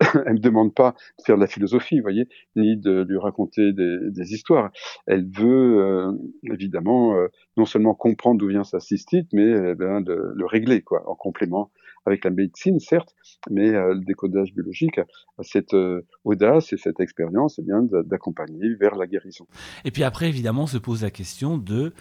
elle 0.27 0.35
ne 0.35 0.41
demande 0.41 0.75
pas 0.75 0.95
de 1.19 1.25
faire 1.25 1.37
de 1.37 1.41
la 1.41 1.47
philosophie, 1.47 1.99
vous 1.99 2.03
voyez, 2.03 2.29
ni 2.57 2.77
de 2.77 3.05
lui 3.09 3.19
raconter 3.19 3.73
des, 3.73 4.33
histoires. 4.33 4.71
Elle 5.07 5.29
veut 5.29 5.81
euh, 5.81 6.13
évidemment 6.45 7.17
euh, 7.17 7.29
non 7.57 7.65
seulement 7.65 7.95
comprendre 7.95 8.39
d'où 8.39 8.49
vient 8.49 8.65
sa 8.65 8.81
cystite, 8.81 9.29
mais 9.33 9.51
eh 9.71 9.75
bien, 9.75 10.01
de, 10.01 10.33
le 10.35 10.47
régler, 10.47 10.83
quoi, 10.83 11.09
en 11.09 11.15
complément 11.15 11.71
avec 12.07 12.25
la 12.25 12.31
médecine, 12.31 12.81
certes, 12.81 13.15
mais 13.51 13.71
euh, 13.71 13.95
le 13.95 14.01
décodage 14.01 14.53
biologique 14.53 14.99
a 14.99 15.43
cette 15.43 15.75
euh, 15.75 16.03
audace 16.25 16.73
et 16.73 16.77
cette 16.77 17.01
expérience 17.01 17.59
eh 17.59 17.63
bien 17.63 17.83
d'accompagner 18.05 18.75
vers 18.75 18.97
la 18.97 19.07
guérison. 19.07 19.47
Et 19.85 19.91
puis 19.91 20.05
après, 20.05 20.29
évidemment, 20.29 20.67
se 20.67 20.79
pose 20.79 21.03
la 21.03 21.11
question 21.11 21.59
de 21.59 21.93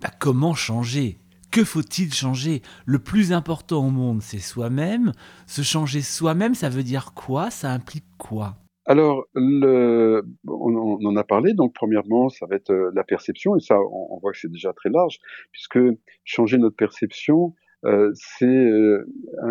bah, 0.00 0.10
comment 0.18 0.54
changer 0.54 1.18
que 1.50 1.64
faut-il 1.64 2.12
changer? 2.12 2.62
Le 2.86 2.98
plus 2.98 3.32
important 3.32 3.86
au 3.86 3.90
monde, 3.90 4.22
c'est 4.22 4.38
soi-même. 4.38 5.12
Se 5.46 5.62
changer 5.62 6.02
soi-même, 6.02 6.54
ça 6.54 6.68
veut 6.68 6.82
dire 6.82 7.12
quoi? 7.14 7.50
Ça 7.50 7.70
implique 7.70 8.04
quoi? 8.18 8.56
Alors, 8.86 9.26
on, 9.36 10.98
en 11.04 11.16
a 11.16 11.24
parlé. 11.24 11.54
Donc, 11.54 11.74
premièrement, 11.74 12.28
ça 12.28 12.46
va 12.46 12.56
être 12.56 12.70
euh, 12.70 12.90
la 12.94 13.04
perception, 13.04 13.56
et 13.56 13.60
ça, 13.60 13.78
on, 13.78 14.18
voit 14.20 14.32
que 14.32 14.38
c'est 14.38 14.50
déjà 14.50 14.72
très 14.72 14.90
large, 14.90 15.18
puisque 15.52 15.78
changer 16.24 16.58
notre 16.58 16.76
perception, 16.76 17.54
euh, 17.84 18.10
c'est 18.14 18.46
euh, 18.46 19.06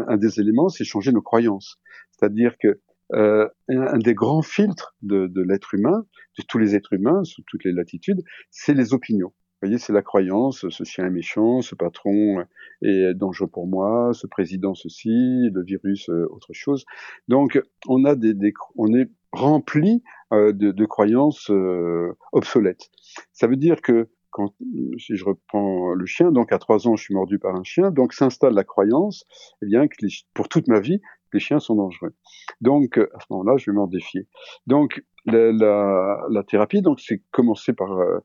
un, 0.07 0.17
des 0.17 0.39
éléments, 0.39 0.69
c'est 0.69 0.83
changer 0.83 1.11
nos 1.11 1.21
croyances. 1.21 1.77
C'est-à-dire 2.11 2.55
que 2.61 2.79
un, 3.11 3.97
des 3.97 4.13
grands 4.13 4.43
filtres 4.43 4.95
de 5.01 5.41
l'être 5.41 5.73
humain, 5.73 6.05
de 6.37 6.43
tous 6.47 6.59
les 6.59 6.75
êtres 6.75 6.93
humains, 6.93 7.23
sous 7.23 7.41
toutes 7.47 7.63
les 7.63 7.71
latitudes, 7.71 8.21
c'est 8.51 8.73
les 8.73 8.93
opinions. 8.93 9.33
Vous 9.61 9.67
voyez, 9.67 9.77
c'est 9.77 9.91
la 9.91 10.01
croyance, 10.01 10.69
ce 10.69 10.83
chien 10.85 11.05
est 11.05 11.09
méchant, 11.09 11.61
ce 11.61 11.75
patron 11.75 12.45
est 12.81 13.13
dangereux 13.13 13.49
pour 13.49 13.67
moi, 13.67 14.11
ce 14.13 14.25
président 14.25 14.73
ceci, 14.73 15.09
le 15.09 15.63
virus 15.63 16.09
euh, 16.09 16.27
autre 16.31 16.53
chose. 16.53 16.85
Donc, 17.27 17.61
on 17.89 18.05
a 18.05 18.15
des, 18.15 18.33
des 18.33 18.53
on 18.77 18.93
est 18.93 19.09
rempli 19.33 20.01
euh, 20.31 20.53
de, 20.53 20.71
de, 20.71 20.85
croyances 20.85 21.51
euh, 21.51 22.15
obsolètes. 22.31 22.89
Ça 23.33 23.47
veut 23.47 23.57
dire 23.57 23.81
que 23.81 24.07
quand, 24.29 24.53
si 24.97 25.17
je 25.17 25.25
reprends 25.25 25.93
le 25.93 26.05
chien, 26.05 26.31
donc 26.31 26.53
à 26.53 26.57
trois 26.57 26.87
ans, 26.87 26.95
je 26.95 27.03
suis 27.03 27.13
mordu 27.13 27.37
par 27.37 27.53
un 27.53 27.63
chien, 27.63 27.91
donc 27.91 28.13
s'installe 28.13 28.53
la 28.53 28.63
croyance, 28.63 29.25
eh 29.61 29.65
bien, 29.65 29.89
que 29.89 29.95
les, 30.01 30.09
pour 30.33 30.47
toute 30.47 30.69
ma 30.69 30.79
vie, 30.79 31.01
les 31.33 31.39
chiens 31.41 31.59
sont 31.59 31.75
dangereux. 31.75 32.15
Donc, 32.61 32.97
à 32.97 33.19
ce 33.19 33.25
moment-là, 33.31 33.57
je 33.57 33.69
vais 33.69 33.75
m'en 33.75 33.87
défier. 33.87 34.27
Donc, 34.67 35.03
la, 35.25 35.51
la, 35.51 36.21
la, 36.29 36.43
thérapie, 36.43 36.81
donc, 36.81 36.99
c'est 36.99 37.21
commencer 37.31 37.73
par 37.73 37.91
euh, 37.91 38.19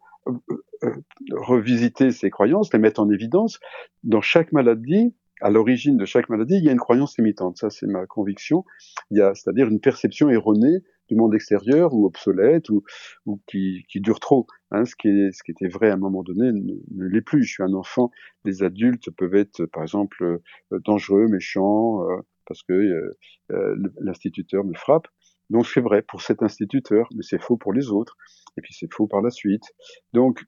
revisiter 1.33 2.11
ces 2.11 2.31
croyances, 2.31 2.72
les 2.72 2.79
mettre 2.79 3.01
en 3.01 3.11
évidence. 3.11 3.61
Dans 4.03 4.20
chaque 4.20 4.53
maladie, 4.53 5.14
à 5.41 5.51
l'origine 5.51 5.97
de 5.97 6.05
chaque 6.05 6.29
maladie, 6.29 6.57
il 6.57 6.64
y 6.64 6.68
a 6.68 6.72
une 6.72 6.79
croyance 6.79 7.18
limitante. 7.18 7.59
Ça, 7.59 7.70
c'est 7.70 7.87
ma 7.87 8.07
conviction. 8.07 8.64
Il 9.11 9.18
y 9.18 9.20
a, 9.20 9.35
c'est-à-dire 9.35 9.68
une 9.68 9.81
perception 9.81 10.31
erronée 10.31 10.83
du 11.09 11.16
monde 11.16 11.35
extérieur 11.35 11.93
ou 11.93 12.07
obsolète 12.07 12.70
ou, 12.70 12.83
ou 13.27 13.41
qui, 13.47 13.85
qui, 13.89 14.01
dure 14.01 14.20
trop. 14.20 14.47
Hein, 14.70 14.85
ce, 14.85 14.97
qui 14.97 15.09
est, 15.09 15.33
ce 15.33 15.43
qui 15.43 15.51
était 15.51 15.68
vrai 15.68 15.91
à 15.91 15.95
un 15.95 15.99
moment 15.99 16.22
donné 16.22 16.53
ne, 16.53 17.05
l'est 17.07 17.20
plus. 17.20 17.45
Je 17.45 17.53
suis 17.53 17.62
un 17.62 17.75
enfant. 17.75 18.11
Les 18.45 18.62
adultes 18.62 19.11
peuvent 19.11 19.35
être, 19.35 19.66
par 19.66 19.83
exemple, 19.83 20.22
euh, 20.22 20.79
dangereux, 20.85 21.27
méchants, 21.29 22.09
euh, 22.09 22.16
parce 22.47 22.62
que 22.62 22.72
euh, 22.72 23.16
euh 23.53 23.77
l'instituteur 24.01 24.64
me 24.64 24.75
frappe. 24.75 25.09
Donc 25.51 25.66
c'est 25.66 25.80
vrai 25.80 26.03
pour 26.03 26.22
cet 26.22 26.42
instituteur, 26.42 27.09
mais 27.14 27.22
c'est 27.22 27.40
faux 27.40 27.57
pour 27.57 27.72
les 27.72 27.90
autres, 27.90 28.16
et 28.57 28.61
puis 28.61 28.74
c'est 28.74 28.92
faux 28.92 29.07
par 29.07 29.22
la 29.22 29.30
suite. 29.30 29.64
Donc, 30.12 30.45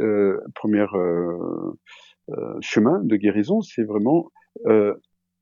euh, 0.00 0.38
premier 0.54 0.86
euh, 0.94 1.72
euh, 2.30 2.58
chemin 2.60 3.00
de 3.02 3.16
guérison, 3.16 3.60
c'est 3.60 3.82
vraiment 3.82 4.30
euh, 4.66 4.94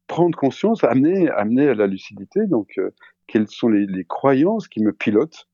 prendre 0.07 0.37
conscience, 0.37 0.85
amener, 0.85 1.29
amener 1.31 1.69
à 1.69 1.75
la 1.75 1.87
lucidité, 1.87 2.47
donc 2.47 2.71
euh, 2.79 2.91
quelles 3.27 3.49
sont 3.49 3.69
les, 3.69 3.87
les, 3.87 4.05
croyances 4.05 4.69
qui 4.69 4.83
me 4.83 4.93
pilotent, 4.93 5.49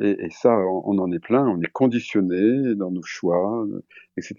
et, 0.00 0.16
et 0.24 0.30
ça, 0.30 0.56
on, 0.58 0.82
on, 0.84 0.98
en 0.98 1.10
est 1.10 1.18
plein, 1.18 1.46
on 1.46 1.60
est 1.60 1.72
conditionné 1.72 2.74
dans 2.76 2.90
nos 2.90 3.02
choix, 3.02 3.66
etc. 4.16 4.36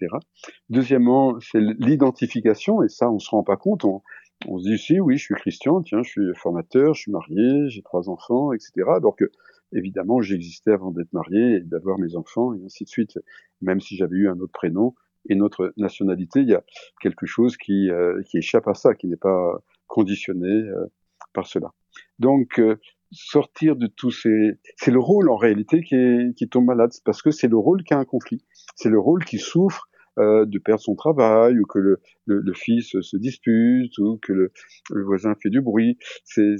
Deuxièmement, 0.70 1.38
c'est 1.40 1.60
l'identification, 1.60 2.82
et 2.82 2.88
ça, 2.88 3.10
on 3.10 3.18
se 3.18 3.30
rend 3.30 3.42
pas 3.42 3.56
compte, 3.56 3.84
on, 3.84 4.02
on 4.46 4.58
se 4.58 4.68
dit 4.68 4.78
si 4.78 5.00
oui 5.00 5.16
je 5.16 5.24
suis 5.24 5.34
Christian 5.34 5.82
tiens 5.82 6.02
je 6.02 6.10
suis 6.10 6.34
formateur 6.36 6.94
je 6.94 7.02
suis 7.02 7.12
marié 7.12 7.68
j'ai 7.68 7.82
trois 7.82 8.08
enfants 8.08 8.52
etc 8.52 8.70
donc 9.02 9.24
évidemment 9.72 10.20
j'existais 10.20 10.72
avant 10.72 10.90
d'être 10.90 11.12
marié 11.12 11.56
et 11.56 11.60
d'avoir 11.60 11.98
mes 11.98 12.16
enfants 12.16 12.54
et 12.54 12.64
ainsi 12.64 12.84
de 12.84 12.88
suite 12.88 13.18
même 13.60 13.80
si 13.80 13.96
j'avais 13.96 14.16
eu 14.16 14.28
un 14.28 14.38
autre 14.38 14.52
prénom 14.52 14.94
et 15.28 15.34
notre 15.34 15.72
nationalité, 15.76 16.40
il 16.40 16.48
y 16.48 16.54
a 16.54 16.62
quelque 17.00 17.26
chose 17.26 17.56
qui, 17.56 17.90
euh, 17.90 18.22
qui 18.22 18.38
échappe 18.38 18.68
à 18.68 18.74
ça, 18.74 18.94
qui 18.94 19.06
n'est 19.06 19.16
pas 19.16 19.58
conditionné 19.86 20.48
euh, 20.48 20.86
par 21.32 21.46
cela. 21.46 21.72
Donc, 22.18 22.58
euh, 22.58 22.76
sortir 23.10 23.76
de 23.76 23.86
tous 23.86 24.10
ces... 24.10 24.58
C'est 24.76 24.90
le 24.90 24.98
rôle 24.98 25.30
en 25.30 25.36
réalité 25.36 25.82
qui, 25.82 26.34
qui 26.36 26.48
tombe 26.48 26.66
malade, 26.66 26.90
parce 27.04 27.22
que 27.22 27.30
c'est 27.30 27.48
le 27.48 27.56
rôle 27.56 27.82
qui 27.84 27.94
a 27.94 27.98
un 27.98 28.04
conflit. 28.04 28.44
C'est 28.76 28.90
le 28.90 28.98
rôle 28.98 29.24
qui 29.24 29.38
souffre 29.38 29.87
euh, 30.18 30.44
de 30.44 30.58
perdre 30.58 30.82
son 30.82 30.94
travail, 30.94 31.58
ou 31.58 31.64
que 31.64 31.78
le, 31.78 32.00
le, 32.26 32.40
le 32.40 32.52
fils 32.54 33.00
se 33.00 33.16
dispute, 33.16 33.96
ou 33.98 34.18
que 34.20 34.32
le, 34.32 34.52
le 34.90 35.04
voisin 35.04 35.34
fait 35.42 35.50
du 35.50 35.60
bruit. 35.60 35.98
C'est 36.24 36.56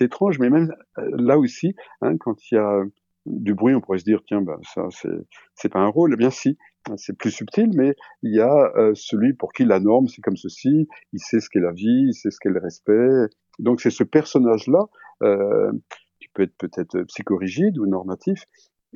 étrange, 0.00 0.38
mais 0.38 0.50
même 0.50 0.74
là 0.96 1.38
aussi, 1.38 1.74
hein, 2.02 2.16
quand 2.18 2.36
il 2.50 2.54
y 2.54 2.58
a 2.58 2.82
du 3.26 3.54
bruit, 3.54 3.74
on 3.74 3.80
pourrait 3.80 3.98
se 3.98 4.04
dire, 4.04 4.22
tiens, 4.26 4.40
ben, 4.40 4.58
ça, 4.74 4.88
c'est 5.54 5.68
pas 5.68 5.80
un 5.80 5.88
rôle. 5.88 6.14
Eh 6.14 6.16
bien, 6.16 6.30
si, 6.30 6.56
c'est 6.96 7.16
plus 7.16 7.30
subtil, 7.30 7.70
mais 7.74 7.94
il 8.22 8.34
y 8.34 8.40
a 8.40 8.72
euh, 8.76 8.92
celui 8.94 9.34
pour 9.34 9.52
qui 9.52 9.64
la 9.64 9.80
norme, 9.80 10.08
c'est 10.08 10.22
comme 10.22 10.36
ceci, 10.36 10.88
il 11.12 11.20
sait 11.20 11.40
ce 11.40 11.50
qu'est 11.50 11.60
la 11.60 11.72
vie, 11.72 12.06
il 12.08 12.14
sait 12.14 12.30
ce 12.30 12.38
qu'est 12.40 12.48
le 12.48 12.60
respect. 12.60 13.28
Donc, 13.58 13.80
c'est 13.80 13.90
ce 13.90 14.04
personnage-là, 14.04 14.86
euh, 15.22 15.72
qui 16.20 16.28
peut 16.32 16.44
être 16.44 16.56
peut-être 16.56 17.02
psychorigide 17.02 17.78
ou 17.78 17.86
normatif, 17.86 18.44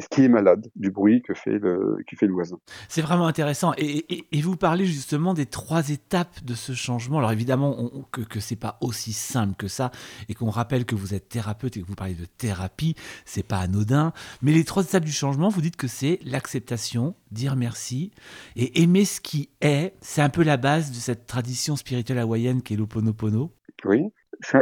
ce 0.03 0.09
qui 0.09 0.25
est 0.25 0.29
malade 0.29 0.69
du 0.77 0.91
bruit 0.91 1.23
que 1.23 1.35
fait 1.35 1.59
le, 1.59 1.99
qui 2.07 2.17
fait 2.17 2.27
le 2.27 2.33
voisin. 2.33 2.59
C'est 2.89 3.01
vraiment 3.01 3.27
intéressant. 3.27 3.73
Et, 3.79 4.23
vous 4.43 4.57
parlez 4.57 4.87
justement 4.87 5.35
des 5.35 5.47
trois 5.47 5.91
étapes 5.91 6.45
de 6.45 6.55
ce 6.55 6.73
changement. 6.73 7.19
Alors 7.19 7.33
évidemment 7.33 7.91
que, 8.11 8.21
que 8.21 8.41
c'est 8.41 8.57
pas 8.57 8.77
aussi 8.81 9.13
simple 9.13 9.55
que 9.57 9.69
ça 9.69 9.93
et 10.29 10.35
qu'on 10.35 10.51
rappelle 10.51 10.85
que 10.85 10.97
vous 10.97 11.15
êtes 11.15 11.29
thérapeute 11.29 11.77
et 11.77 11.81
que 11.81 11.87
vous 11.87 11.95
parlez 11.95 12.15
de 12.15 12.25
thérapie, 12.25 12.97
c'est 13.25 13.47
pas 13.47 13.59
anodin. 13.59 14.13
Mais 14.43 14.53
les 14.53 14.65
trois 14.65 14.85
étapes 14.85 15.05
du 15.05 15.13
changement, 15.13 15.49
vous 15.49 15.61
dites 15.61 15.77
que 15.77 15.87
c'est 15.87 16.19
l'acceptation, 16.25 17.15
dire 17.31 17.55
merci 17.55 18.11
et 18.57 18.83
aimer 18.83 19.05
ce 19.05 19.21
qui 19.21 19.51
est. 19.61 19.95
C'est 20.01 20.23
un 20.23 20.31
peu 20.31 20.43
la 20.43 20.57
base 20.57 20.91
de 20.91 20.97
cette 20.97 21.27
tradition 21.27 21.77
spirituelle 21.77 22.19
hawaïenne 22.19 22.63
qui 22.63 22.75
est 22.75 22.77
l'Oponopono. 22.77 23.53
Oui 23.85 24.13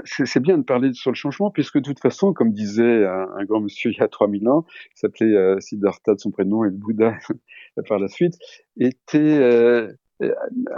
c'est 0.05 0.41
bien 0.41 0.59
de 0.59 0.62
parler 0.62 0.93
sur 0.93 1.11
le 1.11 1.16
changement, 1.16 1.51
puisque 1.51 1.78
de 1.78 1.83
toute 1.83 2.01
façon, 2.01 2.33
comme 2.33 2.53
disait 2.53 3.07
un, 3.07 3.45
grand 3.45 3.61
monsieur 3.61 3.91
il 3.91 3.99
y 3.99 4.03
a 4.03 4.09
3000 4.09 4.49
ans, 4.49 4.62
qui 4.62 5.01
s'appelait 5.01 5.35
euh, 5.35 5.59
Siddhartha 5.61 6.14
de 6.14 6.20
son 6.20 6.31
prénom 6.31 6.64
et 6.64 6.68
le 6.68 6.76
Bouddha 6.76 7.16
par 7.89 7.99
la 7.99 8.09
suite, 8.09 8.35
était 8.78 9.18
euh, 9.18 9.93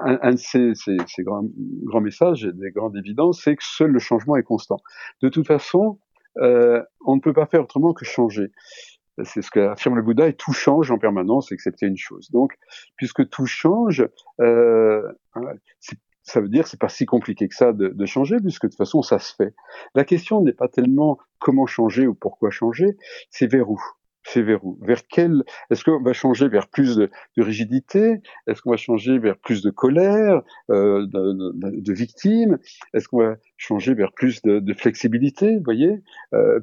un, 0.05 0.33
de 0.33 0.37
ses, 0.37 1.23
grands, 1.25 1.45
grands, 1.85 2.01
messages 2.01 2.45
et 2.45 2.53
des 2.53 2.71
grandes 2.71 2.97
évidences, 2.97 3.43
c'est 3.43 3.57
que 3.57 3.65
seul 3.65 3.91
le 3.91 3.99
changement 3.99 4.37
est 4.37 4.43
constant. 4.43 4.81
De 5.23 5.29
toute 5.29 5.47
façon, 5.47 5.99
euh, 6.39 6.83
on 7.05 7.17
ne 7.17 7.21
peut 7.21 7.33
pas 7.33 7.47
faire 7.47 7.63
autrement 7.63 7.93
que 7.93 8.05
changer. 8.05 8.53
C'est 9.25 9.43
ce 9.43 9.51
qu'affirme 9.51 9.97
le 9.97 10.03
Bouddha, 10.03 10.29
et 10.29 10.35
tout 10.35 10.53
change 10.53 10.91
en 10.91 10.99
permanence, 10.99 11.53
excepté 11.53 11.87
une 11.87 11.99
chose. 11.99 12.31
Donc, 12.31 12.55
puisque 12.97 13.29
tout 13.29 13.47
change, 13.47 14.07
euh, 14.41 15.03
c'est 15.81 15.99
ça 16.23 16.41
veut 16.41 16.49
dire 16.49 16.65
que 16.65 16.69
c'est 16.69 16.81
pas 16.81 16.89
si 16.89 17.07
compliqué 17.07 17.49
que 17.49 17.55
ça 17.55 17.73
de, 17.73 17.89
de, 17.89 18.07
changer, 18.07 18.37
puisque 18.41 18.65
de 18.65 18.69
toute 18.69 18.79
façon 18.79 19.03
ça 19.03 19.19
se 19.19 19.35
fait. 19.35 19.55
La 19.95 20.05
question 20.05 20.43
n'est 20.43 20.53
pas 20.53 20.69
tellement 20.69 21.19
comment 21.39 21.67
changer 21.67 22.07
ou 22.07 22.15
pourquoi 22.15 22.51
changer, 22.51 22.97
c'est 23.31 23.47
vers 23.47 23.71
où? 23.71 23.81
C'est 24.25 24.43
vers 24.43 24.65
où? 24.65 24.79
Vers 24.83 25.07
quel? 25.09 25.43
Est-ce 25.71 25.83
qu'on 25.83 26.01
va 26.01 26.13
changer 26.13 26.49
vers 26.49 26.69
plus 26.69 26.97
de, 26.97 27.11
rigidité? 27.37 28.21
Est-ce 28.47 28.63
qu'on 28.63 28.71
va 28.71 28.77
changer 28.77 29.19
vers 29.19 29.37
plus 29.37 29.63
de 29.63 29.71
colère, 29.71 30.43
euh, 30.71 31.07
de, 31.07 31.81
de, 31.81 31.93
victimes? 31.93 32.59
Est-ce 32.95 33.09
qu'on 33.09 33.19
va 33.19 33.37
changer 33.57 33.95
vers 33.95 34.13
plus 34.13 34.41
de, 34.43 34.75
flexibilité 34.75 35.57
Vous 35.57 35.65
voyez, 35.65 36.03
euh, 36.35 36.61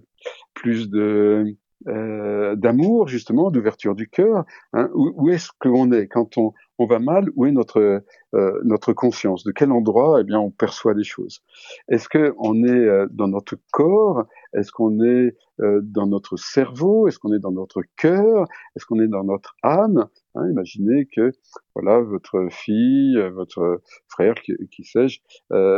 plus 0.53 0.89
de 0.89 1.57
euh, 1.87 2.55
d'amour 2.55 3.07
justement, 3.07 3.51
d'ouverture 3.51 3.95
du 3.95 4.09
cœur. 4.09 4.43
Hein, 4.73 4.89
où, 4.93 5.29
est-ce 5.29 5.49
qu'on 5.59 5.91
est 5.91 6.07
quand 6.07 6.37
on, 6.37 6.53
on 6.77 6.85
va 6.85 6.99
mal? 6.99 7.29
Où 7.35 7.45
est 7.45 7.51
notre 7.51 8.03
euh, 8.35 8.59
notre 8.63 8.93
conscience? 8.93 9.43
De 9.43 9.51
quel 9.51 9.71
endroit 9.71 10.19
Eh 10.19 10.23
bien, 10.23 10.39
on 10.39 10.51
perçoit 10.51 10.93
des 10.93 11.03
choses? 11.03 11.41
Est-ce 11.87 12.09
que 12.09 12.33
on 12.37 12.63
est 12.63 12.69
euh, 12.69 13.07
dans 13.11 13.27
notre 13.27 13.55
corps? 13.71 14.25
Est-ce 14.53 14.71
qu'on 14.71 15.01
est 15.03 15.35
euh, 15.61 15.79
dans 15.83 16.07
notre 16.07 16.37
cerveau? 16.37 17.07
Est-ce 17.07 17.19
qu'on 17.19 17.33
est 17.33 17.39
dans 17.39 17.51
notre 17.51 17.81
cœur? 17.97 18.45
Est-ce 18.75 18.85
qu'on 18.85 18.99
est 18.99 19.07
dans 19.07 19.23
notre 19.23 19.55
âme? 19.63 20.07
Hein, 20.35 20.49
Imaginez 20.49 21.07
que 21.15 21.31
voilà 21.75 22.01
votre 22.01 22.47
fille, 22.51 23.17
votre 23.33 23.81
frère, 24.07 24.35
qui, 24.35 24.53
qui 24.69 24.83
sais-je, 24.83 25.21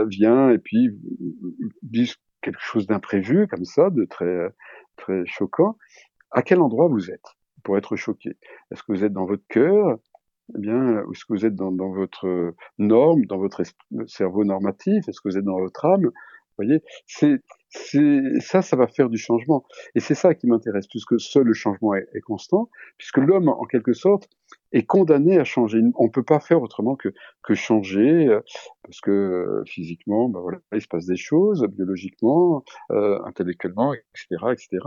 vient 0.08 0.50
et 0.50 0.58
puis 0.58 0.98
dit 1.84 2.14
quelque 2.42 2.60
chose 2.60 2.88
d'imprévu 2.88 3.48
comme 3.48 3.66
ça, 3.66 3.90
de 3.90 4.06
très 4.06 4.52
choquant, 5.26 5.78
à 6.32 6.42
quel 6.42 6.62
endroit 6.62 6.88
vous 6.88 7.12
êtes 7.12 7.36
pour 7.64 7.78
être 7.78 7.96
choqué? 7.96 8.38
Est-ce 8.72 8.84
que 8.84 8.92
vous 8.92 9.04
êtes 9.04 9.14
dans 9.14 9.26
votre 9.26 9.46
cœur? 9.48 9.98
Eh 10.56 10.68
est-ce 10.68 11.26
que 11.26 11.34
vous 11.34 11.46
êtes 11.46 11.56
dans, 11.56 11.72
votre 11.92 12.54
norme, 12.78 13.26
dans 13.26 13.38
votre 13.38 13.64
cerveau 14.08 14.44
normatif? 14.44 15.08
Est-ce 15.08 15.22
que 15.22 15.30
vous 15.30 15.38
êtes 15.38 15.46
dans 15.46 15.60
votre 15.60 15.86
âme? 15.86 16.06
Vous 16.06 16.12
voyez, 16.58 16.82
ça, 17.72 18.62
ça 18.62 18.76
va 18.76 18.88
faire 18.88 19.10
du 19.10 19.18
changement. 19.18 19.66
Et 19.96 20.00
c'est 20.00 20.16
ça 20.16 20.36
qui 20.36 20.48
m'intéresse, 20.48 20.88
puisque 20.88 21.20
seul 21.20 21.44
le 21.44 21.54
changement 21.54 21.96
est, 21.96 22.08
est 22.14 22.22
constant, 22.22 22.70
puisque 22.98 23.18
l'homme, 23.18 23.50
en 23.50 23.66
quelque 23.66 23.94
sorte, 23.94 24.30
est 24.74 24.84
condamné 24.84 25.38
à 25.40 25.44
changer. 25.44 25.82
On 25.96 26.06
ne 26.06 26.10
peut 26.10 26.24
pas 26.24 26.40
faire 26.40 26.62
autrement 26.62 26.96
que, 26.96 27.10
que 27.44 27.54
changer, 27.54 28.28
euh, 28.28 28.42
parce 28.84 29.02
que 29.02 29.12
euh, 29.12 29.64
physiquement, 29.66 30.30
ben 30.30 30.40
voilà, 30.40 30.60
il 30.74 30.82
se 30.82 30.88
passe 30.88 31.06
des 31.06 31.18
choses, 31.18 31.66
biologiquement, 31.70 32.64
euh, 32.92 33.20
intellectuellement, 33.26 33.94
etc., 33.94 34.46
etc. 34.52 34.80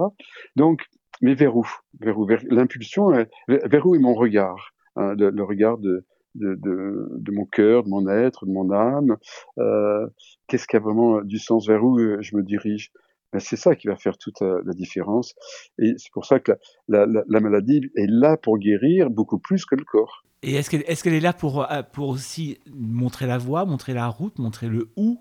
Donc, 0.57 0.83
mais 1.23 1.35
vers 1.35 1.57
où? 1.57 1.67
Vers 2.01 2.19
où? 2.19 2.27
Vers, 2.27 2.43
L'impulsion, 2.49 3.11
vers 3.49 3.87
où 3.87 3.95
est 3.95 4.01
mon 4.01 4.15
regard 4.15 4.75
hein, 4.97 5.15
le, 5.17 5.43
regard 5.43 5.79
de, 5.79 6.05
de, 6.35 6.55
de, 6.55 7.09
de, 7.11 7.33
mon 7.33 7.45
cœur, 7.45 7.85
de 7.85 7.89
mon 7.89 8.09
être, 8.09 8.47
de 8.47 8.53
mon 8.53 8.71
âme 8.71 9.17
euh, 9.59 10.07
Qu'est-ce 10.47 10.67
qui 10.67 10.77
a 10.77 10.81
vraiment 10.81 11.21
du 11.23 11.39
sens 11.39 11.67
Vers 11.67 11.83
où 11.85 11.99
je 11.99 12.37
me 12.37 12.43
dirige? 12.43 12.93
Ben, 13.35 13.41
c'est 13.41 13.57
ça 13.57 13.75
qui 13.75 13.89
va 13.89 13.97
faire 13.97 14.17
toute 14.17 14.43
euh, 14.43 14.63
la 14.65 14.75
différence. 14.75 15.35
Et 15.81 15.95
c'est 15.97 16.13
pour 16.13 16.25
ça 16.25 16.39
que 16.39 16.53
la, 16.87 17.05
la, 17.05 17.25
la, 17.27 17.41
maladie 17.41 17.81
est 17.97 18.07
là 18.09 18.37
pour 18.37 18.59
guérir 18.59 19.11
beaucoup 19.11 19.39
plus 19.39 19.67
que 19.67 19.75
le 19.75 19.85
corps. 19.85 20.25
Et 20.45 20.55
est-ce 20.55 20.71
qu'elle 20.71 20.83
est, 20.83 21.17
est, 21.17 21.21
là 21.21 21.33
pour, 21.33 21.69
euh, 21.69 21.83
pour 21.83 22.11
aussi 22.11 22.59
montrer 22.73 23.27
la 23.27 23.39
voie, 23.39 23.65
montrer 23.65 23.93
la 23.93 24.07
route, 24.07 24.39
montrer 24.39 24.69
le 24.69 24.89
où 24.97 25.21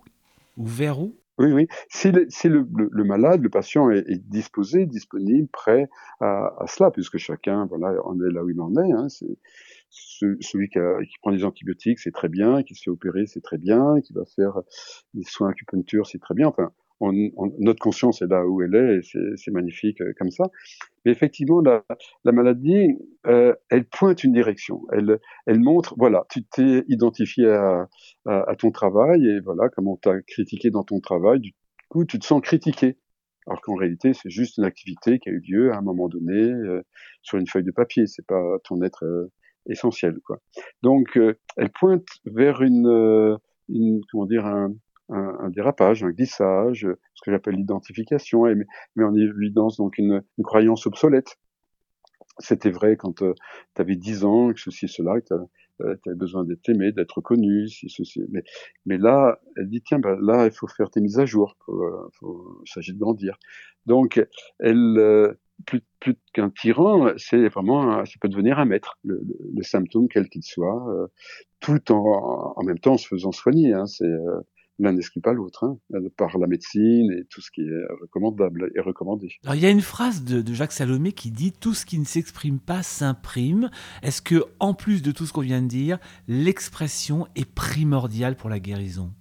ou 0.57 0.65
vers 0.67 0.99
où? 0.99 1.15
Oui, 1.39 1.51
oui. 1.51 1.67
Si, 1.89 2.11
le, 2.11 2.27
si 2.29 2.49
le, 2.49 2.67
le, 2.71 3.03
malade, 3.03 3.41
le 3.41 3.49
patient 3.49 3.89
est, 3.89 4.07
est 4.07 4.21
disposé, 4.29 4.85
disponible, 4.85 5.47
prêt 5.47 5.89
à, 6.19 6.53
à, 6.59 6.67
cela, 6.67 6.91
puisque 6.91 7.17
chacun, 7.17 7.65
voilà, 7.65 7.95
en 8.05 8.15
est 8.21 8.31
là 8.31 8.43
où 8.43 8.49
il 8.51 8.61
en 8.61 8.75
est. 8.75 8.91
Hein, 8.91 9.07
c'est 9.93 10.41
celui 10.41 10.69
qui, 10.69 10.79
a, 10.79 10.99
qui, 11.03 11.17
prend 11.21 11.31
des 11.31 11.43
antibiotiques, 11.43 11.99
c'est 11.99 12.11
très 12.11 12.29
bien, 12.29 12.63
qui 12.63 12.75
se 12.75 12.83
fait 12.83 12.89
opérer, 12.89 13.25
c'est 13.27 13.41
très 13.41 13.57
bien, 13.57 14.01
qui 14.01 14.13
va 14.13 14.23
faire 14.25 14.61
des 15.13 15.23
soins 15.23 15.49
acupuncture, 15.49 16.07
c'est 16.07 16.19
très 16.19 16.33
bien. 16.33 16.47
Enfin, 16.47 16.71
notre 17.59 17.79
conscience 17.79 18.21
est 18.21 18.27
là 18.27 18.45
où 18.47 18.61
elle 18.61 18.75
est, 18.75 18.97
et 18.97 19.35
c'est 19.35 19.51
magnifique 19.51 20.01
euh, 20.01 20.13
comme 20.17 20.31
ça. 20.31 20.45
Mais 21.05 21.11
effectivement, 21.11 21.61
la, 21.61 21.83
la 22.23 22.31
maladie, 22.31 22.97
euh, 23.27 23.53
elle 23.69 23.85
pointe 23.85 24.23
une 24.23 24.33
direction. 24.33 24.81
Elle, 24.91 25.19
elle 25.45 25.59
montre, 25.59 25.95
voilà, 25.97 26.25
tu 26.29 26.43
t'es 26.43 26.83
identifié 26.87 27.49
à, 27.49 27.89
à, 28.25 28.55
ton 28.57 28.71
travail, 28.71 29.27
et 29.27 29.39
voilà, 29.41 29.69
comment 29.69 29.97
t'a 29.97 30.21
critiqué 30.21 30.69
dans 30.69 30.83
ton 30.83 30.99
travail, 30.99 31.39
du 31.39 31.53
coup, 31.89 32.05
tu 32.05 32.19
te 32.19 32.25
sens 32.25 32.41
critiqué. 32.41 32.97
Alors 33.45 33.59
qu'en 33.59 33.75
réalité, 33.75 34.13
c'est 34.13 34.29
juste 34.29 34.57
une 34.57 34.63
activité 34.63 35.19
qui 35.19 35.27
a 35.27 35.33
eu 35.33 35.41
lieu 35.45 35.73
à 35.73 35.77
un 35.77 35.81
moment 35.81 36.07
donné 36.07 36.33
euh, 36.33 36.81
sur 37.23 37.37
une 37.37 37.47
feuille 37.47 37.65
de 37.65 37.71
papier. 37.71 38.07
C'est 38.07 38.25
pas 38.25 38.41
ton 38.63 38.81
être 38.81 39.29
euh, 39.67 39.71
essentiel, 39.71 40.19
quoi. 40.25 40.39
Donc, 40.81 41.17
euh, 41.17 41.33
elle 41.57 41.71
pointe 41.71 42.05
vers 42.25 42.61
une, 42.61 43.37
une 43.69 44.01
comment 44.11 44.25
dire, 44.25 44.45
un, 44.45 44.73
un, 45.09 45.37
un, 45.39 45.49
dérapage, 45.49 46.03
un 46.03 46.11
glissage, 46.11 46.87
ce 47.13 47.21
que 47.23 47.31
j'appelle 47.31 47.55
l'identification, 47.55 48.47
et 48.47 48.55
met, 48.55 49.03
en 49.03 49.15
évidence 49.15 49.77
donc 49.77 49.97
une, 49.97 50.23
une 50.37 50.43
croyance 50.43 50.85
obsolète. 50.87 51.37
C'était 52.39 52.71
vrai 52.71 52.97
quand 52.97 53.21
euh, 53.21 53.33
tu 53.75 53.81
avais 53.81 53.95
10 53.95 54.25
ans, 54.25 54.53
que 54.53 54.59
ceci, 54.59 54.87
cela, 54.87 55.21
que 55.21 55.27
tu 55.27 55.33
euh, 55.83 55.95
avais 56.07 56.15
besoin 56.15 56.43
d'être 56.43 56.67
aimé, 56.69 56.91
d'être 56.91 57.21
connu, 57.21 57.67
si 57.67 57.89
ceci. 57.89 58.23
Mais, 58.29 58.43
mais 58.85 58.97
là, 58.97 59.39
elle 59.55 59.69
dit 59.69 59.81
tiens, 59.81 59.99
ben, 59.99 60.17
là, 60.19 60.45
il 60.45 60.51
faut 60.51 60.67
faire 60.67 60.89
tes 60.89 60.99
mises 60.99 61.19
à 61.19 61.25
jour. 61.25 61.55
Euh, 61.69 62.09
il 62.65 62.71
s'agit 62.71 62.93
de 62.93 62.99
grandir. 62.99 63.37
Donc, 63.85 64.25
elle, 64.59 64.97
euh, 64.97 65.33
plus, 65.65 65.83
qu'un 66.33 66.49
tyran, 66.49 67.13
c'est 67.17 67.47
vraiment, 67.47 68.05
ça 68.05 68.13
peut 68.19 68.27
devenir 68.27 68.59
un 68.59 68.65
maître, 68.65 68.97
le, 69.03 69.21
le, 69.53 69.63
symptôme 69.63 70.07
quel 70.09 70.27
qu'il 70.27 70.43
soit, 70.43 70.85
euh, 70.89 71.07
tout 71.59 71.91
en, 71.91 72.53
en 72.55 72.63
même 72.63 72.79
temps 72.79 72.93
en 72.93 72.97
se 72.97 73.07
faisant 73.07 73.31
soigner. 73.31 73.73
Hein, 73.73 73.85
c'est 73.85 74.09
l'un 74.79 74.93
n'exclut 74.93 75.21
pas 75.21 75.33
l'autre, 75.33 75.65
hein, 75.65 75.99
par 76.17 76.37
la 76.37 76.47
médecine 76.47 77.11
et 77.11 77.25
tout 77.29 77.41
ce 77.41 77.51
qui 77.51 77.61
est 77.61 78.01
recommandable 78.01 78.71
et 78.75 78.81
recommandé. 78.81 79.29
Alors, 79.43 79.55
il 79.55 79.61
y 79.61 79.65
a 79.65 79.69
une 79.69 79.81
phrase 79.81 80.23
de, 80.23 80.41
de 80.41 80.53
Jacques 80.53 80.71
Salomé 80.71 81.11
qui 81.11 81.31
dit 81.31 81.51
Tout 81.51 81.73
ce 81.73 81.85
qui 81.85 81.99
ne 81.99 82.05
s'exprime 82.05 82.59
pas 82.59 82.83
s'imprime. 82.83 83.69
Est-ce 84.01 84.21
que, 84.21 84.43
en 84.59 84.73
plus 84.73 85.01
de 85.01 85.11
tout 85.11 85.25
ce 85.25 85.33
qu'on 85.33 85.41
vient 85.41 85.61
de 85.61 85.67
dire, 85.67 85.99
l'expression 86.27 87.27
est 87.35 87.49
primordiale 87.51 88.35
pour 88.35 88.49
la 88.49 88.59
guérison? 88.59 89.11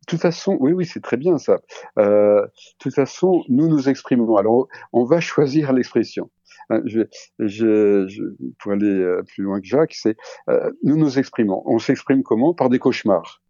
De 0.00 0.06
toute 0.06 0.20
façon, 0.20 0.56
oui, 0.60 0.72
oui, 0.72 0.86
c'est 0.86 1.00
très 1.00 1.16
bien 1.16 1.38
ça. 1.38 1.60
Euh, 1.98 2.42
de 2.42 2.50
toute 2.78 2.94
façon, 2.94 3.42
nous 3.48 3.68
nous 3.68 3.88
exprimons. 3.88 4.36
Alors, 4.36 4.68
on 4.92 5.04
va 5.04 5.20
choisir 5.20 5.72
l'expression. 5.72 6.30
Hein, 6.70 6.80
je, 6.84 7.02
je, 7.38 8.06
je, 8.08 8.22
pour 8.58 8.72
aller 8.72 8.86
euh, 8.86 9.22
plus 9.22 9.42
loin 9.42 9.60
que 9.60 9.66
Jacques, 9.66 9.94
c'est 9.94 10.16
euh, 10.48 10.70
nous 10.82 10.96
nous 10.96 11.18
exprimons. 11.18 11.62
On 11.66 11.78
s'exprime 11.78 12.22
comment? 12.22 12.54
Par 12.54 12.68
des 12.68 12.78
cauchemars. 12.78 13.42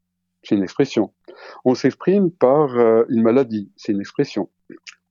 C'est 0.43 0.57
une 0.57 0.63
expression. 0.63 1.13
On 1.65 1.75
s'exprime 1.75 2.31
par 2.31 2.77
euh, 2.77 3.05
une 3.09 3.23
maladie. 3.23 3.71
C'est 3.77 3.93
une 3.93 4.01
expression. 4.01 4.51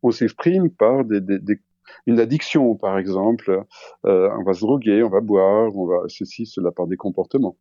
On 0.03 0.11
s'exprime 0.11 0.69
par 0.69 1.05
des, 1.05 1.21
des, 1.21 1.39
des, 1.39 1.59
une 2.05 2.19
addiction, 2.19 2.75
par 2.75 2.97
exemple. 2.97 3.63
Euh, 4.05 4.29
on 4.39 4.43
va 4.43 4.53
se 4.53 4.61
droguer, 4.61 5.03
on 5.03 5.09
va 5.09 5.21
boire, 5.21 5.75
on 5.75 5.85
va 5.85 6.03
ceci, 6.07 6.45
cela 6.45 6.71
par 6.71 6.87
des 6.87 6.97
comportements. 6.97 7.57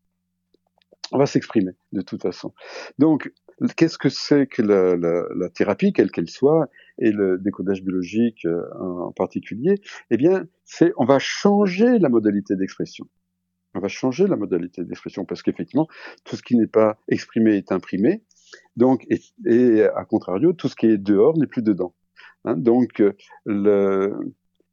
On 1.13 1.19
va 1.19 1.27
s'exprimer 1.27 1.73
de 1.93 2.03
toute 2.03 2.23
façon. 2.23 2.53
Donc, 2.99 3.33
qu'est-ce 3.77 3.99
que 3.99 4.09
c'est 4.09 4.47
que 4.47 4.63
la, 4.63 4.97
la, 4.97 5.25
la 5.35 5.49
thérapie, 5.49 5.93
quelle 5.93 6.11
qu'elle 6.11 6.31
soit, 6.31 6.69
et 6.99 7.11
le 7.11 7.39
décodage 7.39 7.83
biologique 7.83 8.45
euh, 8.45 8.63
en 8.79 9.13
particulier? 9.13 9.81
Eh 10.11 10.17
bien, 10.17 10.47
c'est 10.65 10.93
on 10.97 11.05
va 11.05 11.19
changer 11.19 11.99
la 11.99 12.09
modalité 12.09 12.57
d'expression. 12.57 13.07
On 13.75 13.81
va 13.81 13.89
changer 13.89 14.27
la 14.27 14.37
modalité 14.37 14.85
d'expression 14.85 15.25
parce 15.25 15.43
qu'effectivement, 15.43 15.89
tout 16.25 16.37
ce 16.37 16.43
qui 16.43 16.57
n'est 16.57 16.67
pas 16.67 16.99
exprimé 17.09 17.57
est 17.57 17.73
imprimé. 17.73 18.23
Donc, 18.77 19.07
et, 19.11 19.21
et, 19.47 19.85
à 19.85 20.05
contrario, 20.05 20.53
tout 20.53 20.69
ce 20.69 20.75
qui 20.75 20.87
est 20.87 20.99
dehors 20.99 21.39
n'est 21.39 21.47
plus 21.47 21.63
dedans. 21.63 21.95
Hein, 22.45 22.57
donc, 22.57 23.03
le, 23.45 24.17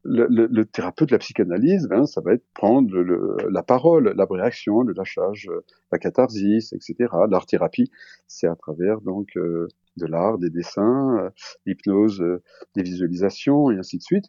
le, 0.07 0.27
le, 0.29 0.47
le, 0.49 0.65
thérapeute 0.65 1.09
de 1.09 1.15
la 1.15 1.19
psychanalyse, 1.19 1.87
ben, 1.87 2.05
ça 2.05 2.21
va 2.21 2.33
être 2.33 2.45
prendre 2.53 2.95
le, 2.95 3.37
la 3.49 3.61
parole, 3.61 4.13
la 4.15 4.25
réaction, 4.29 4.81
le 4.81 4.93
lâchage, 4.93 5.49
la 5.91 5.99
catharsis, 5.99 6.73
etc. 6.73 7.09
L'art-thérapie, 7.29 7.91
c'est 8.27 8.47
à 8.47 8.55
travers 8.55 9.01
donc 9.01 9.35
euh, 9.35 9.67
de 9.97 10.05
l'art, 10.05 10.37
des 10.37 10.49
dessins, 10.49 11.17
euh, 11.19 11.29
l'hypnose, 11.65 12.21
euh, 12.21 12.41
des 12.75 12.83
visualisations 12.83 13.69
et 13.69 13.77
ainsi 13.77 13.97
de 13.97 14.03
suite. 14.03 14.25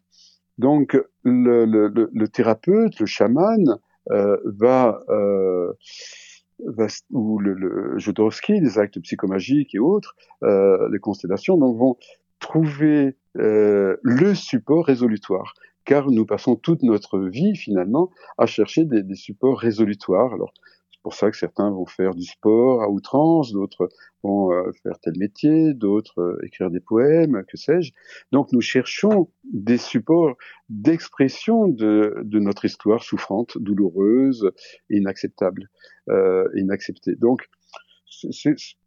Donc 0.59 0.99
le, 1.23 2.27
thérapeute, 2.27 2.99
le 2.99 3.07
chaman, 3.07 3.79
va, 4.09 5.01
va 6.67 6.87
ou 7.11 7.39
le, 7.39 7.55
le 7.55 7.99
Jodorowsky, 7.99 8.59
les 8.59 8.79
actes 8.81 8.99
psychomagiques 9.01 9.77
et 9.77 9.79
autres, 9.79 10.17
les 10.43 10.99
constellations, 10.99 11.57
donc 11.57 11.79
vont 11.79 11.97
trouver 12.41 13.17
euh, 13.37 13.97
le 14.03 14.35
support 14.35 14.87
résolutoire, 14.87 15.55
car 15.89 16.11
nous 16.11 16.27
passons 16.27 16.55
toute 16.55 16.83
notre 16.83 17.19
vie 17.19 17.57
finalement 17.57 18.11
à 18.37 18.45
chercher 18.45 18.85
des, 18.85 19.03
des 19.03 19.15
supports 19.15 19.59
résolutoires. 19.59 20.35
Alors 20.35 20.53
c'est 20.91 21.01
pour 21.03 21.15
ça 21.15 21.31
que 21.31 21.37
certains 21.39 21.71
vont 21.71 21.87
faire 21.87 22.15
du 22.15 22.25
sport 22.25 22.83
à 22.83 22.91
outrance, 22.91 23.55
d'autres 23.55 23.89
vont 24.23 24.53
euh, 24.53 24.71
faire 24.83 24.99
tel 25.01 25.15
métier, 25.17 25.73
d'autres 25.73 26.21
euh, 26.21 26.45
écrire 26.45 26.71
des 26.71 26.81
poèmes, 26.81 27.43
que 27.49 27.57
sais-je. 27.57 27.93
Donc 28.33 28.53
nous 28.53 28.61
cherchons 28.61 29.31
des 29.51 29.79
supports 29.79 30.37
d'expression 30.69 31.69
de, 31.69 32.21
de, 32.23 32.39
notre 32.39 32.67
histoire 32.67 33.03
souffrante, 33.03 33.57
douloureuse, 33.57 34.51
inacceptable, 34.91 35.71
euh, 36.11 36.47
inacceptée. 36.55 37.15
Donc 37.17 37.49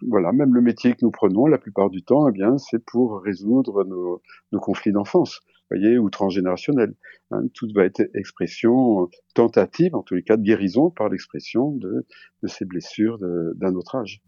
voilà, 0.08 0.32
même 0.34 0.54
le 0.54 0.62
métier 0.62 0.92
que 0.94 1.00
nous 1.02 1.12
prenons, 1.12 1.48
la 1.48 1.58
plupart 1.58 1.90
du 1.90 2.04
temps, 2.04 2.28
eh 2.28 2.32
bien, 2.32 2.58
c'est 2.60 2.84
pour 2.84 3.22
résoudre 3.22 3.86
nos, 3.86 4.22
nos 4.52 4.60
conflits 4.60 4.92
d'enfance, 4.92 5.42
voyez, 5.72 5.98
ou 5.98 6.10
transgénérationnels. 6.10 6.94
Hein, 7.32 7.44
tout 7.54 7.68
va 7.74 7.86
être 7.86 8.02
expression 8.14 9.10
tentative, 9.34 9.96
en 9.96 10.04
tous 10.04 10.16
les 10.16 10.24
cas, 10.24 10.38
de 10.38 10.44
guérison 10.44 10.90
par 10.90 11.10
l'expression 11.10 11.72
de, 11.72 12.06
ces 12.46 12.66
blessures 12.66 13.18
d'un 13.56 13.76
autre 13.76 13.96
âge. 13.96 14.22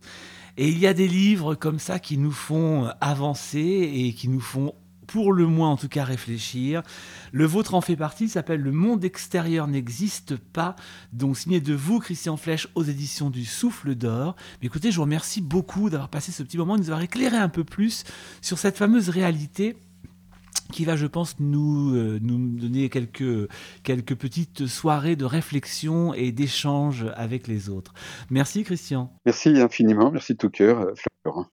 Et 0.57 0.67
il 0.67 0.77
y 0.77 0.87
a 0.87 0.93
des 0.93 1.07
livres 1.07 1.55
comme 1.55 1.79
ça 1.79 1.99
qui 1.99 2.17
nous 2.17 2.31
font 2.31 2.87
avancer 3.01 3.59
et 3.59 4.13
qui 4.13 4.29
nous 4.29 4.39
font 4.39 4.73
pour 5.07 5.33
le 5.33 5.45
moins 5.45 5.69
en 5.69 5.77
tout 5.77 5.89
cas 5.89 6.03
réfléchir. 6.03 6.81
Le 7.31 7.45
vôtre 7.45 7.73
en 7.73 7.81
fait 7.81 7.95
partie, 7.95 8.29
s'appelle 8.29 8.61
Le 8.61 8.71
monde 8.71 9.03
extérieur 9.03 9.67
n'existe 9.67 10.37
pas, 10.37 10.75
donc 11.11 11.37
signé 11.37 11.61
de 11.61 11.73
vous, 11.73 11.99
Christian 11.99 12.37
Flèche, 12.37 12.67
aux 12.75 12.83
éditions 12.83 13.29
du 13.29 13.45
Souffle 13.45 13.95
d'Or. 13.95 14.35
Mais 14.61 14.67
écoutez, 14.67 14.91
je 14.91 14.97
vous 14.97 15.03
remercie 15.03 15.41
beaucoup 15.41 15.89
d'avoir 15.89 16.09
passé 16.09 16.31
ce 16.31 16.43
petit 16.43 16.57
moment, 16.57 16.75
de 16.75 16.81
nous 16.81 16.89
avoir 16.89 17.03
éclairé 17.03 17.37
un 17.37 17.49
peu 17.49 17.63
plus 17.63 18.03
sur 18.41 18.57
cette 18.57 18.77
fameuse 18.77 19.09
réalité 19.09 19.75
qui 20.73 20.85
va, 20.85 20.95
je 20.95 21.07
pense, 21.07 21.39
nous, 21.39 21.95
euh, 21.95 22.19
nous 22.21 22.57
donner 22.57 22.89
quelques, 22.89 23.49
quelques 23.83 24.15
petites 24.15 24.67
soirées 24.67 25.15
de 25.15 25.25
réflexion 25.25 26.13
et 26.13 26.31
d'échange 26.31 27.05
avec 27.15 27.47
les 27.47 27.69
autres. 27.69 27.93
Merci, 28.29 28.63
Christian. 28.63 29.13
Merci 29.25 29.49
infiniment, 29.61 30.11
merci 30.11 30.33
de 30.33 30.37
tout 30.39 30.49
cœur, 30.49 30.91
Florent. 31.21 31.52